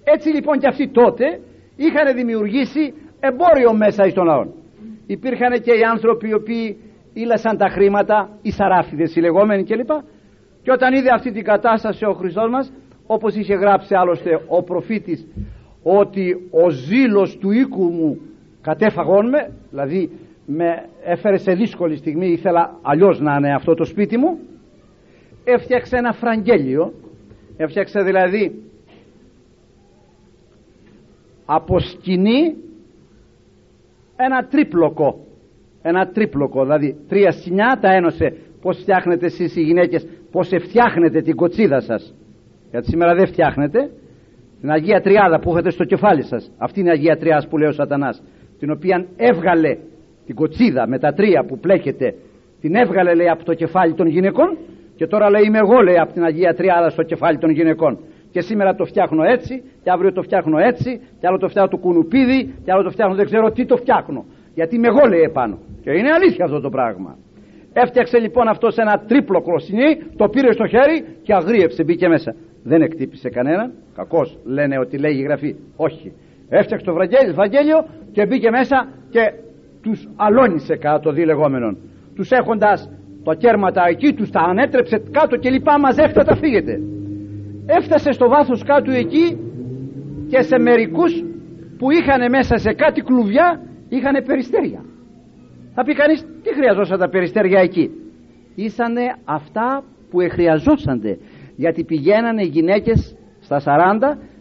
Έτσι 0.05 0.29
λοιπόν 0.29 0.59
και 0.59 0.67
αυτοί 0.67 0.89
τότε 0.89 1.41
είχαν 1.77 2.15
δημιουργήσει 2.15 2.95
εμπόριο 3.21 3.73
μέσα 3.77 4.09
στον 4.09 4.25
λαό 4.25 4.45
υπήρχαν 5.07 5.53
και 5.63 5.73
οι 5.73 5.83
άνθρωποι 5.93 6.29
οι 6.29 6.35
οποίοι 6.35 6.77
ήλασαν 7.13 7.57
τα 7.57 7.69
χρήματα 7.69 8.39
οι 8.43 8.51
σαράφιδες 8.51 9.17
οι 9.17 9.21
λεγόμενοι 9.21 9.65
κλπ. 9.65 9.91
Και 10.63 10.73
όταν 10.73 10.95
είδε 10.95 11.09
αυτή 11.15 11.33
την 11.33 11.45
κατάσταση 11.45 12.05
ο 12.05 12.13
Χριστός 12.13 12.51
μας 12.51 12.73
όπως 13.07 13.35
είχε 13.35 13.55
γράψει 13.55 13.95
άλλωστε 13.95 14.31
ο 14.49 14.63
προφήτης 14.63 15.27
ότι 15.85 16.49
ο 16.51 16.71
ζήλος 16.71 17.39
του 17.39 17.51
οίκου 17.51 17.85
μου 17.85 18.21
κατέφαγόν 18.61 19.29
με 19.29 19.53
δηλαδή 19.71 20.11
με 20.47 20.89
έφερε 21.05 21.37
σε 21.37 21.53
δύσκολη 21.53 21.97
στιγμή 21.97 22.27
ήθελα 22.27 22.79
αλλιώς 22.83 23.21
να 23.21 23.37
είναι 23.37 23.55
αυτό 23.55 23.75
το 23.75 23.85
σπίτι 23.85 24.17
μου 24.17 24.39
έφτιαξε 25.45 25.97
ένα 25.97 26.13
φραγγέλιο 26.13 26.93
έφτιαξε 27.57 28.03
δηλαδή 28.03 28.63
από 31.45 31.79
σκηνή 31.79 32.55
ένα 34.17 34.47
τρίπλοκο 34.47 35.27
ένα 35.83 36.09
τρίπλοκο 36.09 36.63
δηλαδή 36.63 36.97
τρία 37.09 37.33
σκηνιά 37.33 37.79
τα 37.81 37.93
ένωσε 37.93 38.37
πως 38.61 38.79
φτιάχνετε 38.79 39.27
εσείς 39.27 39.57
οι 39.57 39.61
γυναίκες 39.61 40.07
πως 40.31 40.51
φτιάχνετε 40.61 41.23
την 41.23 41.37
κοτσίδα 41.37 41.81
σας. 41.81 42.15
Γιατί 42.71 42.89
σήμερα 42.89 43.15
δεν 43.15 43.27
φτιάχνετε 43.27 43.91
την 44.65 44.73
Αγία 44.73 45.01
Τριάδα 45.01 45.39
που 45.41 45.51
έχετε 45.51 45.71
στο 45.71 45.85
κεφάλι 45.85 46.23
σας. 46.23 46.51
Αυτή 46.59 46.81
είναι 46.81 46.89
η 46.89 46.93
Αγία 46.93 47.17
Τριάδα 47.17 47.49
που 47.49 47.59
λέει 47.59 47.69
ο 47.69 47.73
σατανάς. 47.73 48.23
Την 48.59 48.71
οποία 48.71 49.07
έβγαλε 49.17 49.77
την 50.27 50.35
κοτσίδα 50.35 50.89
με 50.89 50.99
τα 50.99 51.13
τρία 51.13 51.45
που 51.49 51.59
πλέκεται 51.59 52.15
την 52.61 52.75
έβγαλε 52.75 53.15
λέει 53.15 53.29
από 53.29 53.45
το 53.45 53.55
κεφάλι 53.55 53.95
των 53.95 54.07
γυναικών. 54.07 54.57
Και 54.97 55.07
τώρα 55.07 55.31
λέει 55.31 55.43
είμαι 55.47 55.59
εγώ 55.59 55.81
λέει 55.81 55.99
από 55.99 56.13
την 56.13 56.25
Αγία 56.25 56.55
Τριάδα 56.55 56.91
στο 56.91 57.03
κεφάλι 57.03 57.39
των 57.39 57.51
γυναικών. 57.51 57.99
Και 58.31 58.41
σήμερα 58.41 58.75
το 58.75 58.85
φτιάχνω 58.85 59.23
έτσι 59.25 59.63
και 59.83 59.91
αύριο 59.91 60.13
το 60.13 60.23
φτιάχνω 60.23 60.59
έτσι 60.59 61.01
και 61.21 61.27
άλλο 61.27 61.39
το 61.39 61.49
φτιάχνω 61.49 61.71
το 61.71 61.77
κουνουπίδι 61.77 62.55
και 62.65 62.73
άλλο 62.73 62.83
το 62.83 62.91
φτιάχνω 62.91 63.15
δεν 63.15 63.25
ξέρω 63.25 63.51
τι 63.51 63.67
το 63.67 63.77
φτιάχνω. 63.77 64.25
Γιατί 64.55 64.77
είμαι 64.77 64.87
εγώ 64.87 65.09
λέει 65.09 65.21
επάνω. 65.21 65.59
Και 65.83 65.91
είναι 65.91 66.11
αλήθεια 66.13 66.45
αυτό 66.45 66.61
το 66.61 66.71
πράγμα. 66.71 67.17
Έφτιαξε 67.73 68.19
λοιπόν 68.19 68.49
αυτός 68.49 68.75
σε 68.75 68.81
ένα 68.81 69.05
τρίπλο 69.09 69.43
κλωσινί 69.43 69.91
το 70.17 70.29
πήρε 70.29 70.53
στο 70.53 70.67
χέρι 70.67 71.05
και 71.23 71.35
αγρίεψε 71.35 71.85
μπήκε 71.85 72.09
μέσα 72.09 72.35
δεν 72.65 72.83
εκτύπησε 72.83 73.29
κανέναν. 73.29 73.73
Κακώς 73.95 74.39
λένε 74.45 74.79
ότι 74.79 74.99
λέγει 74.99 75.21
η 75.21 75.23
γραφή. 75.23 75.55
Όχι. 75.77 76.13
Έφτιαξε 76.49 76.87
το 76.87 76.93
Ευαγγέλιο 77.29 77.87
και 78.13 78.27
μπήκε 78.27 78.51
μέσα 78.51 78.89
και 79.11 79.21
τους 79.83 80.09
αλώνησε 80.17 80.77
κάτω 80.77 81.01
το 81.01 81.13
διλεγόμενον 81.13 81.79
τους 82.15 82.31
έχοντας 82.31 82.91
τα 83.25 83.35
κέρματα 83.35 83.83
εκεί 83.89 84.13
τους 84.15 84.31
τα 84.31 84.41
ανέτρεψε 84.41 85.03
κάτω 85.11 85.37
και 85.37 85.51
λοιπά 85.51 85.79
μαζεύτε 85.79 86.23
τα 86.25 86.37
φύγετε. 86.37 86.81
Έφτασε 87.67 88.13
στο 88.13 88.29
βάθος 88.29 88.63
κάτω 88.65 88.91
εκεί 88.91 89.39
και 90.29 90.43
σε 90.43 90.59
μερικούς 90.59 91.25
που 91.79 91.91
είχαν 91.91 92.31
μέσα 92.31 92.57
σε 92.57 92.73
κάτι 92.73 93.01
κλουβιά 93.01 93.61
είχαν 93.89 94.25
περιστέρια. 94.27 94.85
Θα 95.75 95.85
πει 95.85 95.95
κανείς 95.95 96.21
τι 96.43 96.55
χρειαζόταν 96.55 96.99
τα 96.99 97.09
περιστέρια 97.09 97.61
εκεί. 97.61 97.91
Ήσανε 98.55 99.15
αυτά 99.25 99.85
που 100.11 100.21
εχρειαζόσανται 100.21 101.19
γιατί 101.57 101.85
πηγαίνανε 101.85 102.43
οι 102.43 102.47
γυναίκες 102.47 103.17
στα 103.41 103.59
40 103.59 103.63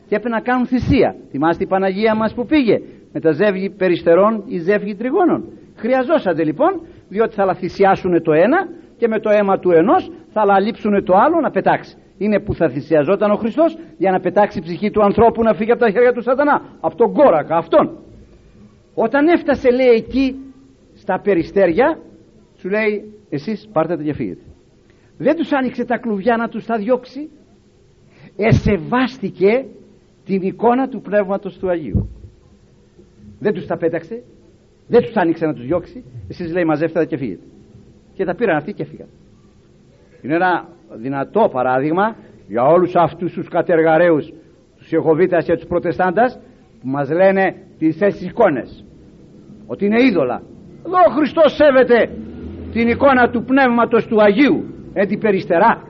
και 0.07 0.15
έπρεπε 0.15 0.29
να 0.29 0.41
κάνουν 0.41 0.65
θυσία. 0.65 1.15
Θυμάστε 1.29 1.63
η 1.63 1.67
Παναγία 1.67 2.15
μας 2.15 2.33
που 2.33 2.45
πήγε 2.45 2.81
με 3.13 3.19
τα 3.19 3.31
ζεύγη 3.31 3.69
περιστερών 3.69 4.43
ή 4.47 4.57
ζεύγη 4.57 4.95
τριγώνων. 4.95 5.43
Χρειαζόσανται 5.75 6.43
λοιπόν 6.43 6.81
διότι 7.09 7.33
θα 7.35 7.55
θυσιάσουν 7.55 8.23
το 8.23 8.31
ένα 8.31 8.67
και 8.97 9.07
με 9.07 9.19
το 9.19 9.29
αίμα 9.29 9.59
του 9.59 9.71
ενός 9.71 10.11
θα 10.33 10.45
λαλείψουν 10.45 11.03
το 11.03 11.13
άλλο 11.15 11.39
να 11.39 11.51
πετάξει. 11.51 11.97
Είναι 12.17 12.39
που 12.39 12.53
θα 12.53 12.69
θυσιαζόταν 12.69 13.31
ο 13.31 13.35
Χριστός 13.35 13.77
για 13.97 14.11
να 14.11 14.19
πετάξει 14.19 14.57
η 14.57 14.61
ψυχή 14.61 14.91
του 14.91 15.03
ανθρώπου 15.03 15.43
να 15.43 15.53
φύγει 15.53 15.71
από 15.71 15.79
τα 15.79 15.89
χέρια 15.89 16.13
του 16.13 16.21
σατανά. 16.21 16.61
Από 16.79 16.95
τον 16.95 17.13
κόρακα 17.13 17.57
αυτόν. 17.57 17.97
Όταν 18.95 19.27
έφτασε 19.27 19.71
λέει 19.71 19.93
εκεί 19.95 20.35
στα 20.93 21.19
περιστέρια 21.19 21.99
σου 22.57 22.69
λέει 22.69 23.13
εσείς 23.29 23.69
πάρτε 23.73 23.97
τα 23.97 24.03
και 24.03 24.13
φύγετε 24.13 24.52
δεν 25.17 25.35
τους 25.35 25.51
άνοιξε 25.51 25.85
τα 25.85 25.97
κλουβιά 25.97 26.37
να 26.37 26.47
τους 26.47 26.65
τα 26.65 26.77
διώξει. 26.77 27.29
Εσεβάστηκε 28.37 29.65
την 30.25 30.41
εικόνα 30.41 30.87
του 30.87 31.01
Πνεύματος 31.01 31.57
του 31.57 31.69
Αγίου. 31.69 32.09
Δεν 33.39 33.53
τους 33.53 33.65
τα 33.65 33.77
πέταξε 33.77 34.23
δεν 34.87 35.01
τους 35.01 35.15
άνοιξε 35.15 35.45
να 35.45 35.53
τους 35.53 35.65
διώξει. 35.65 36.03
Εσείς 36.29 36.51
λέει 36.51 36.63
μαζεύτε 36.63 36.99
τα 36.99 37.05
και 37.05 37.17
φύγετε. 37.17 37.43
Και 38.13 38.25
τα 38.25 38.35
πήραν 38.35 38.55
αυτοί 38.55 38.73
και 38.73 38.85
φύγαν 38.85 39.07
είναι 40.23 40.35
ένα 40.35 40.67
δυνατό 40.93 41.49
παράδειγμα 41.51 42.15
για 42.47 42.63
όλους 42.63 42.95
αυτούς 42.95 43.33
τους 43.33 43.47
κατεργαρέους 43.47 44.33
τους 44.77 44.91
Ιεχωβίτας 44.91 45.45
και 45.45 45.55
τους 45.55 45.65
Προτεστάντας 45.65 46.39
που 46.81 46.87
μας 46.87 47.09
λένε 47.09 47.55
τις 47.79 47.95
θέσεις 47.97 48.27
εικόνες. 48.27 48.85
Ότι 49.67 49.85
είναι 49.85 50.03
είδωλα. 50.03 50.41
Εδώ 50.85 50.97
ο 51.07 51.11
Χριστός 51.11 51.55
σέβεται 51.55 52.09
την 52.71 52.87
εικόνα 52.87 53.29
του 53.29 53.43
Πνεύματος 53.43 54.07
του 54.07 54.21
Αγίου 54.21 54.63
έτσι 54.93 55.17
περιστερά. 55.17 55.87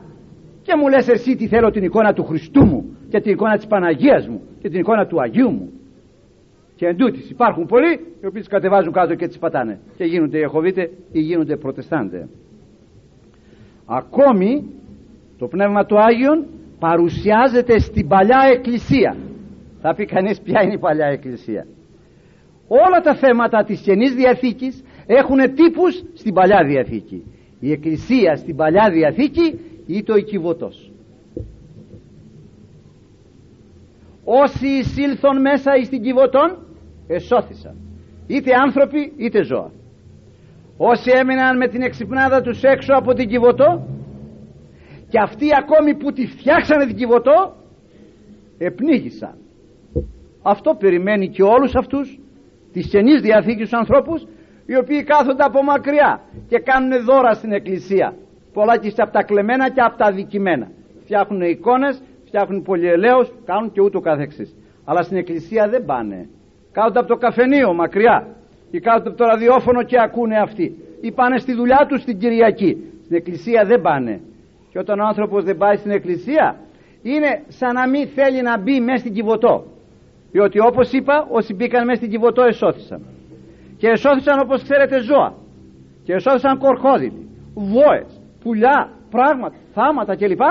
Και 0.62 0.76
μου 0.80 0.88
λες 0.88 1.08
εσύ 1.08 1.36
τι 1.36 1.48
θέλω 1.48 1.70
την 1.72 1.84
εικόνα 1.84 2.14
του 2.14 2.24
Χριστού 2.24 2.66
μου 2.66 2.98
και 3.10 3.20
την 3.20 3.32
εικόνα 3.32 3.56
της 3.56 3.68
Παναγίας 3.68 4.28
μου 4.28 4.42
και 4.62 4.70
την 4.70 4.80
εικόνα 4.80 5.06
του 5.06 5.22
Αγίου 5.22 5.50
μου 5.50 5.72
και 6.76 6.86
εν 6.86 6.98
τούτης 6.98 7.30
υπάρχουν 7.30 7.66
πολλοί 7.66 7.92
οι 8.22 8.26
οποίοι 8.26 8.40
τις 8.40 8.48
κατεβάζουν 8.48 8.94
κάτω 8.94 9.16
και 9.16 9.28
τις 9.28 9.38
πατάνε. 9.38 9.80
Και 9.98 10.04
γίνονται 10.04 10.38
Ιεχωβίτε 10.38 10.90
ή 11.12 11.20
γίνονται 11.20 11.56
Προτεστάντε. 11.56 12.28
Ακόμη 13.86 14.64
το 15.38 15.48
Πνεύμα 15.48 15.86
του 15.86 16.00
Άγιον 16.00 16.46
παρουσιάζεται 16.80 17.80
στην 17.80 18.08
Παλιά 18.08 18.40
Εκκλησία. 18.54 19.16
Θα 19.82 19.96
πει 19.96 20.06
κανείς 20.06 20.42
ποια 20.42 20.62
είναι 20.64 20.74
η 20.74 20.78
Παλιά 20.78 21.06
Εκκλησία. 21.06 21.66
Όλα 22.68 23.02
τα 23.02 23.16
θέματα 23.16 23.64
της 23.64 23.82
Καινής 23.82 24.14
Διαθήκης 24.14 24.84
έχουν 25.06 25.38
τύπους 25.38 26.04
στην 26.14 26.34
Παλιά 26.34 26.64
Διαθήκη 26.66 27.24
η 27.64 27.72
Εκκλησία 27.72 28.36
στην 28.36 28.56
Παλιά 28.56 28.90
Διαθήκη 28.92 29.60
ή 29.88 30.04
το 30.04 30.16
οικιβωτός 30.16 30.94
όσοι 34.24 34.68
εισήλθον 34.68 35.42
μέσα 35.42 35.76
εις 35.78 35.90
την 35.90 36.02
Κιβωτόν 36.02 36.58
εσώθησαν. 37.08 37.76
Είτε 38.28 38.52
άνθρωποι 38.66 39.14
είτε 39.18 39.44
ζώα. 39.44 39.72
Όσοι 40.78 41.12
έμειναν 41.14 41.58
με 41.58 41.68
την 41.68 41.82
εξυπνάδα 41.82 42.42
τους 42.42 42.64
έξω 42.64 42.94
από 42.94 43.14
την 43.14 43.28
Κιβωτό 43.28 43.88
και 45.10 45.20
αυτοί 45.20 45.48
ακόμη 45.62 45.96
που 45.96 46.12
τη 46.12 46.26
φτιάξανε 46.28 46.86
την 46.86 46.96
Κιβωτό 46.96 47.56
επνίγησαν. 48.58 49.36
Αυτό 50.42 50.76
περιμένει 50.80 51.30
και 51.30 51.44
όλους 51.44 51.76
αυτούς 51.76 52.20
της 52.74 52.88
Καινής 52.88 53.22
Διαθήκης 53.22 53.70
τους 53.70 53.80
ανθρώπους 53.80 54.28
οι 54.66 54.76
οποίοι 54.78 55.04
κάθονται 55.04 55.44
από 55.44 55.64
μακριά 55.64 56.22
και 56.48 56.60
κάνουν 56.60 57.04
δώρα 57.06 57.34
στην 57.34 57.52
εκκλησία. 57.52 58.14
Πολλά 58.54 58.78
και 58.78 58.94
από 58.98 59.12
τα 59.12 59.24
κλεμμένα 59.24 59.70
και 59.70 59.82
από 59.82 59.98
τα 59.98 60.06
αδικημένα. 60.06 60.68
Φτιάχνουν 61.04 61.42
εικόνες, 61.42 62.02
φτιάχνουν 62.26 62.62
πολυελαίους 62.62 63.32
κάνουν 63.46 63.72
και 63.72 63.82
ούτω 63.82 64.00
καθεξής. 64.00 64.56
Αλλά 64.86 65.02
στην 65.02 65.18
εκκλησία 65.18 65.68
δεν 65.70 65.86
πάνε. 65.86 66.30
Κάθονται 66.72 67.00
από 67.00 67.08
το 67.08 67.16
καφενείο 67.16 67.74
μακριά 67.74 68.28
ή 68.72 68.80
κάθονται 68.80 69.10
από 69.10 69.18
το 69.18 69.26
ραδιόφωνο 69.26 69.84
και 69.84 70.00
ακούνε 70.02 70.38
αυτοί. 70.38 70.78
Ή 71.02 71.12
πάνε 71.12 71.38
στη 71.38 71.54
δουλειά 71.54 71.86
τους 71.90 72.04
την 72.04 72.18
Κυριακή. 72.20 72.78
Στην 73.04 73.16
εκκλησία 73.16 73.66
δεν 73.66 73.82
πάνε. 73.82 74.22
Και 74.72 74.80
όταν 74.80 75.00
ο 75.00 75.06
άνθρωπος 75.06 75.44
δεν 75.44 75.58
πάει 75.58 75.76
στην 75.76 75.92
εκκλησία 75.92 76.56
είναι 77.02 77.44
σαν 77.48 77.74
να 77.74 77.88
μην 77.90 78.08
θέλει 78.08 78.42
να 78.42 78.58
μπει 78.58 78.80
μέσα 78.80 78.98
στην 78.98 79.14
Κιβωτό 79.14 79.66
διότι 80.32 80.60
όπως 80.60 80.92
είπα 80.92 81.28
όσοι 81.30 81.54
μπήκαν 81.54 81.86
μέσα 81.86 81.98
στην 81.98 82.10
Κιβωτό 82.10 82.44
εσώθησαν 82.44 83.02
και 83.84 83.90
εσώθησαν 83.90 84.40
όπως 84.40 84.64
ξέρετε 84.64 85.02
ζώα. 85.02 85.34
Και 86.04 86.14
εσώθησαν 86.14 86.58
κορχόδιλοι, 86.58 87.28
βόες, 87.54 88.22
πουλιά, 88.44 88.90
πράγματα, 89.10 89.56
θάματα 89.74 90.16
κλπ. 90.16 90.42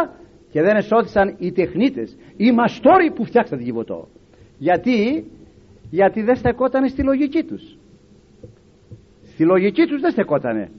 Και 0.51 0.62
δεν 0.62 0.76
εσώθησαν 0.76 1.37
οι 1.39 1.53
τεχνίτες, 1.53 2.16
οι 2.37 2.53
μαστόροι 2.53 3.11
που 3.14 3.24
φτιάξαν 3.24 3.59
την 3.59 3.66
Κιβωτό 3.66 4.09
γιατί, 4.59 5.24
γιατί 5.91 6.22
δεν 6.22 6.37
στεκότανε 6.37 6.89
στη 6.89 7.03
λογική 7.03 7.43
τους. 7.43 7.76
Στη 9.33 9.45
λογική 9.45 9.87
τους 9.87 10.01
δεν 10.01 10.11
στεκότανε. 10.11 10.70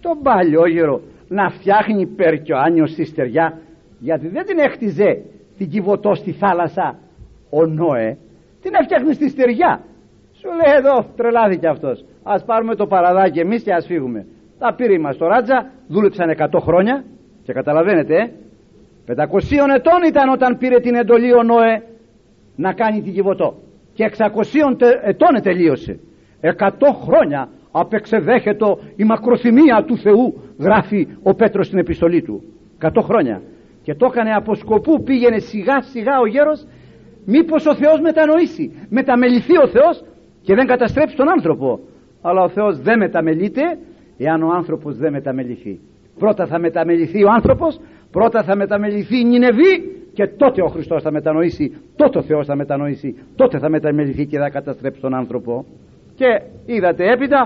Τον 0.00 0.22
παλιόγερο 0.22 1.00
να 1.28 1.50
φτιάχνει 1.50 2.06
περκιοάνιο 2.06 2.86
στη 2.86 3.04
στεριά 3.04 3.60
γιατί 3.98 4.28
δεν 4.28 4.44
την 4.44 4.58
έχτιζε 4.58 5.22
την 5.58 5.68
Κιβωτό 5.70 6.14
στη 6.14 6.32
θάλασσα 6.32 6.98
ο 7.50 7.66
Νόε 7.66 8.16
την 8.62 8.72
έφτιαχνε 8.80 9.12
στη 9.12 9.28
στεριά 9.28 9.84
σου 10.44 10.50
λέει 10.60 10.74
εδώ 10.76 11.06
τρελάθηκε 11.16 11.66
αυτός. 11.66 12.04
Ας 12.22 12.44
πάρουμε 12.44 12.74
το 12.74 12.86
παραδάκι 12.86 13.38
εμείς 13.38 13.62
και 13.62 13.72
ας 13.72 13.86
φύγουμε 13.86 14.26
τα 14.58 14.74
πήρε 14.74 14.98
μας 14.98 15.16
το 15.16 15.26
Ράτζα 15.26 15.70
δούλεψαν 15.88 16.28
100 16.38 16.60
χρόνια 16.60 17.04
και 17.44 17.52
καταλαβαίνετε 17.52 18.32
500 19.06 19.14
ετών 19.76 20.00
ήταν 20.08 20.28
όταν 20.28 20.58
πήρε 20.58 20.80
την 20.80 20.94
εντολή 20.94 21.32
ο 21.32 21.42
Νόε 21.42 21.82
να 22.56 22.72
κάνει 22.72 23.02
την 23.02 23.12
Κιβωτό 23.12 23.54
και 23.94 24.10
600 24.16 24.26
ετών 25.02 25.42
τελείωσε. 25.42 25.98
100 26.40 26.68
χρόνια 27.04 27.48
απεξεδέχεται 27.72 28.66
η 28.96 29.04
μακροθυμία 29.04 29.84
του 29.86 29.96
Θεού 29.96 30.42
γράφει 30.58 31.08
ο 31.22 31.34
Πέτρος 31.34 31.66
στην 31.66 31.78
επιστολή 31.78 32.22
του. 32.22 32.42
100 32.80 32.88
χρόνια. 33.02 33.42
Και 33.82 33.94
το 33.94 34.06
έκανε 34.10 34.30
από 34.34 34.54
σκοπού 34.54 35.02
πήγαινε 35.02 35.38
σιγά 35.38 35.80
σιγά 35.80 36.18
ο 36.20 36.26
γέρος 36.26 36.66
μήπως 37.24 37.66
ο 37.66 37.74
Θεός 37.74 38.00
μετανοήσει 38.00 38.86
μεταμεληθεί 38.88 39.56
ο 39.58 39.68
Θεός 39.68 40.04
και 40.44 40.54
δεν 40.54 40.66
καταστρέψει 40.66 41.16
τον 41.16 41.28
άνθρωπο. 41.30 41.80
Αλλά 42.22 42.42
ο 42.42 42.48
Θεός 42.48 42.80
δεν 42.80 42.98
μεταμελείται 42.98 43.62
εάν 44.18 44.42
ο 44.42 44.50
άνθρωπος 44.58 44.96
δεν 44.96 45.12
μεταμεληθεί. 45.12 45.80
Πρώτα 46.18 46.46
θα 46.46 46.58
μεταμεληθεί 46.58 47.24
ο 47.24 47.30
άνθρωπος 47.30 47.80
πρώτα 48.10 48.42
θα 48.42 48.56
μεταμεληθεί 48.56 49.20
η 49.20 49.24
Νινεβή 49.24 49.72
και 50.12 50.26
τότε 50.26 50.62
ο 50.62 50.66
Χριστός 50.66 51.02
θα 51.02 51.12
μετανοήσει 51.12 51.66
τότε 51.96 52.18
ο 52.18 52.22
Θεός 52.22 52.46
θα 52.46 52.56
μετανοήσει 52.56 53.14
τότε 53.36 53.58
θα 53.58 53.68
μεταμεληθεί 53.68 54.26
και 54.26 54.38
θα 54.38 54.48
καταστρέψει 54.50 55.00
τον 55.00 55.14
άνθρωπο. 55.14 55.64
Και 56.14 56.26
είδατε 56.66 57.04
έπειτα 57.12 57.40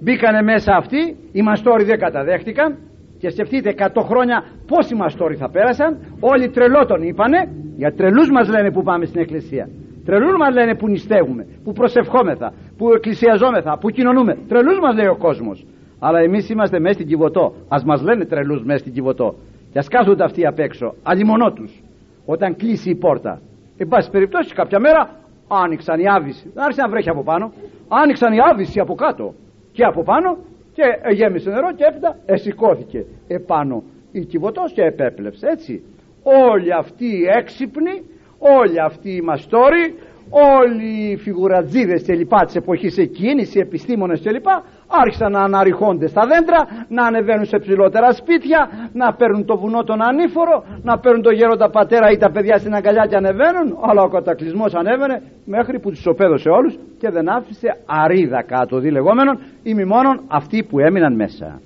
μπήκανε 0.00 0.42
μέσα 0.42 0.76
αυτοί 0.76 1.16
οι 1.32 1.42
μαστόροι 1.42 1.84
δεν 1.84 1.98
καταδέχτηκαν 1.98 2.78
και 3.18 3.28
σκεφτείτε 3.30 3.74
100 3.76 4.02
χρόνια 4.04 4.44
πόσοι 4.66 4.94
μαστόροι 4.94 5.36
θα 5.36 5.50
πέρασαν 5.50 5.98
όλοι 6.20 6.50
τρελό 6.50 6.86
τον 6.86 7.02
είπανε 7.02 7.40
για 7.76 7.92
τρελούς 7.92 8.30
μας 8.30 8.48
λένε 8.48 8.70
που 8.70 8.82
πάμε 8.82 9.04
στην 9.04 9.20
εκκλησία 9.20 9.68
τρελούς 10.06 10.36
μας 10.38 10.54
λένε 10.54 10.74
που 10.74 10.88
νηστεύουμε 10.88 11.46
που 11.64 11.72
προσευχόμεθα 11.72 12.52
που 12.76 12.92
εκκλησιαζόμεθα 12.92 13.78
που 13.80 13.88
κοινωνούμε. 13.90 14.38
Τρελούς 14.48 14.78
μας 14.78 14.94
λέει 14.94 15.06
ο 15.06 15.16
κόσμος. 15.16 15.66
Αλλά 15.98 16.18
εμείς 16.20 16.48
είμαστε 16.50 16.78
μέσα 16.80 16.94
στην 16.94 17.06
Κιβωτό 17.06 17.54
ας 17.68 17.84
μας 17.84 18.02
λένε 18.02 18.24
τρελούς 18.24 18.62
μέσα 18.64 18.78
στην 18.78 18.92
Κιβωτό 18.92 19.34
και 19.72 19.78
ας 19.78 19.88
κάθονται 19.88 20.24
αυτοί 20.24 20.46
απ' 20.46 20.58
έξω 20.58 20.94
αλλημονό 21.02 21.52
τους 21.52 21.82
όταν 22.26 22.56
κλείσει 22.56 22.90
η 22.90 22.94
πόρτα. 22.94 23.40
Εν 23.76 23.88
πάση 23.88 24.10
περιπτώσει 24.10 24.54
κάποια 24.54 24.78
μέρα 24.78 25.10
άνοιξαν 25.48 26.00
οι 26.00 26.08
άβυση 26.08 26.50
δεν 26.54 26.62
άρχισε 26.64 26.82
να 26.82 26.88
βρέχει 26.88 27.08
από 27.08 27.22
πάνω. 27.22 27.52
Άνοιξαν 27.88 28.32
οι 28.32 28.38
άβυση 28.50 28.80
από 28.80 28.94
κάτω. 28.94 29.34
Και 29.72 29.84
από 29.84 30.02
πάνω 30.02 30.36
και 30.72 30.82
γέμισε 31.14 31.50
νερό 31.50 31.72
και 31.72 31.84
έπειτα 31.90 32.16
εσηκώθηκε 32.26 33.04
επάνω 33.28 33.82
η 34.12 34.20
Κιβωτός 34.24 34.72
και 34.72 34.82
επέπλεψε 34.82 35.46
έτσι. 35.46 35.82
Όλοι 36.22 36.72
αυτοί 36.72 37.04
οι 37.04 37.24
έξυπνοι 37.38 38.02
όλοι 38.38 38.80
αυτοί 38.80 39.10
οι 39.10 39.20
μαστόροι 39.20 39.94
όλοι 40.30 41.10
οι 41.10 41.16
φιγουρατζίδες 41.16 42.02
και 42.02 42.14
λοιπά 42.14 42.44
της 42.44 42.54
εποχής 42.54 42.98
εκείνης 42.98 43.54
οι 43.54 43.58
επιστήμονες 43.58 44.20
και 44.20 44.30
λοιπά 44.30 44.64
άρχισαν 44.86 45.32
να 45.32 45.40
αναρριχώνται 45.40 46.06
στα 46.06 46.26
δέντρα 46.26 46.86
να 46.88 47.06
ανεβαίνουν 47.06 47.44
σε 47.44 47.58
ψηλότερα 47.58 48.12
σπίτια 48.12 48.68
να 48.92 49.14
παίρνουν 49.14 49.44
το 49.44 49.56
βουνό 49.58 49.82
τον 49.84 50.02
ανήφορο 50.02 50.64
να 50.82 50.98
παίρνουν 50.98 51.22
το 51.22 51.30
γέροντα 51.30 51.70
πατέρα 51.70 52.10
ή 52.10 52.16
τα 52.16 52.30
παιδιά 52.30 52.58
στην 52.58 52.74
αγκαλιά 52.74 53.06
και 53.06 53.16
ανεβαίνουν 53.16 53.78
αλλά 53.80 54.02
ο 54.02 54.08
κατακλυσμός 54.08 54.74
ανέβαινε 54.74 55.22
μέχρι 55.44 55.80
που 55.80 55.90
τους 55.90 56.06
οπέδωσε 56.06 56.48
όλους 56.48 56.78
και 56.98 57.10
δεν 57.10 57.28
άφησε 57.28 57.68
αρίδα 57.86 58.42
κάτω 58.42 58.78
δι 58.78 58.90
λεγόμενον 58.90 59.38
ή 59.62 59.74
μη 59.74 59.84
μόνον 59.84 60.20
αυτοί 60.28 60.62
που 60.62 60.78
έμειναν 60.78 61.14
μέσα. 61.14 61.60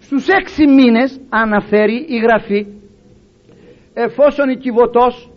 Στους 0.00 0.28
έξι 0.28 0.66
μήνες 0.66 1.20
αναφέρει 1.28 2.06
η 2.08 2.18
γραφή 2.18 2.66
εφόσον 3.94 4.48
η 4.48 4.56
Κιβωτός 4.56 5.30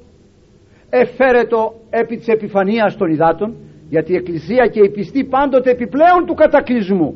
εφέρετο 0.89 1.73
επί 1.89 2.17
της 2.17 2.27
επιφανίας 2.27 2.95
των 2.97 3.09
υδάτων 3.09 3.55
γιατί 3.89 4.11
η 4.11 4.15
Εκκλησία 4.15 4.67
και 4.67 4.79
οι 4.79 4.89
πιστοί 4.89 5.23
πάντοτε 5.23 5.69
επιπλέον 5.71 6.25
του 6.25 6.33
κατακλυσμού. 6.33 7.15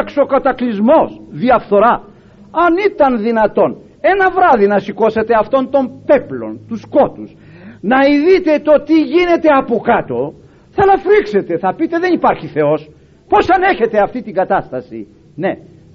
Έξω 0.00 0.26
κατακλυσμός, 0.26 1.20
διαφθορά. 1.30 2.02
Αν 2.50 2.72
ήταν 2.90 3.22
δυνατόν 3.22 3.76
ένα 4.00 4.30
βράδυ 4.30 4.66
να 4.66 4.78
σηκώσετε 4.78 5.34
αυτόν 5.38 5.70
τον 5.70 6.02
πέπλον 6.06 6.60
τους 6.68 6.80
σκότους 6.80 7.36
να 7.80 7.96
ειδείτε 8.06 8.58
το 8.58 8.82
τι 8.82 9.02
γίνεται 9.02 9.48
από 9.48 9.76
κάτω 9.78 10.34
θα 10.70 10.84
λαφρίξετε, 10.86 11.58
θα 11.58 11.74
πείτε 11.74 11.98
δεν 11.98 12.12
υπάρχει 12.12 12.46
Θεός 12.46 12.90
πως 13.28 13.46
ανέχετε 13.50 13.98
αυτή 14.02 14.22
την 14.22 14.34
κατάσταση. 14.34 15.06
Ναι. 15.34 15.52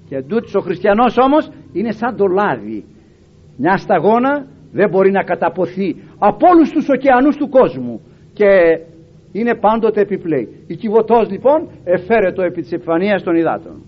Και 0.08 0.22
τούτος 0.22 0.54
ο 0.54 0.60
χριστιανός 0.60 1.16
όμως 1.18 1.50
είναι 1.72 1.92
σαν 1.92 2.16
το 2.16 2.26
λάδι. 2.26 2.84
Μια 3.56 3.76
σταγόνα 3.76 4.46
δεν 4.72 4.88
μπορεί 4.90 5.10
να 5.10 5.22
καταποθεί 5.22 5.96
από 6.18 6.46
όλους 6.52 6.70
τους 6.70 6.88
ωκεανούς 6.88 7.36
του 7.36 7.48
κόσμου. 7.48 8.00
Και 8.32 8.48
είναι 9.32 9.54
πάντοτε 9.54 10.00
επιπλέει. 10.00 10.48
Η 10.66 10.74
Κιβωτός 10.74 11.30
λοιπόν 11.30 11.68
εφέρετο 11.84 12.42
επί 12.42 12.60
της 12.60 12.72
επιφανίας 12.72 13.22
των 13.22 13.34
υδάτων. 13.34 13.82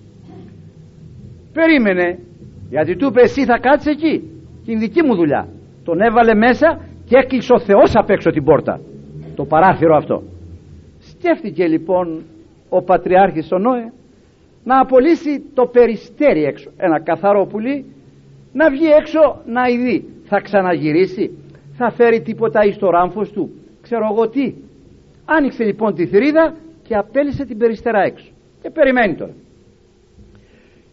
Περίμενε 1.53 2.19
γιατί 2.71 2.97
του 2.97 3.07
είπε 3.07 3.21
εσύ 3.21 3.45
θα 3.45 3.59
κάτσεις 3.59 3.93
εκεί 3.93 4.15
και 4.65 4.71
είναι 4.71 4.81
δική 4.81 5.03
μου 5.03 5.15
δουλειά 5.15 5.49
τον 5.85 6.01
έβαλε 6.01 6.35
μέσα 6.35 6.81
και 7.05 7.17
έκλεισε 7.17 7.53
ο 7.53 7.61
Θεός 7.61 7.93
απ' 7.95 8.11
έξω 8.11 8.31
την 8.31 8.45
πόρτα. 8.45 8.81
Το 9.35 9.45
παράθυρο 9.45 9.97
αυτό. 9.97 10.23
Σκέφτηκε 10.99 11.67
λοιπόν 11.67 12.23
ο 12.69 12.83
Πατριάρχης 12.83 13.53
ο 13.53 13.59
Νόε 13.59 13.93
να 14.65 14.81
απολύσει 14.81 15.43
το 15.55 15.67
περιστέρι 15.67 16.45
έξω. 16.45 16.71
Ένα 16.77 17.01
καθαρό 17.01 17.47
πουλί 17.47 17.85
να 18.53 18.71
βγει 18.71 18.87
έξω 19.01 19.21
να 19.47 19.63
ειδεί 19.69 20.05
θα 20.35 20.41
ξαναγυρίσει 20.41 21.25
θα 21.77 21.91
φέρει 21.91 22.21
τίποτα 22.21 22.65
εις 22.65 22.77
το 22.77 22.91
ράμφος 22.91 23.31
του. 23.31 23.51
Ξέρω 23.83 24.09
εγώ 24.13 24.29
τι. 24.29 24.55
Άνοιξε 25.25 25.65
λοιπόν 25.65 25.95
τη 25.95 26.07
θηρίδα 26.07 26.55
και 26.83 26.95
απέλησε 26.97 27.45
την 27.45 27.59
περιστερά 27.59 28.01
έξω. 28.03 28.31
Και 28.63 28.71
περιμένει 28.71 29.15
τώρα. 29.15 29.33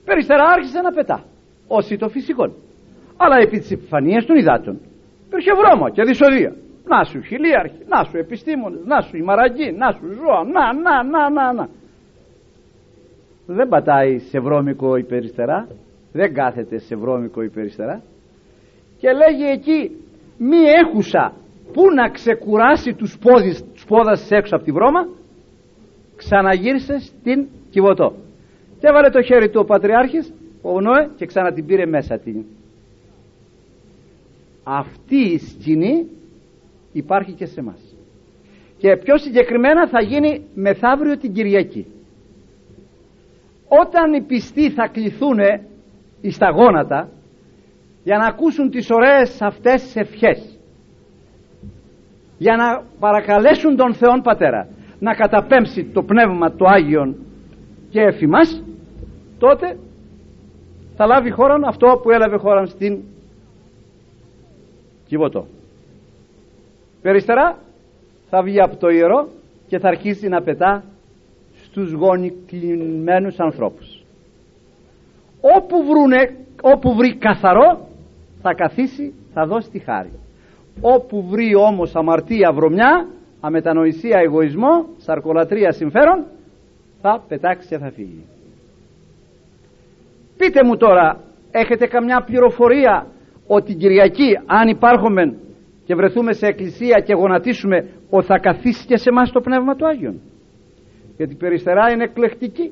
Περιστερά 0.06 0.44
άρχισε 0.44 0.82
να 0.82 0.92
πετά. 0.92 1.24
Όσοι 1.68 1.98
το 1.98 2.10
φυσικό 2.10 2.44
αλλά 3.18 3.38
επί 3.38 3.60
της 3.60 3.72
επιφανίας 3.72 4.26
των 4.26 4.36
υδάτων. 4.38 4.80
Υπήρχε 5.28 5.52
βρώμα 5.54 5.90
και 5.90 6.04
δυσοδεία. 6.04 6.56
Να 6.86 7.04
σου 7.04 7.22
χιλίαρχοι, 7.22 7.82
να 7.88 8.04
σου 8.04 8.18
επιστήμονες, 8.18 8.82
να 8.86 9.02
σου 9.02 9.18
η 9.18 9.22
μαραγκή, 9.22 9.72
να 9.72 9.92
σου 9.92 10.06
ζώα, 10.14 10.44
να, 10.56 10.74
να, 10.74 11.04
να, 11.04 11.30
να, 11.30 11.54
να. 11.54 11.70
Δεν 13.46 13.68
πατάει 13.68 14.20
σε 14.20 14.40
βρώμικο 14.40 14.96
η 14.96 15.04
περιστερά, 15.04 15.68
δεν 16.12 16.34
κάθεται 16.34 16.78
σε 16.78 16.96
βρώμικο 16.96 17.42
η 17.42 17.50
περιστερά 17.50 18.02
και 19.02 19.10
λέγει 19.12 19.46
εκεί 19.58 19.80
μη 20.38 20.58
έχουσα 20.82 21.34
που 21.74 21.82
να 21.96 22.10
ξεκουράσει 22.10 22.94
τους, 22.94 23.18
πόδις, 23.18 23.64
τους 23.74 23.86
πόδας 23.86 24.32
έξω 24.32 24.56
από 24.56 24.66
τη 24.66 24.72
βρώμα 24.72 25.08
ξαναγύρισε 26.16 27.00
στην 27.00 27.48
Κιβωτό. 27.70 28.14
Και 28.80 28.88
έβαλε 28.88 29.10
το 29.10 29.22
χέρι 29.22 29.50
του 29.50 29.60
ο 29.64 29.66
Πατριάρχης 29.66 30.34
ο 30.62 30.82
Νόε 30.82 31.10
και 31.16 31.26
ξανά 31.26 31.54
την 31.54 31.66
πήρε 31.66 31.86
μέσα 31.86 32.18
την. 32.18 32.46
Αυτή 34.64 35.16
η 35.16 35.38
σκηνή 35.38 36.08
υπάρχει 36.92 37.32
και 37.32 37.46
σε 37.46 37.60
εμά. 37.60 37.76
και 38.78 38.98
πιο 39.04 39.18
συγκεκριμένα 39.18 39.88
θα 39.88 40.02
γίνει 40.02 40.42
μεθαύριο 40.56 41.18
την 41.18 41.34
Κυριακή. 41.34 41.86
Όταν 43.68 44.14
οι 44.14 44.22
πιστοί 44.22 44.70
θα 44.70 44.88
κληθούν 44.88 45.40
στα 46.30 46.50
γόνατα 46.50 47.10
για 48.04 48.18
να 48.18 48.26
ακούσουν 48.26 48.70
τις 48.70 48.90
ωραίες 48.90 49.42
αυτές 49.42 49.82
τις 49.82 49.96
ευχές. 49.96 50.60
Για 52.38 52.56
να 52.56 52.84
παρακαλέσουν 53.00 53.76
τον 53.76 53.94
Θεόν 53.94 54.22
Πατέρα 54.22 54.68
να 55.00 55.14
καταπέμψει 55.14 55.84
το 55.84 56.04
Πνεύμα 56.04 56.52
το 56.52 56.66
Άγιον 56.66 57.16
και 57.90 58.02
εφημάς 58.02 58.64
τότε 59.40 59.78
θα 60.96 61.06
λάβει 61.06 61.32
χώρα 61.32 61.60
αυτό 61.66 62.00
που 62.04 62.12
έλαβε 62.12 62.38
χώρα 62.38 62.66
στην 62.66 63.00
Κιβωτό. 65.08 65.46
Περιστερά 67.02 67.58
θα 68.30 68.44
βγει 68.44 68.62
από 68.62 68.76
το 68.76 68.88
ιερό 68.88 69.28
και 69.68 69.80
θα 69.80 69.88
αρχίσει 69.88 70.28
να 70.28 70.42
πετά 70.42 70.84
στους 71.64 71.92
γονικλημένους 71.92 73.40
ανθρώπους. 73.40 74.04
Όπου, 75.42 75.84
βρουνε, 75.84 76.38
όπου 76.62 76.96
βρει 76.96 77.16
καθαρό 77.16 77.88
θα 78.42 78.54
καθίσει 78.54 79.14
θα 79.34 79.46
δώσει 79.46 79.70
τη 79.70 79.80
χάρη. 79.80 80.12
Όπου 80.82 81.28
βρει 81.30 81.56
όμως 81.56 81.96
αμαρτία 81.96 82.52
βρωμιά 82.54 83.08
αμετανοησία 83.42 84.20
εγωισμό 84.20 84.86
σαρκολατρία 84.98 85.72
συμφέρον 85.72 86.26
θα 87.02 87.24
πετάξει 87.28 87.68
και 87.68 87.78
θα 87.78 87.92
φύγει. 87.92 88.26
Πείτε 90.38 90.64
μου 90.64 90.78
τώρα 90.78 91.20
έχετε 91.52 91.88
καμιά 91.88 92.24
πληροφορία 92.26 93.08
ότι 93.48 93.74
Κυριακή 93.74 94.40
αν 94.46 94.68
υπάρχουμε 94.68 95.38
και 95.86 95.96
βρεθούμε 95.96 96.34
σε 96.34 96.46
εκκλησία 96.46 97.00
και 97.00 97.14
γονατίσουμε 97.14 97.90
ότι 98.10 98.26
θα 98.26 98.38
καθίσει 98.38 98.86
και 98.86 98.98
σε 98.98 99.10
εμάς 99.10 99.32
το 99.32 99.42
Πνεύμα 99.42 99.76
του 99.76 99.88
Άγιον; 99.88 100.22
Γιατί 101.18 101.36
περιστερά 101.36 101.92
είναι 101.92 102.04
εκλεκτική. 102.04 102.72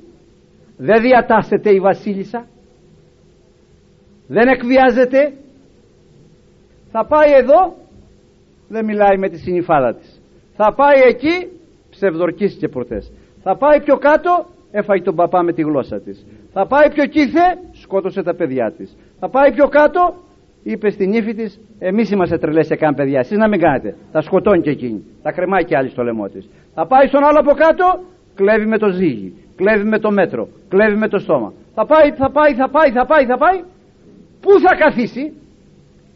Δεν 0.77 1.01
διατάσσεται 1.01 1.69
η 1.73 1.79
βασίλισσα. 1.79 2.47
Δεν 4.27 4.47
εκβιάζεται 4.47 5.33
θα 6.91 7.05
πάει 7.05 7.31
εδώ 7.31 7.75
δεν 8.67 8.85
μιλάει 8.85 9.17
με 9.17 9.29
τη 9.29 9.37
συνειφάδα 9.37 9.95
της. 9.95 10.21
Θα 10.55 10.73
πάει 10.73 10.99
εκεί 11.07 11.47
ψευδορκίστηκε 11.89 12.67
προτές. 12.67 13.11
Θα 13.43 13.57
πάει 13.57 13.81
πιο 13.81 13.97
κάτω 13.97 14.45
έφαγε 14.71 15.03
τον 15.03 15.15
παπά 15.15 15.43
με 15.43 15.53
τη 15.53 15.61
γλώσσα 15.61 15.99
της. 15.99 16.25
Θα 16.53 16.67
πάει 16.67 16.89
πιο 16.93 17.05
κήθε 17.05 17.57
σκότωσε 17.71 18.23
τα 18.23 18.35
παιδιά 18.35 18.73
της. 18.77 18.97
Θα 19.19 19.29
πάει 19.29 19.51
πιο 19.51 19.67
κάτω 19.67 20.15
είπε 20.63 20.89
στην 20.89 21.13
ύφη 21.13 21.33
της 21.33 21.59
εμείς 21.79 22.11
είμαστε 22.11 22.37
τρελές 22.37 22.65
σε 22.65 22.75
καν 22.75 22.95
παιδιά 22.95 23.19
εσείς 23.19 23.37
να 23.37 23.47
μην 23.47 23.59
κάνετε. 23.59 23.95
Τα 24.11 24.21
σκοτώνει 24.21 24.61
και 24.61 24.69
εκείνη 24.69 25.03
τα 25.23 25.31
κρεμάει 25.31 25.63
και 25.63 25.77
άλλη 25.77 25.89
στο 25.89 26.03
λαιμό 26.03 26.27
της 26.27 26.49
θα 26.73 26.87
πάει 26.87 27.07
στον 27.07 27.23
άλλο 27.23 27.39
από 27.39 27.51
κάτω 27.51 27.99
κλέβει 28.35 28.65
με 28.65 28.77
το 28.77 28.89
ζύγι 28.89 29.33
κλέβει 29.55 29.83
με 29.83 29.99
το 29.99 30.11
μέτρο 30.11 30.47
κλέβει 30.69 30.97
με 30.97 31.07
το 31.07 31.17
στόμα. 31.17 31.53
Θα 31.75 31.85
πάει 31.85 32.11
θα 32.11 32.29
πάει 32.31 32.53
θα 32.53 32.69
πάει 32.69 32.91
θα 32.91 33.05
πάει 33.05 33.25
θα 33.25 33.37
πάει. 33.37 33.59
Πού 34.41 34.51
θα 34.59 34.75
καθίσει; 34.75 35.33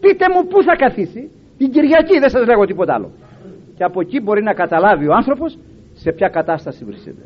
Πείτε 0.04 0.26
μου 0.34 0.42
πού 0.52 0.64
θα 0.68 0.76
καθίσει. 0.84 1.22
Την 1.58 1.68
Κυριακή 1.74 2.16
δεν 2.20 2.30
σας 2.30 2.46
λέγω 2.50 2.66
τίποτα 2.66 2.94
άλλο. 2.94 3.10
Και 3.78 3.84
από 3.84 4.02
εκεί 4.02 4.18
μπορεί 4.24 4.42
να 4.44 4.54
καταλάβει 4.54 5.06
ο 5.08 5.14
άνθρωπος 5.14 5.58
σε 5.94 6.12
ποια 6.12 6.28
κατάσταση 6.38 6.82
βρίσκεται. 6.86 7.26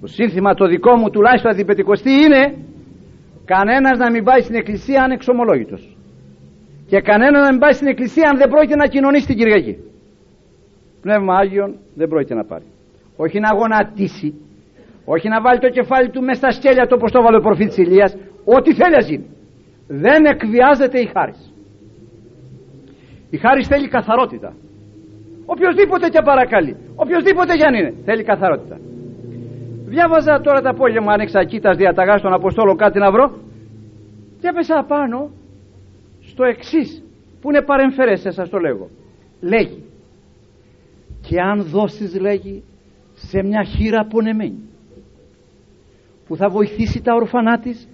Το 0.00 0.06
σύνθημα 0.06 0.54
το 0.54 0.66
δικό 0.66 0.92
μου 0.96 1.10
τουλάχιστον 1.10 1.50
αντιπετικοστή 1.50 2.10
είναι 2.10 2.42
κανένας 3.44 3.98
να 3.98 4.10
μην 4.10 4.24
πάει 4.24 4.40
στην 4.40 4.54
εκκλησία 4.54 5.02
αν 5.02 5.10
εξομολόγητος 5.10 5.96
και 6.86 7.00
κανένα 7.00 7.40
να 7.40 7.50
μην 7.50 7.60
πάει 7.60 7.72
στην 7.72 7.86
εκκλησία 7.86 8.28
αν 8.30 8.36
δεν 8.38 8.48
πρόκειται 8.48 8.76
να 8.76 8.86
κοινωνήσει 8.86 9.26
την 9.26 9.36
Κυριακή. 9.36 9.74
Πνεύμα 11.02 11.34
Άγιον 11.36 11.70
δεν 11.94 12.08
πρόκειται 12.08 12.34
να 12.34 12.44
πάρει. 12.44 12.64
Όχι 13.16 13.38
να 13.40 13.50
γονατίσει 13.58 14.34
όχι 15.04 15.28
να 15.28 15.40
βάλει 15.40 15.58
το 15.58 15.68
κεφάλι 15.68 16.08
του 16.10 16.22
μέσα 16.22 16.38
στα 16.38 16.50
σκέλια 16.50 16.86
του 16.86 16.94
όπως 16.98 17.12
το 17.12 17.22
βάλε 17.22 17.36
ο 17.36 17.40
προφήτης 17.40 17.76
Ηλίας. 17.76 18.16
Ό,τι 18.44 18.74
θέλει 18.74 18.94
να 18.98 19.02
γίνει 19.08 19.26
δεν 19.86 20.24
εκβιάζεται 20.24 21.00
η 21.00 21.06
χάρη 21.06 21.34
η 23.30 23.36
χάρη 23.36 23.64
θέλει 23.64 23.88
καθαρότητα. 23.88 24.54
Οποιοδήποτε 25.46 26.08
και 26.08 26.20
παρακαλεί 26.24 26.76
οποιοδήποτε 26.94 27.56
κι 27.56 27.64
αν 27.64 27.74
είναι 27.74 27.94
θέλει 28.04 28.22
καθαρότητα. 28.22 28.78
Διάβαζα 29.86 30.40
τώρα 30.40 30.60
το 30.60 30.68
απόγευμα 30.68 31.12
άνοιξα 31.12 31.40
εκεί 31.40 31.60
τα 31.60 31.74
διαταγάς 31.74 32.20
στον 32.20 32.32
Αποστόλο 32.32 32.74
κάτι 32.74 32.98
να 32.98 33.10
βρω 33.10 33.38
και 34.40 34.48
έπεσα 34.48 34.78
απάνω 34.78 35.30
στο 36.20 36.44
εξής 36.44 37.02
που 37.40 37.50
είναι 37.50 37.62
παρεμφερές 37.62 38.20
σας 38.20 38.48
το 38.48 38.58
λέγω 38.58 38.88
λέγει 39.40 39.84
και 41.20 41.40
αν 41.40 41.62
δώσεις 41.62 42.20
λέγει 42.20 42.62
σε 43.14 43.42
μια 43.42 43.64
χείρα 43.64 44.06
πονεμένη 44.06 44.62
που 46.26 46.36
θα 46.36 46.48
βοηθήσει 46.48 47.02
τα 47.02 47.14
ορφανά 47.14 47.58
της 47.58 47.88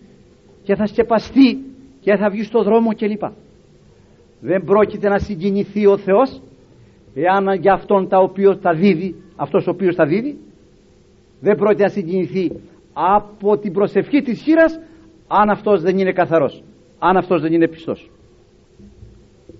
και 0.62 0.74
θα 0.74 0.86
σκεπαστεί 0.86 1.70
και 2.01 2.16
θα 2.16 2.30
βγει 2.30 2.42
στο 2.42 2.62
δρόμο 2.62 2.94
κλπ 2.94 3.22
δεν 4.40 4.64
πρόκειται 4.64 5.09
να 5.09 5.18
συγκινηθεί 5.18 5.86
ο 5.86 5.96
Θεός 5.96 6.40
εάν 7.14 7.55
για 7.61 7.72
αυτόν 7.72 8.09
τα 8.09 8.18
οποίος 8.18 8.61
τα 8.61 8.72
δίδει 8.72 9.14
αυτός 9.36 9.66
ο 9.66 9.70
οποίος 9.70 9.96
τα 9.96 10.07
δίδει 10.07 10.38
δεν 11.40 11.57
πρόκειται 11.57 11.82
να 11.82 11.88
συγκινηθεί 11.88 12.51
από 12.92 13.59
την 13.59 13.72
προσευχή 13.72 14.22
της 14.22 14.42
χείρας 14.42 14.80
αν 15.28 15.51
αυτός 15.51 15.82
δεν 15.82 15.98
είναι 15.98 16.12
καθαρός 16.12 16.62
αν 17.01 17.16
αυτός 17.16 17.40
δεν 17.42 17.53
είναι 17.53 17.68
πιστός. 17.68 18.11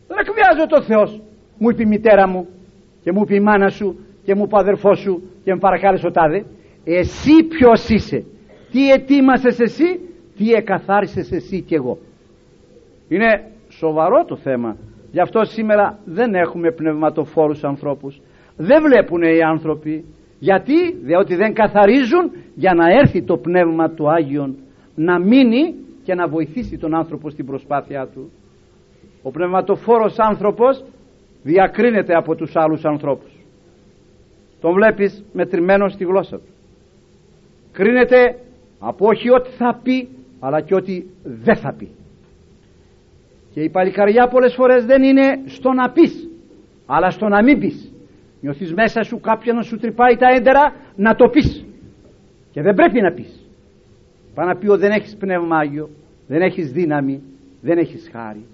Δεν 0.09 0.19
εκβιάζω 0.19 0.67
το 0.69 0.83
Θεός. 0.83 1.21
Μου 1.59 1.71
είπε 1.71 1.83
η 1.83 1.87
μητέρα 1.87 2.29
μου 2.29 2.49
και 3.03 3.13
μου 3.13 3.21
είπε 3.23 3.35
η 3.35 3.41
μάνα 3.41 3.69
σου 3.69 3.99
και 4.25 4.35
μου 4.35 4.43
είπε 4.45 4.55
ο 4.55 4.59
αδερφός 4.59 4.99
σου 4.99 5.23
και 5.45 5.53
με 5.53 5.59
παρακάλεσε 5.59 6.07
ο 6.07 6.11
τάδε 6.11 6.45
εσύ 6.85 7.43
ποιος 7.49 7.89
είσαι; 7.89 8.25
Τι 8.71 8.91
ετοίμασες 8.91 9.59
εσύ; 9.61 10.01
Τι 10.37 10.53
εκαθάρισες 10.53 11.33
εσύ 11.33 11.61
και 11.63 11.75
εγώ; 11.75 11.99
Είναι 13.11 13.51
σοβαρό 13.69 14.25
το 14.25 14.37
θέμα. 14.37 14.77
Γι' 15.13 15.21
αυτό 15.21 15.45
σήμερα 15.45 15.99
δεν 16.05 16.35
έχουμε 16.35 16.71
πνευματοφόρους 16.71 17.65
ανθρώπους. 17.65 18.21
Δεν 18.57 18.83
βλέπουν 18.83 19.23
οι 19.23 19.43
άνθρωποι. 19.43 20.05
Γιατί; 20.39 20.93
Διότι 21.03 21.35
δεν 21.35 21.55
καθαρίζουν 21.55 22.31
για 22.55 22.75
να 22.75 22.85
έρθει 23.01 23.23
το 23.23 23.37
πνεύμα 23.37 23.91
του 23.91 24.11
Άγιον 24.11 24.57
να 24.95 25.19
μείνει 25.19 25.75
και 26.05 26.15
να 26.15 26.29
βοηθήσει 26.29 26.79
τον 26.79 26.95
άνθρωπο 26.95 27.31
στην 27.31 27.47
προσπάθειά 27.47 28.07
του. 28.07 28.31
Ο 29.23 29.31
πνευματοφόρος 29.31 30.19
άνθρωπος 30.19 30.85
διακρίνεται 31.43 32.15
από 32.15 32.35
τους 32.35 32.57
άλλους 32.57 32.85
ανθρώπους. 32.85 33.31
Τον 34.61 34.73
βλέπεις 34.73 35.25
μετρημένο 35.33 35.89
στη 35.89 36.05
γλώσσα 36.05 36.37
του. 36.37 36.53
Κρίνεται 37.73 38.39
από 38.81 39.07
όχι 39.07 39.31
ό,τι 39.31 39.51
θα 39.51 39.81
πει 39.83 40.09
αλλά 40.41 40.61
και 40.61 40.75
ό,τι 40.75 41.03
δεν 41.23 41.57
θα 41.57 41.75
πει 41.79 41.89
και 43.53 43.61
η 43.61 43.71
παλικαριά 43.71 44.29
πολλές 44.29 44.55
φορές 44.55 44.85
δεν 44.85 45.03
είναι 45.03 45.41
στο 45.47 45.73
να 45.73 45.91
πεις 45.91 46.29
αλλά 46.87 47.11
στο 47.11 47.29
να 47.29 47.43
μην 47.43 47.59
πεις. 47.59 47.93
Νιώθεις 48.41 48.75
μέσα 48.75 49.03
σου 49.03 49.21
κάποιον 49.21 49.57
να 49.57 49.63
σου 49.63 49.79
τρυπάει 49.79 50.17
τα 50.17 50.29
έντερα 50.37 50.75
να 50.97 51.15
το 51.15 51.29
πεις. 51.29 51.65
Και 52.51 52.63
δεν 52.63 52.75
πρέπει 52.75 53.01
να 53.01 53.13
πεις. 53.13 53.49
Πάει 54.35 54.47
να 54.47 54.57
πει 54.57 54.69
ότι 54.69 54.81
δεν 54.81 54.91
έχεις 54.91 55.17
πνεύμα 55.17 55.57
Άγιο 55.57 55.89
δεν 56.27 56.43
έχεις 56.43 56.73
δύναμη 56.73 57.23
δεν 57.61 57.79
έχεις 57.79 58.11
χάρη. 58.13 58.45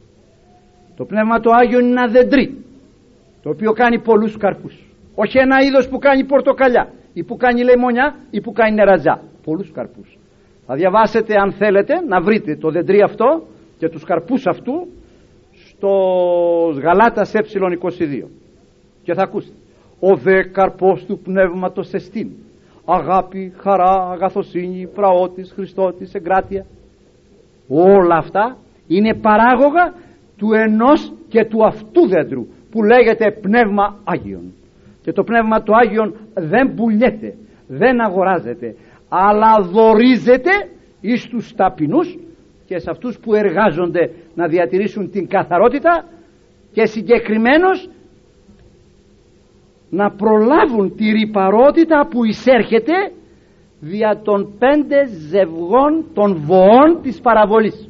Το 0.96 1.04
πνεύμα 1.04 1.40
το 1.40 1.50
Άγιο 1.50 1.78
είναι 1.78 1.88
ένα 1.88 2.06
δεντρί 2.06 2.64
το 3.42 3.50
οποίο 3.50 3.72
κάνει 3.72 3.98
πολλούς 3.98 4.36
καρπούς. 4.36 4.74
Όχι 5.14 5.38
ένα 5.38 5.56
είδος 5.60 5.88
που 5.88 5.98
κάνει 5.98 6.24
πορτοκαλιά 6.24 6.92
ή 7.12 7.22
που 7.24 7.36
κάνει 7.36 7.62
λεμονιά 7.64 8.14
ή 8.30 8.40
που 8.40 8.52
κάνει 8.52 8.74
νεραζά. 8.74 9.22
Πολλούς 9.44 9.70
καρπούς. 9.72 10.18
Θα 10.66 10.74
διαβάσετε 10.74 11.34
αν 11.34 11.52
θέλετε 11.52 11.94
να 12.08 12.20
βρείτε 12.20 12.56
το 12.56 12.70
δεντρί 12.70 13.02
αυτό 13.02 13.46
και 13.78 13.88
τους 13.88 14.04
καρπούς 14.04 14.46
αυτού 14.46 14.88
στο 15.52 15.90
Γαλάτας 16.82 17.32
ε22 17.34 18.28
και 19.02 19.14
θα 19.14 19.22
ακούσετε 19.22 19.56
ο 20.00 20.16
δε 20.16 20.42
καρπός 20.42 21.04
του 21.04 21.18
πνεύματος 21.18 21.92
εστίν. 21.92 22.30
Αγάπη, 22.84 23.52
χαρά, 23.56 24.10
αγαθοσύνη, 24.10 24.88
πραότης, 24.94 25.52
Χριστότης, 25.52 26.14
εγκράτεια. 26.14 26.66
Όλα 27.68 28.16
αυτά 28.16 28.56
είναι 28.86 29.14
παράγωγα 29.14 29.94
του 30.36 30.52
ενός 30.52 31.12
και 31.28 31.44
του 31.44 31.64
αυτού 31.66 32.08
δέντρου 32.08 32.46
που 32.70 32.82
λέγεται 32.82 33.38
πνεύμα 33.40 34.00
Άγιον. 34.04 34.52
Και 35.02 35.12
το 35.12 35.22
πνεύμα 35.22 35.62
του 35.62 35.76
Άγιον 35.76 36.14
δεν 36.34 36.74
πουλιέται 36.74 37.34
δεν 37.68 38.00
αγοράζεται 38.00 38.74
αλλά 39.08 39.62
δορίζεται 39.62 40.50
εις 41.00 41.26
τους 41.28 41.54
ταπεινούς 41.54 42.18
και 42.66 42.78
σε 42.78 42.90
αυτούς 42.90 43.18
που 43.18 43.34
εργάζονται 43.34 44.10
να 44.34 44.46
διατηρήσουν 44.46 45.10
την 45.10 45.28
καθαρότητα 45.28 46.04
και 46.72 46.86
συγκεκριμένως 46.86 47.88
να 49.90 50.10
προλάβουν 50.10 50.96
τη 50.96 51.10
ρηπαρότητα 51.10 52.06
που 52.10 52.24
εισέρχεται 52.24 52.92
δια 53.80 54.20
των 54.24 54.52
πέντε 54.58 55.06
ζευγών 55.28 56.04
των 56.14 56.34
βοών 56.34 57.00
της 57.02 57.20
παραβολής 57.20 57.88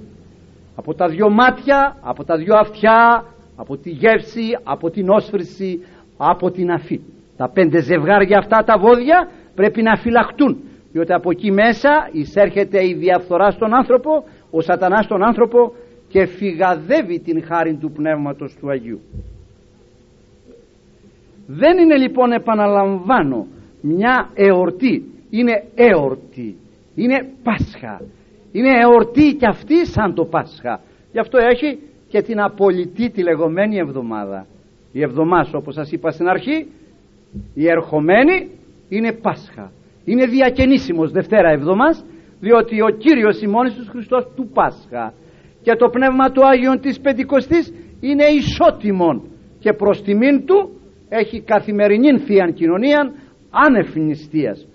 από 0.76 0.94
τα 0.94 1.08
δυο 1.08 1.30
μάτια, 1.30 1.96
από 2.02 2.24
τα 2.24 2.36
δυο 2.36 2.56
αυτιά, 2.56 3.24
από 3.56 3.76
τη 3.76 3.90
γεύση, 3.90 4.58
από 4.62 4.90
την 4.90 5.08
όσφρηση, 5.08 5.84
από 6.16 6.50
την 6.50 6.70
αφή. 6.70 7.00
Τα 7.36 7.50
πέντε 7.50 7.80
ζευγάρια 7.80 8.38
αυτά 8.38 8.64
τα 8.64 8.78
βόδια 8.78 9.30
πρέπει 9.54 9.82
να 9.82 9.96
φυλαχτούν 9.96 10.62
διότι 10.96 11.12
από 11.12 11.30
εκεί 11.30 11.50
μέσα 11.50 12.08
εισέρχεται 12.12 12.86
η 12.86 12.94
διαφθορά 12.94 13.50
στον 13.50 13.74
άνθρωπο, 13.74 14.24
ο 14.56 14.60
σατανάς 14.60 15.04
στον 15.04 15.22
άνθρωπο 15.22 15.72
και 16.08 16.26
φυγαδεύει 16.26 17.18
την 17.20 17.44
χάρη 17.44 17.74
του 17.74 17.90
Πνεύματος 17.90 18.56
του 18.60 18.70
Αγίου. 18.70 19.00
δεν 21.46 21.78
είναι 21.78 21.96
λοιπόν 21.96 22.32
επαναλαμβάνω 22.32 23.46
μια 23.80 24.30
εορτή. 24.34 25.04
Είναι 25.30 25.64
εορτή. 25.74 26.56
Είναι 26.94 27.28
Πάσχα. 27.42 28.00
Είναι 28.52 28.80
εορτή 28.80 29.34
και 29.34 29.46
αυτή 29.46 29.86
σαν 29.86 30.14
το 30.14 30.24
Πάσχα. 30.24 30.80
Γι' 31.12 31.18
αυτό 31.18 31.38
έχει 31.38 31.78
και 32.08 32.22
την 32.22 32.40
απολυτή 32.40 33.10
τη 33.10 33.22
λεγόμενη 33.22 33.76
εβδομάδα. 33.76 34.46
Η 34.92 35.02
εβδομάς 35.02 35.54
όπως 35.54 35.74
σας 35.74 35.92
είπα 35.92 36.10
στην 36.10 36.28
αρχή 36.28 36.66
η 37.54 37.68
ερχομένη 37.68 38.50
είναι 38.88 39.12
Πάσχα. 39.12 39.72
Είναι 40.04 40.26
διακαινήσιμος 40.26 41.10
Δευτέρα 41.10 41.50
εβδομάς 41.50 42.04
διότι 42.40 42.82
ο 42.82 42.88
Κύριος 42.88 43.42
ημών 43.42 43.66
Ιησούς 43.66 43.88
Χριστός 43.88 44.26
του 44.36 44.48
Πάσχα 44.54 45.12
και 45.62 45.74
το 45.74 45.88
Πνεύμα 45.88 46.30
του 46.30 46.46
Άγιον 46.46 46.80
της 46.80 47.00
Πεντηκοστής 47.00 47.72
είναι 48.00 48.24
ισότιμον 48.24 49.22
και 49.58 49.72
προς 49.72 50.02
τιμήν 50.02 50.46
του 50.46 50.70
έχει 51.08 51.40
καθημερινή 51.40 52.18
θεία 52.18 52.50
κοινωνία 52.54 53.12
άνευ 53.50 53.96
νηστείας 53.96 54.66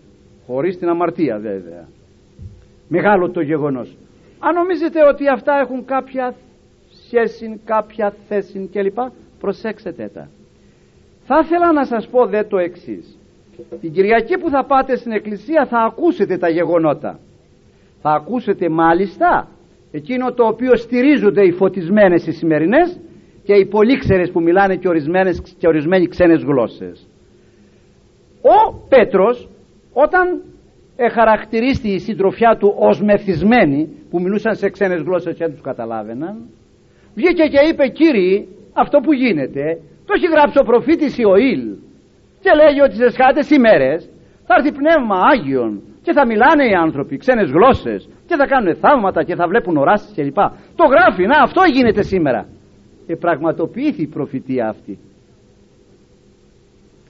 χωρίς 0.48 0.78
την 0.78 0.88
αμαρτία 0.90 1.38
βέβαια. 1.38 1.88
Μεγάλο 2.88 3.30
το 3.30 3.42
γεγονός. 3.42 3.98
Αν 4.40 4.54
νομίζετε 4.54 5.00
ότι 5.08 5.28
αυτά 5.28 5.54
έχουν 5.64 5.86
κάποια 5.86 6.36
σχέση, 7.06 7.60
κάποια 7.66 8.14
θέση 8.28 8.70
κλπ 8.74 8.98
προσέξτε 9.40 10.10
τα. 10.14 10.30
Θα 11.24 11.42
ήθελα 11.44 11.72
να 11.72 11.86
σας 11.86 12.08
πω 12.08 12.26
δε 12.26 12.44
το 12.44 12.58
εξής. 12.58 13.18
Την 13.82 13.92
Κυριακή 13.92 14.38
που 14.38 14.50
θα 14.50 14.66
πάτε 14.66 14.96
στην 14.96 15.12
εκκλησία 15.12 15.66
θα 15.66 15.80
ακούσετε 15.80 16.38
τα 16.38 16.50
γεγονότα 16.50 17.20
θα 18.02 18.12
ακούσετε 18.12 18.70
μάλιστα 18.70 19.48
εκείνο 19.92 20.34
το 20.34 20.44
οποίο 20.46 20.76
στηρίζονται 20.76 21.46
οι 21.46 21.52
φωτισμένες 21.52 22.28
οι 22.28 22.32
σημερινές 22.32 23.00
και 23.44 23.54
οι 23.54 23.66
πολύξερες 23.66 24.32
που 24.32 24.42
μιλάνε 24.42 24.76
και, 24.76 24.88
ορισμένες, 24.88 25.56
και 25.58 25.68
ορισμένοι 25.68 26.08
ξένες 26.08 26.44
γλώσσες. 26.44 27.08
Ο 28.42 28.74
Πέτρος 28.90 29.50
όταν 29.94 30.42
εχαρακτηρίστη 30.96 31.90
η 31.90 32.00
συντροφιά 32.00 32.58
του 32.60 32.74
ως 32.78 33.02
μεθυσμένη 33.02 33.90
που 34.10 34.22
μιλούσαν 34.22 34.56
σε 34.56 34.70
ξένες 34.70 35.02
γλώσσες 35.02 35.34
και 35.34 35.44
δεν 35.44 35.54
τους 35.54 35.62
καταλάβαιναν 35.62 36.36
βγήκε 37.16 37.44
και 37.44 37.60
είπε 37.70 37.88
κύριοι 37.88 38.48
αυτό 38.74 39.00
που 39.00 39.14
γίνεται 39.14 39.80
το 40.06 40.14
έχει 40.16 40.28
γράψει 40.28 40.60
ο 40.60 40.64
προφήτης 40.64 41.18
Ιωήλ 41.18 41.64
και 42.42 42.52
λέγει 42.62 42.82
ότι 42.82 42.96
σε 42.96 43.10
σχάτες 43.10 43.50
ημέρες 43.50 44.10
θα 44.46 44.54
έρθει 44.58 44.72
πνεύμα 44.72 45.16
Άγιον 45.32 45.82
και 46.04 46.14
θα 46.14 46.26
μιλάνε 46.26 46.64
οι 46.66 46.74
άνθρωποι 46.74 47.18
ξένες 47.18 47.50
γλώσσες 47.50 48.10
και 48.28 48.36
θα 48.36 48.46
κάνουν 48.48 48.76
θαύματα 48.76 49.24
και 49.24 49.36
θα 49.36 49.48
βλέπουν 49.48 49.78
οράσεις 49.78 50.14
κλπ. 50.16 50.40
Το 50.76 50.86
γράφει, 50.94 51.26
να 51.26 51.38
αυτό 51.42 51.62
γίνεται 51.74 52.04
σήμερα. 52.04 52.48
Και 53.08 53.16
πραγματοποιήθη 53.16 54.02
η 54.02 54.08
προφητεία 54.08 54.68
αυτή. 54.70 55.00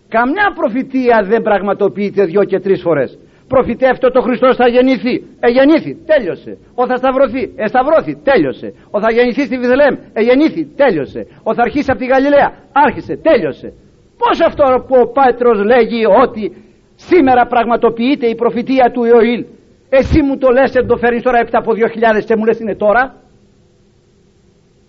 Καμιά 0.10 0.54
προφητεία 0.56 1.24
δεν 1.24 1.42
πραγματοποιείται 1.42 2.26
δυο 2.26 2.44
και 2.44 2.60
τρεις 2.60 2.82
φορές. 2.82 3.20
Προφητεύεται 3.48 4.06
ότι 4.06 4.18
ο 4.18 4.22
Χριστός 4.22 4.56
θα 4.56 4.68
γεννηθεί. 4.68 5.24
Εγεννήθη, 5.40 5.98
τέλειωσε. 6.06 6.58
Ο 6.76 6.86
θα 6.88 6.96
σταυρωθεί, 6.96 7.54
εσταυρώθη, 7.56 8.14
τέλειωσε. 8.24 8.74
Ο 8.92 9.00
θα 9.00 9.12
γεννηθεί 9.12 9.44
στη 9.46 9.58
Βιθλέμ, 9.58 9.96
εγεννήθη, 10.14 10.64
τέλειωσε. 10.82 11.28
Ο 11.44 11.54
θα 11.54 11.62
αρχίσει 11.62 11.92
από 11.92 12.00
τη 12.00 12.06
Γαλιλαία, 12.06 12.50
άρχισε, 12.72 13.14
τέλειωσε. 13.28 13.74
Πώς 14.22 14.42
αυτό 14.50 14.64
που 14.88 14.96
ο 15.04 15.08
Πάτρος 15.16 15.64
λέγει 15.64 16.02
ότι 16.24 16.44
σήμερα 17.08 17.46
πραγματοποιείται 17.46 18.28
η 18.28 18.36
προφητεία 18.36 18.92
του 18.94 19.04
Ιωήλ. 19.04 19.46
Εσύ 19.90 20.22
μου 20.22 20.38
το 20.38 20.50
λες, 20.50 20.72
δεν 20.72 20.88
το 20.88 20.98
φέρνεις 20.98 21.24
τώρα 21.24 21.40
έπειτα 21.40 21.58
από 21.58 21.72
2.000 21.72 22.24
και 22.26 22.36
μου 22.36 22.46
λες 22.46 22.60
είναι 22.60 22.76
τώρα. 22.76 23.16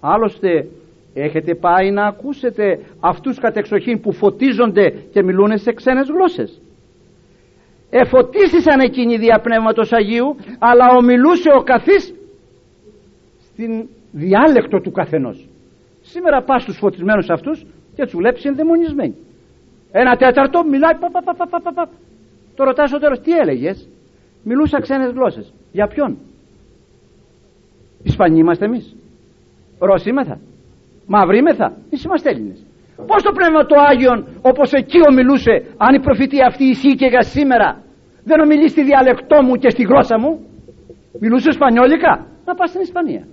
Άλλωστε 0.00 0.66
έχετε 1.14 1.54
πάει 1.54 1.90
να 1.90 2.06
ακούσετε 2.06 2.80
αυτούς 3.00 3.38
κατεξοχήν 3.38 4.00
που 4.00 4.12
φωτίζονται 4.12 4.94
και 5.12 5.22
μιλούν 5.22 5.58
σε 5.58 5.72
ξένες 5.72 6.08
γλώσσες. 6.08 6.60
Εφωτίστησαν 7.90 8.80
εκείνοι 8.80 9.16
δια 9.16 9.40
Πνεύματος 9.42 9.92
Αγίου 9.92 10.36
αλλά 10.58 10.86
ομιλούσε 10.96 11.50
ο 11.58 11.62
καθής 11.62 12.14
στην 13.52 13.88
διάλεκτο 14.12 14.80
του 14.80 14.90
καθενός. 14.90 15.48
Σήμερα 16.00 16.42
πας 16.42 16.62
στους 16.62 16.76
φωτισμένους 16.76 17.30
αυτούς 17.30 17.66
και 17.94 18.02
τους 18.02 18.14
βλέπεις 18.14 18.44
ενδαιμονισμένοι. 18.44 19.14
Ένα 19.92 20.16
τέταρτο 20.16 20.64
μιλάει 20.64 20.94
πα, 21.00 21.08
πα, 21.10 21.20
πα, 21.22 21.46
πα, 21.62 21.72
πα, 21.72 21.88
Το 22.56 22.64
ρωτάς 22.64 22.88
στο 22.88 22.98
τέλος 22.98 23.20
τι 23.20 23.32
έλεγες; 23.32 23.88
Μιλούσα 24.44 24.80
ξένες 24.80 25.10
γλώσσες. 25.12 25.52
Για 25.72 25.86
ποιον; 25.86 26.18
Ισπανοί 28.02 28.38
είμαστε 28.38 28.64
εμείς. 28.64 28.96
Ρώσοι 29.78 30.08
είμαστε. 30.08 30.38
Μαύροι 31.06 31.38
είμαστε. 31.38 31.64
Εμείς 31.64 32.04
είμαστε 32.04 32.30
Έλληνες. 32.30 32.64
Πώς 33.06 33.22
το 33.22 33.32
πνεύμα 33.32 33.66
του 33.66 33.80
Άγιον 33.88 34.26
όπως 34.42 34.72
εκεί 34.72 34.98
ομιλούσε 35.10 35.54
αν 35.76 35.94
η 35.94 36.00
προφητεία 36.00 36.46
αυτή 36.46 36.64
ισχύει 36.64 36.94
και 36.94 37.06
για 37.06 37.22
σήμερα 37.22 37.82
δεν 38.24 38.40
ομιλεί 38.40 38.68
στη 38.68 38.82
διαλεκτό 38.82 39.42
μου 39.42 39.54
και 39.54 39.70
στη 39.70 39.82
γλώσσα 39.82 40.18
μου; 40.18 40.46
Μιλούσε 41.20 41.48
Ισπανιόλικα 41.48 42.26
να 42.44 42.54
πας 42.54 42.68
στην 42.68 42.80
Ισπανία 42.80 43.24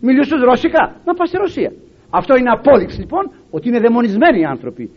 μιλούσες 0.00 0.40
Ρώσικα; 0.40 0.82
Να 1.04 1.14
πας 1.14 1.28
στη 1.28 1.36
Ρωσία 1.36 1.72
αυτό 2.10 2.36
είναι 2.36 2.50
απόδειξη 2.50 2.98
λοιπόν 3.00 3.30
ότι 3.50 3.68
είναι 3.68 3.80
δαιμονισμένοι 3.80 4.40
οι 4.40 4.44
άνθρωποι 4.44 4.90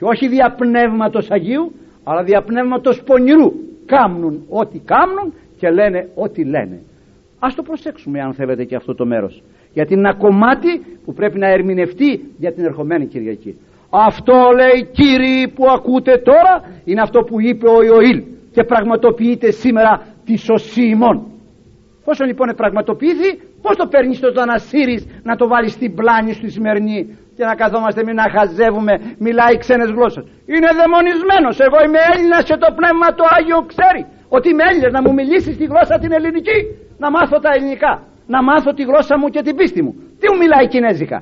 και 0.00 0.06
όχι 0.06 0.28
δια 0.28 0.54
πνεύματος 0.58 1.30
Αγίου 1.30 1.72
αλλά 2.04 2.22
δια 2.22 2.42
πνεύματος 2.42 3.02
πονηρού. 3.02 3.52
Κάμνουν 3.86 4.44
ό,τι 4.48 4.78
κάμνουν 4.78 5.34
και 5.58 5.70
λένε 5.70 6.08
ό,τι 6.14 6.44
λένε. 6.44 6.80
Ας 7.38 7.54
το 7.54 7.62
προσέξουμε 7.62 8.20
αν 8.20 8.34
θέλετε 8.34 8.64
και 8.64 8.76
αυτό 8.76 8.94
το 8.94 9.06
μέρος. 9.06 9.42
Γιατί 9.72 9.92
είναι 9.92 10.08
ένα 10.08 10.18
κομμάτι 10.18 10.82
που 11.04 11.12
πρέπει 11.12 11.38
να 11.38 11.48
ερμηνευτεί 11.48 12.20
για 12.38 12.52
την 12.52 12.64
ερχομένη 12.64 13.06
Κυριακή. 13.06 13.56
Αυτό 13.90 14.34
λέει 14.54 14.88
κύριοι 14.92 15.52
που 15.54 15.64
ακούτε 15.70 16.16
τώρα 16.18 16.54
είναι 16.84 17.00
αυτό 17.00 17.20
που 17.20 17.40
είπε 17.40 17.68
ο 17.68 17.82
Ιωήλ 17.82 18.22
και 18.52 18.64
πραγματοποιείται 18.64 19.50
σήμερα 19.50 20.06
τη 20.24 20.36
σωσή 20.36 20.82
ημών 20.82 21.30
πόσο 22.10 22.24
λοιπόν 22.24 22.48
πραγματοποιήθη 22.56 23.30
πως 23.62 23.76
το 23.76 23.86
παίρνεις 23.86 24.20
το, 24.20 24.32
το 24.32 24.40
ανασύρεις 24.40 25.06
να 25.22 25.36
το 25.36 25.48
βάλεις 25.48 25.72
στην 25.72 25.94
πλάνη 25.94 26.32
στη 26.32 26.50
σημερινή; 26.50 27.16
Και 27.40 27.48
να 27.52 27.56
καθόμαστε 27.62 28.00
εμείς 28.04 28.16
να 28.22 28.26
χαζεύουμε 28.34 28.94
μιλάει 29.26 29.54
ξένες 29.62 29.90
γλώσσες. 29.96 30.24
Είναι 30.54 30.70
δαιμονισμένος. 30.78 31.54
Εγώ 31.66 31.78
είμαι 31.84 32.00
Έλληνας 32.12 32.42
και 32.48 32.56
το 32.62 32.68
πνεύμα 32.78 33.06
το 33.18 33.24
Άγιο 33.36 33.58
ξέρει 33.72 34.02
ότι 34.36 34.46
είμαι 34.50 34.64
Έλληνας. 34.70 34.92
Να 34.96 35.00
μου 35.04 35.12
μιλήσεις 35.18 35.54
τη 35.60 35.64
γλώσσα 35.70 35.94
την 36.02 36.10
ελληνική 36.18 36.58
να 37.02 37.08
μάθω 37.14 37.36
τα 37.44 37.50
ελληνικά 37.56 37.92
να 38.34 38.38
μάθω 38.48 38.70
τη 38.78 38.82
γλώσσα 38.88 39.14
μου 39.20 39.28
και 39.34 39.42
την 39.46 39.54
πίστη 39.58 39.80
μου. 39.84 39.92
Τι 40.20 40.26
μου 40.30 40.38
μιλάει 40.42 40.66
κινέζικα; 40.72 41.18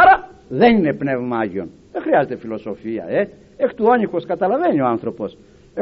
Άρα 0.00 0.14
δεν 0.60 0.70
είναι 0.76 0.92
πνεύμα 1.02 1.36
Άγιον. 1.42 1.68
Δεν 1.92 2.02
χρειάζεται 2.06 2.36
φιλοσοφία 2.42 3.04
ε. 3.18 3.20
εκ 3.64 3.70
του 3.76 3.84
όνυχος 3.94 4.22
καταλαβαίνει 4.32 4.80
ο 4.80 4.86
άνθρωπος. 4.94 5.30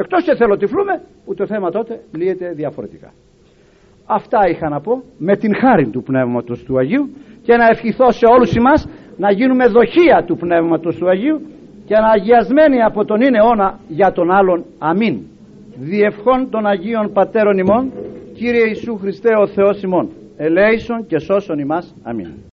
Εκτός 0.01 0.23
και 0.23 0.35
θέλω 0.39 0.57
τυφλούμε 0.57 0.93
που 1.25 1.33
το 1.39 1.45
θέμα 1.51 1.69
τότε 1.77 1.93
λύεται 2.19 2.47
διαφορετικά. 2.61 3.09
Αυτά 4.05 4.39
είχα 4.51 4.69
να 4.69 4.79
πω 4.85 5.03
με 5.17 5.33
την 5.37 5.55
χάρη 5.55 5.85
του 5.93 6.03
Πνεύματος 6.03 6.63
του 6.63 6.77
Αγίου 6.79 7.05
και 7.45 7.55
να 7.55 7.65
ευχηθώ 7.65 8.11
σε 8.11 8.25
όλους 8.25 8.55
εμάς 8.55 8.87
να 9.17 9.31
γίνουμε 9.31 9.65
δοχεία 9.67 10.23
του 10.27 10.37
Πνεύματος 10.37 10.95
του 10.95 11.09
Αγίου 11.09 11.41
και 11.85 11.95
να 11.95 12.09
αγιασμένοι 12.09 12.81
από 12.83 13.05
τον 13.05 13.21
είναι 13.21 13.37
αιώνα 13.37 13.79
για 13.87 14.11
τον 14.11 14.31
άλλον. 14.31 14.65
Αμήν. 14.79 15.19
Διευχών 15.75 16.49
των 16.49 16.65
Αγίων 16.65 17.11
Πατέρων 17.13 17.57
ημών 17.57 17.91
Κύριε 18.33 18.65
Ιησού 18.67 18.97
Χριστέ 18.97 19.29
ο 19.37 19.47
Θεός 19.47 19.81
ημών. 19.81 20.09
Ελέησον 20.37 21.05
και 21.07 21.19
σώσον 21.19 21.59
ημάς. 21.59 21.95
Αμήν 22.03 22.50